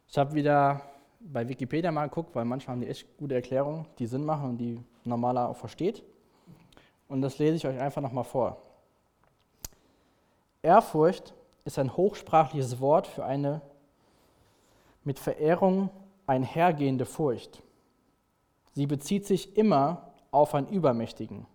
Ich 0.07 0.17
habe 0.17 0.33
wieder 0.33 0.81
bei 1.19 1.47
Wikipedia 1.47 1.91
mal 1.91 2.07
geguckt, 2.07 2.35
weil 2.35 2.45
manchmal 2.45 2.75
haben 2.75 2.81
die 2.81 2.87
echt 2.87 3.17
gute 3.17 3.35
Erklärungen, 3.35 3.87
die 3.97 4.07
Sinn 4.07 4.25
machen 4.25 4.49
und 4.51 4.57
die 4.57 4.83
normaler 5.03 5.49
auch 5.49 5.57
versteht. 5.57 6.03
Und 7.07 7.21
das 7.21 7.39
lese 7.39 7.55
ich 7.55 7.67
euch 7.67 7.79
einfach 7.79 8.01
nochmal 8.01 8.23
vor. 8.23 8.61
Ehrfurcht 10.63 11.33
ist 11.65 11.79
ein 11.79 11.95
hochsprachliches 11.95 12.79
Wort 12.79 13.07
für 13.07 13.25
eine 13.25 13.61
mit 15.03 15.19
Verehrung 15.19 15.89
einhergehende 16.27 17.05
Furcht. 17.05 17.63
Sie 18.73 18.85
bezieht 18.85 19.25
sich 19.25 19.57
immer 19.57 20.13
auf 20.29 20.53
einen 20.53 20.69
übermächtigen, 20.69 21.45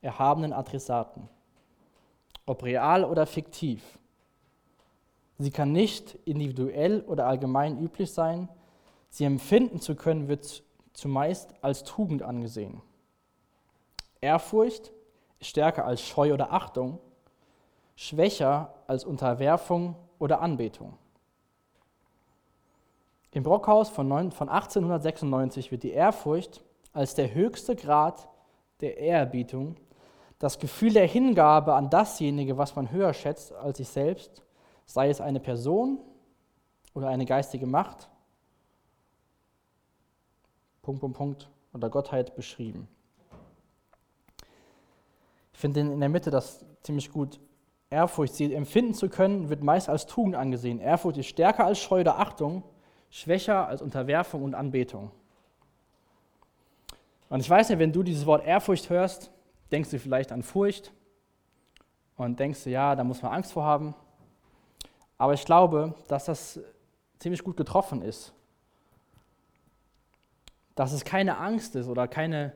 erhabenen 0.00 0.52
Adressaten, 0.52 1.28
ob 2.46 2.62
real 2.62 3.04
oder 3.04 3.26
fiktiv. 3.26 3.98
Sie 5.38 5.50
kann 5.50 5.72
nicht 5.72 6.14
individuell 6.26 7.00
oder 7.00 7.26
allgemein 7.26 7.80
üblich 7.82 8.12
sein. 8.12 8.48
Sie 9.10 9.24
empfinden 9.24 9.80
zu 9.80 9.96
können, 9.96 10.28
wird 10.28 10.62
zumeist 10.92 11.54
als 11.62 11.82
Tugend 11.82 12.22
angesehen. 12.22 12.80
Ehrfurcht 14.20 14.92
ist 15.40 15.48
stärker 15.48 15.84
als 15.84 16.02
Scheu 16.02 16.32
oder 16.32 16.52
Achtung, 16.52 17.00
schwächer 17.96 18.74
als 18.86 19.04
Unterwerfung 19.04 19.96
oder 20.18 20.40
Anbetung. 20.40 20.98
Im 23.30 23.42
Brockhaus 23.42 23.88
von 23.88 24.10
1896 24.12 25.72
wird 25.72 25.82
die 25.82 25.90
Ehrfurcht 25.90 26.62
als 26.92 27.14
der 27.14 27.34
höchste 27.34 27.74
Grad 27.74 28.28
der 28.80 28.98
Ehrerbietung, 28.98 29.76
das 30.38 30.58
Gefühl 30.58 30.92
der 30.92 31.06
Hingabe 31.06 31.74
an 31.74 31.90
dasjenige, 31.90 32.58
was 32.58 32.76
man 32.76 32.90
höher 32.90 33.12
schätzt 33.12 33.52
als 33.52 33.78
sich 33.78 33.88
selbst, 33.88 34.42
sei 34.86 35.08
es 35.08 35.20
eine 35.20 35.40
Person 35.40 36.00
oder 36.94 37.08
eine 37.08 37.24
geistige 37.24 37.66
Macht, 37.66 38.08
Punkt, 40.82 41.00
Punkt, 41.00 41.16
Punkt, 41.16 41.50
oder 41.72 41.90
Gottheit 41.90 42.36
beschrieben. 42.36 42.86
Ich 45.52 45.58
finde 45.58 45.80
in 45.80 46.00
der 46.00 46.08
Mitte 46.08 46.30
das 46.30 46.64
ziemlich 46.82 47.10
gut. 47.10 47.40
Ehrfurcht, 47.94 48.34
sie 48.34 48.52
empfinden 48.52 48.92
zu 48.92 49.08
können, 49.08 49.48
wird 49.48 49.62
meist 49.62 49.88
als 49.88 50.06
Tugend 50.06 50.34
angesehen. 50.34 50.80
Ehrfurcht 50.80 51.18
ist 51.18 51.28
stärker 51.28 51.64
als 51.64 51.78
Scheu 51.78 52.00
oder 52.00 52.18
Achtung, 52.18 52.64
schwächer 53.08 53.68
als 53.68 53.80
Unterwerfung 53.80 54.42
und 54.42 54.54
Anbetung. 54.54 55.12
Und 57.28 57.40
ich 57.40 57.48
weiß 57.48 57.68
nicht, 57.68 57.78
wenn 57.78 57.92
du 57.92 58.02
dieses 58.02 58.26
Wort 58.26 58.44
Ehrfurcht 58.44 58.90
hörst, 58.90 59.30
denkst 59.70 59.90
du 59.90 59.98
vielleicht 60.00 60.32
an 60.32 60.42
Furcht 60.42 60.92
und 62.16 62.40
denkst 62.40 62.64
du, 62.64 62.70
ja, 62.70 62.96
da 62.96 63.04
muss 63.04 63.22
man 63.22 63.32
Angst 63.32 63.52
vor 63.52 63.62
haben. 63.64 63.94
Aber 65.16 65.34
ich 65.34 65.44
glaube, 65.44 65.94
dass 66.08 66.24
das 66.24 66.60
ziemlich 67.20 67.44
gut 67.44 67.56
getroffen 67.56 68.02
ist. 68.02 68.32
Dass 70.74 70.92
es 70.92 71.04
keine 71.04 71.38
Angst 71.38 71.76
ist 71.76 71.86
oder 71.86 72.08
keine, 72.08 72.52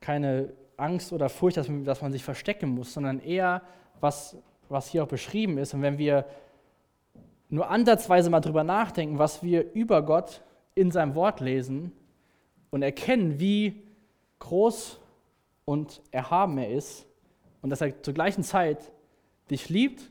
keine 0.00 0.52
Angst 0.76 1.12
oder 1.12 1.28
Furcht, 1.28 1.56
dass 1.56 1.68
man, 1.68 1.84
dass 1.84 2.02
man 2.02 2.10
sich 2.10 2.24
verstecken 2.24 2.70
muss, 2.70 2.92
sondern 2.92 3.20
eher, 3.20 3.62
was, 4.00 4.36
was 4.70 4.88
hier 4.88 5.02
auch 5.02 5.08
beschrieben 5.08 5.58
ist. 5.58 5.74
Und 5.74 5.82
wenn 5.82 5.98
wir 5.98 6.24
nur 7.48 7.68
ansatzweise 7.68 8.30
mal 8.30 8.40
drüber 8.40 8.64
nachdenken, 8.64 9.18
was 9.18 9.42
wir 9.42 9.72
über 9.72 10.02
Gott 10.02 10.42
in 10.74 10.90
seinem 10.90 11.14
Wort 11.14 11.40
lesen 11.40 11.92
und 12.70 12.82
erkennen, 12.82 13.40
wie 13.40 13.82
groß 14.38 15.00
und 15.64 16.00
erhaben 16.10 16.58
er 16.58 16.70
ist 16.70 17.06
und 17.60 17.70
dass 17.70 17.80
er 17.80 18.02
zur 18.02 18.14
gleichen 18.14 18.44
Zeit 18.44 18.92
dich 19.50 19.68
liebt, 19.68 20.10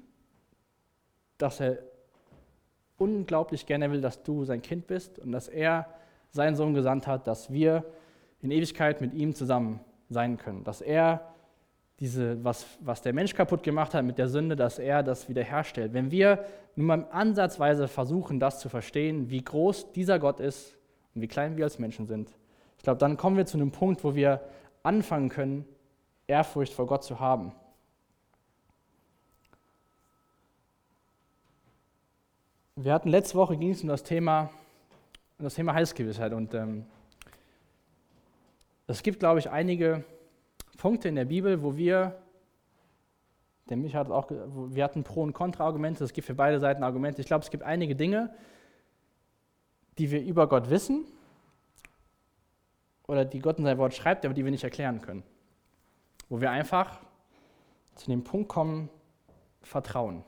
dass 1.37 1.61
er 1.61 1.79
unglaublich 2.97 3.65
gerne 3.65 3.89
will, 3.91 4.01
dass 4.01 4.23
du 4.23 4.43
sein 4.43 4.61
Kind 4.61 4.87
bist 4.87 5.19
und 5.19 5.31
dass 5.31 5.47
er 5.47 5.87
seinen 6.31 6.55
Sohn 6.55 6.73
gesandt 6.73 7.07
hat, 7.07 7.27
dass 7.27 7.51
wir 7.51 7.85
in 8.41 8.51
Ewigkeit 8.51 9.01
mit 9.01 9.13
ihm 9.13 9.33
zusammen 9.33 9.79
sein 10.09 10.37
können. 10.37 10.63
Dass 10.65 10.81
er 10.81 11.33
diese, 11.99 12.43
was, 12.43 12.65
was 12.79 13.01
der 13.01 13.13
Mensch 13.13 13.33
kaputt 13.33 13.63
gemacht 13.63 13.93
hat 13.93 14.05
mit 14.05 14.17
der 14.17 14.29
Sünde, 14.29 14.55
dass 14.55 14.79
er 14.79 15.03
das 15.03 15.27
wiederherstellt. 15.27 15.93
Wenn 15.93 16.11
wir 16.11 16.45
nur 16.75 16.87
mal 16.87 17.07
ansatzweise 17.11 17.87
versuchen, 17.87 18.39
das 18.39 18.59
zu 18.59 18.69
verstehen, 18.69 19.29
wie 19.29 19.43
groß 19.43 19.91
dieser 19.91 20.17
Gott 20.17 20.39
ist 20.39 20.77
und 21.13 21.21
wie 21.21 21.27
klein 21.27 21.57
wir 21.57 21.65
als 21.65 21.77
Menschen 21.77 22.07
sind, 22.07 22.29
ich 22.77 22.83
glaube, 22.83 22.99
dann 22.99 23.17
kommen 23.17 23.35
wir 23.35 23.45
zu 23.45 23.57
einem 23.57 23.71
Punkt, 23.71 24.03
wo 24.05 24.15
wir 24.15 24.41
anfangen 24.83 25.27
können, 25.27 25.65
Ehrfurcht 26.27 26.73
vor 26.73 26.87
Gott 26.87 27.03
zu 27.03 27.19
haben. 27.19 27.51
Wir 32.77 32.93
hatten 32.93 33.09
letzte 33.09 33.35
Woche 33.35 33.57
ging 33.57 33.71
es 33.71 33.81
um 33.81 33.89
das 33.89 34.03
Thema, 34.03 34.49
um 35.37 35.43
das 35.43 35.55
Thema 35.55 35.73
Heilsgewissheit 35.73 36.31
und 36.31 36.53
ähm, 36.53 36.85
es 38.87 39.03
gibt, 39.03 39.19
glaube 39.19 39.39
ich, 39.39 39.49
einige 39.49 40.05
Punkte 40.79 41.09
in 41.09 41.15
der 41.15 41.25
Bibel, 41.25 41.61
wo 41.61 41.75
wir, 41.75 42.17
der 43.69 43.77
mich 43.77 43.95
hat 43.95 44.09
auch, 44.09 44.31
wir 44.31 44.83
hatten 44.83 45.03
Pro- 45.03 45.21
und 45.21 45.33
Kontra-Argumente, 45.33 46.03
es 46.03 46.13
gibt 46.13 46.25
für 46.25 46.33
beide 46.33 46.59
Seiten 46.59 46.83
Argumente. 46.83 47.21
Ich 47.21 47.27
glaube, 47.27 47.43
es 47.43 47.51
gibt 47.51 47.63
einige 47.63 47.95
Dinge, 47.95 48.33
die 49.97 50.09
wir 50.09 50.23
über 50.23 50.47
Gott 50.47 50.69
wissen 50.69 51.05
oder 53.07 53.25
die 53.25 53.39
Gott 53.39 53.59
in 53.59 53.65
sein 53.65 53.77
Wort 53.77 53.93
schreibt, 53.93 54.23
aber 54.25 54.33
die 54.33 54.45
wir 54.45 54.51
nicht 54.51 54.63
erklären 54.63 55.01
können. 55.01 55.23
Wo 56.29 56.39
wir 56.39 56.49
einfach 56.49 57.01
zu 57.95 58.09
dem 58.09 58.23
Punkt 58.23 58.47
kommen, 58.47 58.89
Vertrauen. 59.61 60.23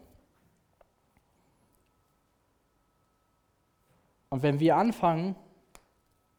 Und 4.30 4.44
wenn 4.44 4.60
wir 4.60 4.76
anfangen, 4.76 5.38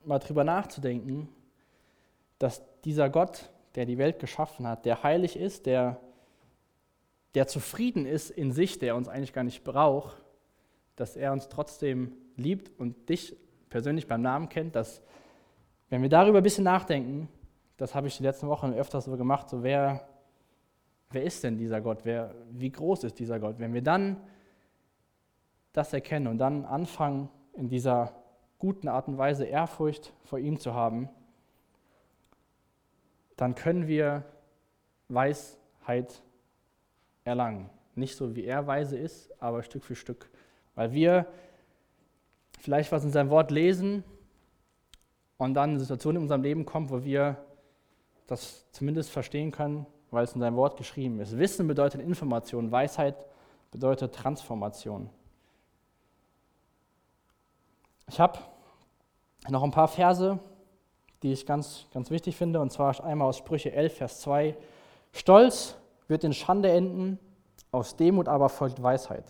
mal 0.04 0.18
drüber 0.18 0.44
nachzudenken, 0.44 1.28
dass 2.38 2.62
dieser 2.82 3.08
Gott, 3.08 3.50
der 3.74 3.86
die 3.86 3.98
Welt 3.98 4.18
geschaffen 4.18 4.66
hat, 4.66 4.84
der 4.84 5.02
heilig 5.02 5.36
ist, 5.36 5.66
der, 5.66 6.00
der 7.34 7.46
zufrieden 7.46 8.06
ist 8.06 8.30
in 8.30 8.52
sich, 8.52 8.78
der 8.78 8.96
uns 8.96 9.08
eigentlich 9.08 9.32
gar 9.32 9.44
nicht 9.44 9.64
braucht, 9.64 10.22
dass 10.96 11.16
er 11.16 11.32
uns 11.32 11.48
trotzdem 11.48 12.12
liebt 12.36 12.78
und 12.78 13.08
dich 13.08 13.36
persönlich 13.70 14.06
beim 14.06 14.22
Namen 14.22 14.48
kennt, 14.48 14.76
dass 14.76 15.02
wenn 15.88 16.02
wir 16.02 16.08
darüber 16.08 16.38
ein 16.38 16.42
bisschen 16.42 16.64
nachdenken, 16.64 17.28
das 17.76 17.94
habe 17.94 18.06
ich 18.06 18.16
die 18.16 18.22
letzten 18.22 18.48
Wochen 18.48 18.72
öfters 18.72 19.06
so 19.06 19.16
gemacht, 19.16 19.48
so 19.48 19.62
wer, 19.62 20.06
wer 21.10 21.22
ist 21.22 21.42
denn 21.42 21.58
dieser 21.58 21.80
Gott, 21.80 22.00
wer, 22.04 22.34
wie 22.50 22.70
groß 22.70 23.04
ist 23.04 23.18
dieser 23.18 23.40
Gott, 23.40 23.58
wenn 23.58 23.74
wir 23.74 23.82
dann 23.82 24.18
das 25.72 25.92
erkennen 25.92 26.26
und 26.26 26.38
dann 26.38 26.64
anfangen, 26.64 27.28
in 27.54 27.68
dieser 27.68 28.14
guten 28.58 28.88
Art 28.88 29.08
und 29.08 29.18
Weise 29.18 29.44
Ehrfurcht 29.44 30.12
vor 30.24 30.38
ihm 30.38 30.58
zu 30.58 30.74
haben, 30.74 31.08
dann 33.36 33.54
können 33.54 33.86
wir 33.86 34.24
Weisheit 35.08 36.22
erlangen. 37.24 37.70
Nicht 37.94 38.16
so 38.16 38.34
wie 38.34 38.44
er 38.44 38.66
weise 38.66 38.96
ist, 38.96 39.30
aber 39.40 39.62
Stück 39.62 39.84
für 39.84 39.94
Stück. 39.94 40.30
Weil 40.74 40.92
wir 40.92 41.26
vielleicht 42.58 42.92
was 42.92 43.04
in 43.04 43.10
seinem 43.10 43.30
Wort 43.30 43.50
lesen 43.50 44.04
und 45.36 45.54
dann 45.54 45.70
eine 45.70 45.80
Situation 45.80 46.16
in 46.16 46.22
unserem 46.22 46.42
Leben 46.42 46.64
kommt, 46.64 46.90
wo 46.90 47.04
wir 47.04 47.36
das 48.26 48.70
zumindest 48.72 49.10
verstehen 49.10 49.50
können, 49.50 49.86
weil 50.10 50.24
es 50.24 50.34
in 50.34 50.40
seinem 50.40 50.56
Wort 50.56 50.76
geschrieben 50.76 51.20
ist. 51.20 51.36
Wissen 51.36 51.66
bedeutet 51.66 52.00
Information, 52.00 52.70
Weisheit 52.70 53.16
bedeutet 53.70 54.14
Transformation. 54.14 55.10
Ich 58.08 58.20
habe 58.20 58.38
noch 59.48 59.62
ein 59.62 59.70
paar 59.70 59.88
Verse, 59.88 60.38
die 61.22 61.32
ich 61.32 61.46
ganz, 61.46 61.86
ganz 61.92 62.10
wichtig 62.10 62.36
finde, 62.36 62.60
und 62.60 62.70
zwar 62.70 63.02
einmal 63.04 63.28
aus 63.28 63.38
Sprüche 63.38 63.72
11, 63.72 63.96
Vers 63.96 64.20
2. 64.20 64.56
Stolz 65.12 65.76
wird 66.08 66.24
in 66.24 66.32
Schande 66.32 66.70
enden, 66.70 67.18
aus 67.70 67.96
Demut 67.96 68.28
aber 68.28 68.48
folgt 68.48 68.82
Weisheit. 68.82 69.24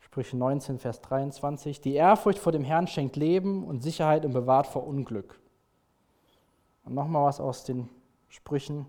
Sprüche 0.00 0.36
19, 0.36 0.78
Vers 0.78 1.00
23. 1.02 1.80
Die 1.80 1.94
Ehrfurcht 1.94 2.38
vor 2.38 2.52
dem 2.52 2.64
Herrn 2.64 2.86
schenkt 2.86 3.16
Leben 3.16 3.64
und 3.64 3.82
Sicherheit 3.82 4.24
und 4.24 4.32
bewahrt 4.32 4.66
vor 4.66 4.86
Unglück. 4.86 5.38
Und 6.84 6.94
nochmal 6.94 7.26
was 7.26 7.40
aus 7.40 7.64
den 7.64 7.88
Sprüchen. 8.28 8.86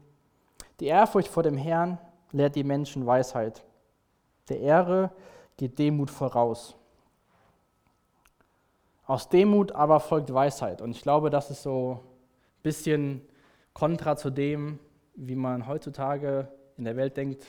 Die 0.80 0.88
Ehrfurcht 0.88 1.28
vor 1.28 1.44
dem 1.44 1.58
Herrn 1.58 2.00
lehrt 2.32 2.56
die 2.56 2.64
Menschen 2.64 3.06
Weisheit. 3.06 3.64
Der 4.50 4.60
Ehre 4.62 5.12
geht 5.58 5.78
Demut 5.78 6.10
voraus. 6.10 6.76
Aus 9.06 9.30
Demut 9.30 9.72
aber 9.72 10.00
folgt 10.00 10.34
Weisheit. 10.34 10.82
Und 10.82 10.92
ich 10.92 11.02
glaube, 11.02 11.30
das 11.30 11.52
ist 11.52 11.64
so 11.64 12.00
ein 12.02 12.64
bisschen 12.64 13.22
kontra 13.74 14.16
zu 14.16 14.30
dem, 14.30 14.80
wie 15.16 15.36
man 15.36 15.68
heutzutage 15.68 16.48
in 16.78 16.86
der 16.86 16.96
Welt 16.96 17.18
denkt, 17.18 17.46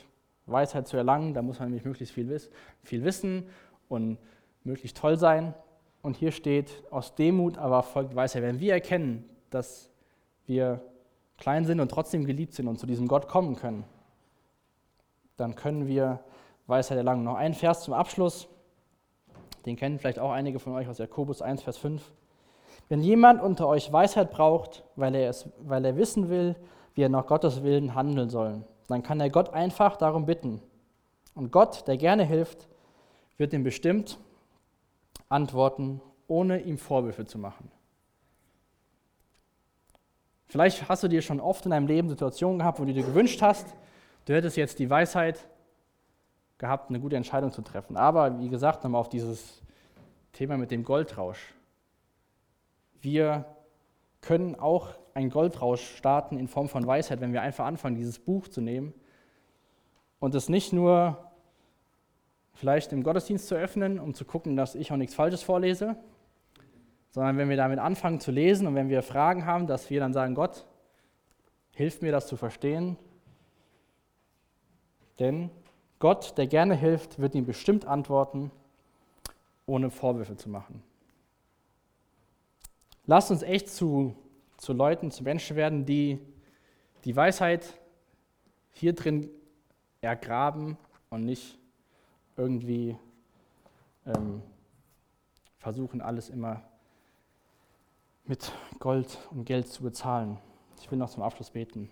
Weisheit 0.46 0.88
zu 0.88 0.96
erlangen. 0.96 1.34
Da 1.34 1.42
muss 1.42 1.58
man 1.58 1.68
nämlich 1.68 1.84
möglichst 1.84 2.14
viel, 2.14 2.40
viel 2.82 3.04
wissen 3.04 3.48
und 3.88 4.18
möglichst 4.64 4.96
toll 4.96 5.18
sein. 5.18 5.54
Und 6.02 6.16
hier 6.16 6.32
steht, 6.32 6.82
aus 6.90 7.14
Demut 7.14 7.58
aber 7.58 7.82
folgt 7.82 8.14
Weisheit. 8.14 8.42
Wenn 8.42 8.60
wir 8.60 8.72
erkennen, 8.72 9.28
dass 9.50 9.88
wir 10.46 10.82
klein 11.38 11.64
sind 11.64 11.80
und 11.80 11.90
trotzdem 11.90 12.24
geliebt 12.24 12.54
sind 12.54 12.66
und 12.66 12.78
zu 12.78 12.86
diesem 12.86 13.06
Gott 13.06 13.28
kommen 13.28 13.56
können, 13.56 13.84
dann 15.36 15.54
können 15.54 15.86
wir 15.86 16.20
Weisheit 16.66 16.98
erlangen. 16.98 17.24
Noch 17.24 17.36
ein 17.36 17.54
Vers 17.54 17.84
zum 17.84 17.94
Abschluss. 17.94 18.48
Den 19.66 19.76
kennen 19.76 19.98
vielleicht 19.98 20.18
auch 20.18 20.32
einige 20.32 20.58
von 20.58 20.74
euch 20.74 20.88
aus 20.88 20.98
Jakobus 20.98 21.42
1, 21.42 21.62
Vers 21.62 21.78
5. 21.78 22.02
Wenn 22.88 23.00
jemand 23.00 23.42
unter 23.42 23.68
euch 23.68 23.92
Weisheit 23.92 24.30
braucht, 24.30 24.84
weil 24.96 25.14
er, 25.14 25.30
es, 25.30 25.48
weil 25.60 25.84
er 25.84 25.96
wissen 25.96 26.28
will, 26.28 26.56
wie 26.94 27.02
er 27.02 27.08
nach 27.08 27.26
Gottes 27.26 27.62
Willen 27.62 27.94
handeln 27.94 28.28
soll, 28.28 28.64
dann 28.88 29.02
kann 29.02 29.20
er 29.20 29.30
Gott 29.30 29.52
einfach 29.52 29.96
darum 29.96 30.26
bitten. 30.26 30.60
Und 31.34 31.52
Gott, 31.52 31.86
der 31.86 31.96
gerne 31.96 32.24
hilft, 32.24 32.68
wird 33.38 33.52
ihm 33.52 33.62
bestimmt 33.62 34.18
antworten, 35.28 36.00
ohne 36.26 36.60
ihm 36.60 36.76
Vorwürfe 36.76 37.24
zu 37.24 37.38
machen. 37.38 37.70
Vielleicht 40.48 40.86
hast 40.88 41.02
du 41.02 41.08
dir 41.08 41.22
schon 41.22 41.40
oft 41.40 41.64
in 41.64 41.70
deinem 41.70 41.86
Leben 41.86 42.10
Situationen 42.10 42.58
gehabt, 42.58 42.78
wo 42.78 42.84
du 42.84 42.92
dir 42.92 43.04
gewünscht 43.04 43.40
hast, 43.40 43.66
du 44.26 44.34
hättest 44.34 44.58
jetzt 44.58 44.78
die 44.78 44.90
Weisheit 44.90 45.48
gehabt, 46.62 46.90
eine 46.90 47.00
gute 47.00 47.16
Entscheidung 47.16 47.50
zu 47.50 47.60
treffen. 47.60 47.96
Aber 47.96 48.38
wie 48.38 48.48
gesagt, 48.48 48.84
nochmal 48.84 49.00
auf 49.00 49.08
dieses 49.08 49.60
Thema 50.32 50.56
mit 50.56 50.70
dem 50.70 50.84
Goldrausch. 50.84 51.54
Wir 53.00 53.44
können 54.20 54.54
auch 54.54 54.90
einen 55.12 55.28
Goldrausch 55.28 55.96
starten 55.96 56.38
in 56.38 56.46
Form 56.46 56.68
von 56.68 56.86
Weisheit, 56.86 57.20
wenn 57.20 57.32
wir 57.32 57.42
einfach 57.42 57.66
anfangen, 57.66 57.96
dieses 57.96 58.20
Buch 58.20 58.46
zu 58.46 58.60
nehmen 58.60 58.94
und 60.20 60.36
es 60.36 60.48
nicht 60.48 60.72
nur 60.72 61.32
vielleicht 62.54 62.92
im 62.92 63.02
Gottesdienst 63.02 63.48
zu 63.48 63.56
öffnen, 63.56 63.98
um 63.98 64.14
zu 64.14 64.24
gucken, 64.24 64.56
dass 64.56 64.76
ich 64.76 64.92
auch 64.92 64.96
nichts 64.96 65.16
Falsches 65.16 65.42
vorlese, 65.42 65.96
sondern 67.10 67.38
wenn 67.38 67.48
wir 67.48 67.56
damit 67.56 67.80
anfangen 67.80 68.20
zu 68.20 68.30
lesen 68.30 68.68
und 68.68 68.76
wenn 68.76 68.88
wir 68.88 69.02
Fragen 69.02 69.46
haben, 69.46 69.66
dass 69.66 69.90
wir 69.90 69.98
dann 69.98 70.12
sagen, 70.12 70.36
Gott, 70.36 70.64
hilf 71.72 72.02
mir 72.02 72.12
das 72.12 72.28
zu 72.28 72.36
verstehen. 72.36 72.96
Denn 75.18 75.50
Gott, 76.02 76.36
der 76.36 76.48
gerne 76.48 76.74
hilft, 76.74 77.20
wird 77.20 77.36
ihm 77.36 77.46
bestimmt 77.46 77.84
antworten, 77.84 78.50
ohne 79.66 79.88
Vorwürfe 79.88 80.34
zu 80.34 80.48
machen. 80.48 80.82
Lasst 83.06 83.30
uns 83.30 83.44
echt 83.44 83.68
zu, 83.68 84.16
zu 84.56 84.72
Leuten, 84.72 85.12
zu 85.12 85.22
Menschen 85.22 85.54
werden, 85.54 85.86
die 85.86 86.18
die 87.04 87.14
Weisheit 87.14 87.78
hier 88.72 88.96
drin 88.96 89.30
ergraben 90.00 90.76
und 91.08 91.24
nicht 91.24 91.56
irgendwie 92.36 92.96
ähm, 94.04 94.42
versuchen, 95.58 96.00
alles 96.00 96.30
immer 96.30 96.64
mit 98.24 98.50
Gold 98.80 99.20
und 99.30 99.44
Geld 99.44 99.68
zu 99.68 99.84
bezahlen. 99.84 100.36
Ich 100.80 100.90
will 100.90 100.98
noch 100.98 101.10
zum 101.10 101.22
Abschluss 101.22 101.50
beten. 101.50 101.88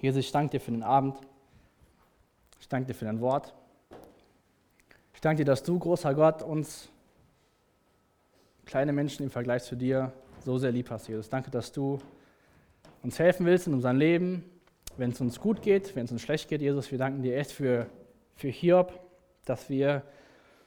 Jesus, 0.00 0.20
ich 0.20 0.30
danke 0.30 0.52
dir 0.52 0.60
für 0.60 0.70
den 0.70 0.84
Abend. 0.84 1.18
Ich 2.60 2.68
danke 2.68 2.88
dir 2.88 2.94
für 2.94 3.06
dein 3.06 3.20
Wort. 3.20 3.54
Ich 5.14 5.20
danke 5.20 5.42
dir, 5.42 5.46
dass 5.46 5.62
du, 5.62 5.78
großer 5.78 6.14
Gott, 6.14 6.42
uns 6.42 6.88
kleine 8.66 8.92
Menschen 8.92 9.24
im 9.24 9.30
Vergleich 9.30 9.64
zu 9.64 9.74
dir 9.74 10.12
so 10.44 10.58
sehr 10.58 10.70
lieb 10.70 10.90
hast, 10.90 11.08
Jesus. 11.08 11.28
Danke, 11.28 11.50
dass 11.50 11.72
du 11.72 11.98
uns 13.02 13.18
helfen 13.18 13.46
willst 13.46 13.66
in 13.66 13.74
unserem 13.74 13.96
Leben, 13.96 14.44
wenn 14.96 15.10
es 15.10 15.20
uns 15.20 15.40
gut 15.40 15.62
geht, 15.62 15.96
wenn 15.96 16.04
es 16.04 16.12
uns 16.12 16.22
schlecht 16.22 16.48
geht, 16.48 16.60
Jesus. 16.60 16.90
Wir 16.90 16.98
danken 16.98 17.22
dir 17.22 17.36
echt 17.36 17.50
für, 17.50 17.86
für 18.36 18.48
Hiob, 18.48 19.00
dass 19.46 19.68
wir 19.70 20.02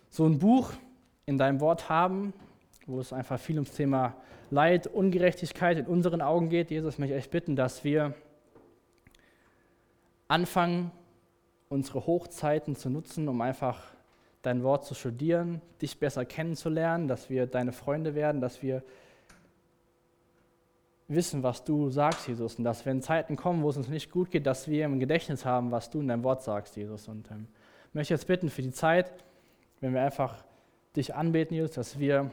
so 0.10 0.26
ein 0.26 0.40
Buch 0.40 0.74
in 1.26 1.38
deinem 1.38 1.62
Wort 1.62 1.90
haben, 1.90 2.34
wo 2.88 3.00
es 3.00 3.14
einfach 3.14 3.40
viel 3.40 3.56
ums 3.56 3.72
Thema 3.72 4.16
Leid, 4.50 4.88
Ungerechtigkeit 4.88 5.78
in 5.78 5.86
unseren 5.86 6.22
Augen 6.22 6.50
geht. 6.50 6.72
Jesus, 6.72 6.98
möchte 6.98 7.14
ich 7.14 7.20
echt 7.20 7.32
bitten, 7.32 7.56
dass 7.56 7.84
wir 7.84 8.14
anfangen, 10.28 10.92
unsere 11.74 12.06
Hochzeiten 12.06 12.76
zu 12.76 12.90
nutzen, 12.90 13.28
um 13.28 13.42
einfach 13.42 13.82
dein 14.44 14.64
Wort 14.64 14.86
zu 14.86 14.94
studieren, 14.94 15.62
dich 15.82 16.00
besser 16.00 16.24
kennenzulernen, 16.24 17.08
dass 17.08 17.30
wir 17.30 17.48
deine 17.48 17.72
Freunde 17.72 18.14
werden, 18.14 18.42
dass 18.42 18.62
wir 18.62 18.84
wissen, 21.08 21.44
was 21.44 21.64
du 21.64 21.90
sagst, 21.90 22.28
Jesus, 22.28 22.56
und 22.56 22.64
dass 22.64 22.86
wenn 22.86 23.02
Zeiten 23.02 23.36
kommen, 23.36 23.64
wo 23.64 23.70
es 23.70 23.78
uns 23.78 23.88
nicht 23.90 24.12
gut 24.12 24.32
geht, 24.32 24.46
dass 24.46 24.68
wir 24.68 24.86
im 24.86 25.00
Gedächtnis 25.00 25.46
haben, 25.46 25.72
was 25.72 25.90
du 25.90 26.00
in 26.00 26.08
deinem 26.08 26.24
Wort 26.24 26.44
sagst, 26.44 26.76
Jesus. 26.76 27.08
Und 27.08 27.30
ähm, 27.32 27.48
möchte 27.94 28.14
jetzt 28.14 28.28
bitten 28.28 28.50
für 28.50 28.62
die 28.62 28.72
Zeit, 28.72 29.12
wenn 29.82 29.94
wir 29.94 30.02
einfach 30.02 30.44
dich 30.96 31.16
anbeten, 31.16 31.56
Jesus, 31.56 31.72
dass 31.72 32.00
wir 32.00 32.30